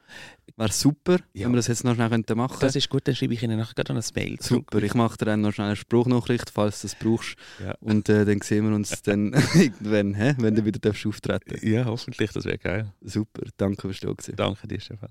wäre 0.57 0.73
super, 0.73 1.19
Ja. 1.35 1.45
wenn 1.45 1.53
wir 1.53 1.57
das 1.57 1.67
jetzt 1.67 1.85
noch 1.85 1.95
schnell 1.95 2.09
könnten 2.09 2.37
machen 2.39 2.57
Das 2.61 2.75
ist 2.75 2.89
gut, 2.89 3.07
dann 3.07 3.15
schreibe 3.15 3.35
ich 3.35 3.43
Ihnen 3.43 3.59
nachher 3.59 3.75
gerade 3.75 3.95
noch 3.95 4.03
ein 4.03 4.11
Mail 4.15 4.39
zurück. 4.39 4.67
Super, 4.73 4.83
ich 4.83 4.95
mache 4.95 5.19
dir 5.19 5.27
dann 5.27 5.43
noch 5.43 5.53
schnell 5.53 5.67
eine 5.69 5.77
Spruchnachricht, 5.77 6.51
falls 6.51 6.81
du 6.81 6.89
das 6.89 6.97
brauchst. 6.97 7.37
Ja. 7.63 7.75
Und 7.81 8.09
äh, 8.09 8.25
dann 8.25 8.41
sehen 8.41 8.69
wir 8.69 8.75
uns 8.75 9.03
dann 9.03 9.33
irgendwann, 9.55 10.15
hä? 10.15 10.35
wenn 10.39 10.55
du 10.55 10.65
wieder 10.65 10.79
darfst 10.81 11.07
auftreten 11.07 11.59
Ja, 11.67 11.85
hoffentlich, 11.85 12.31
das 12.33 12.45
wäre 12.45 12.59
geil. 12.59 12.93
Super, 13.03 13.43
danke, 13.57 13.89
dass 13.89 14.01
du 14.01 14.07
da 14.07 14.13
gewesen. 14.15 14.37
Danke 14.37 14.67
dir, 14.67 14.81
Stefan. 14.81 15.11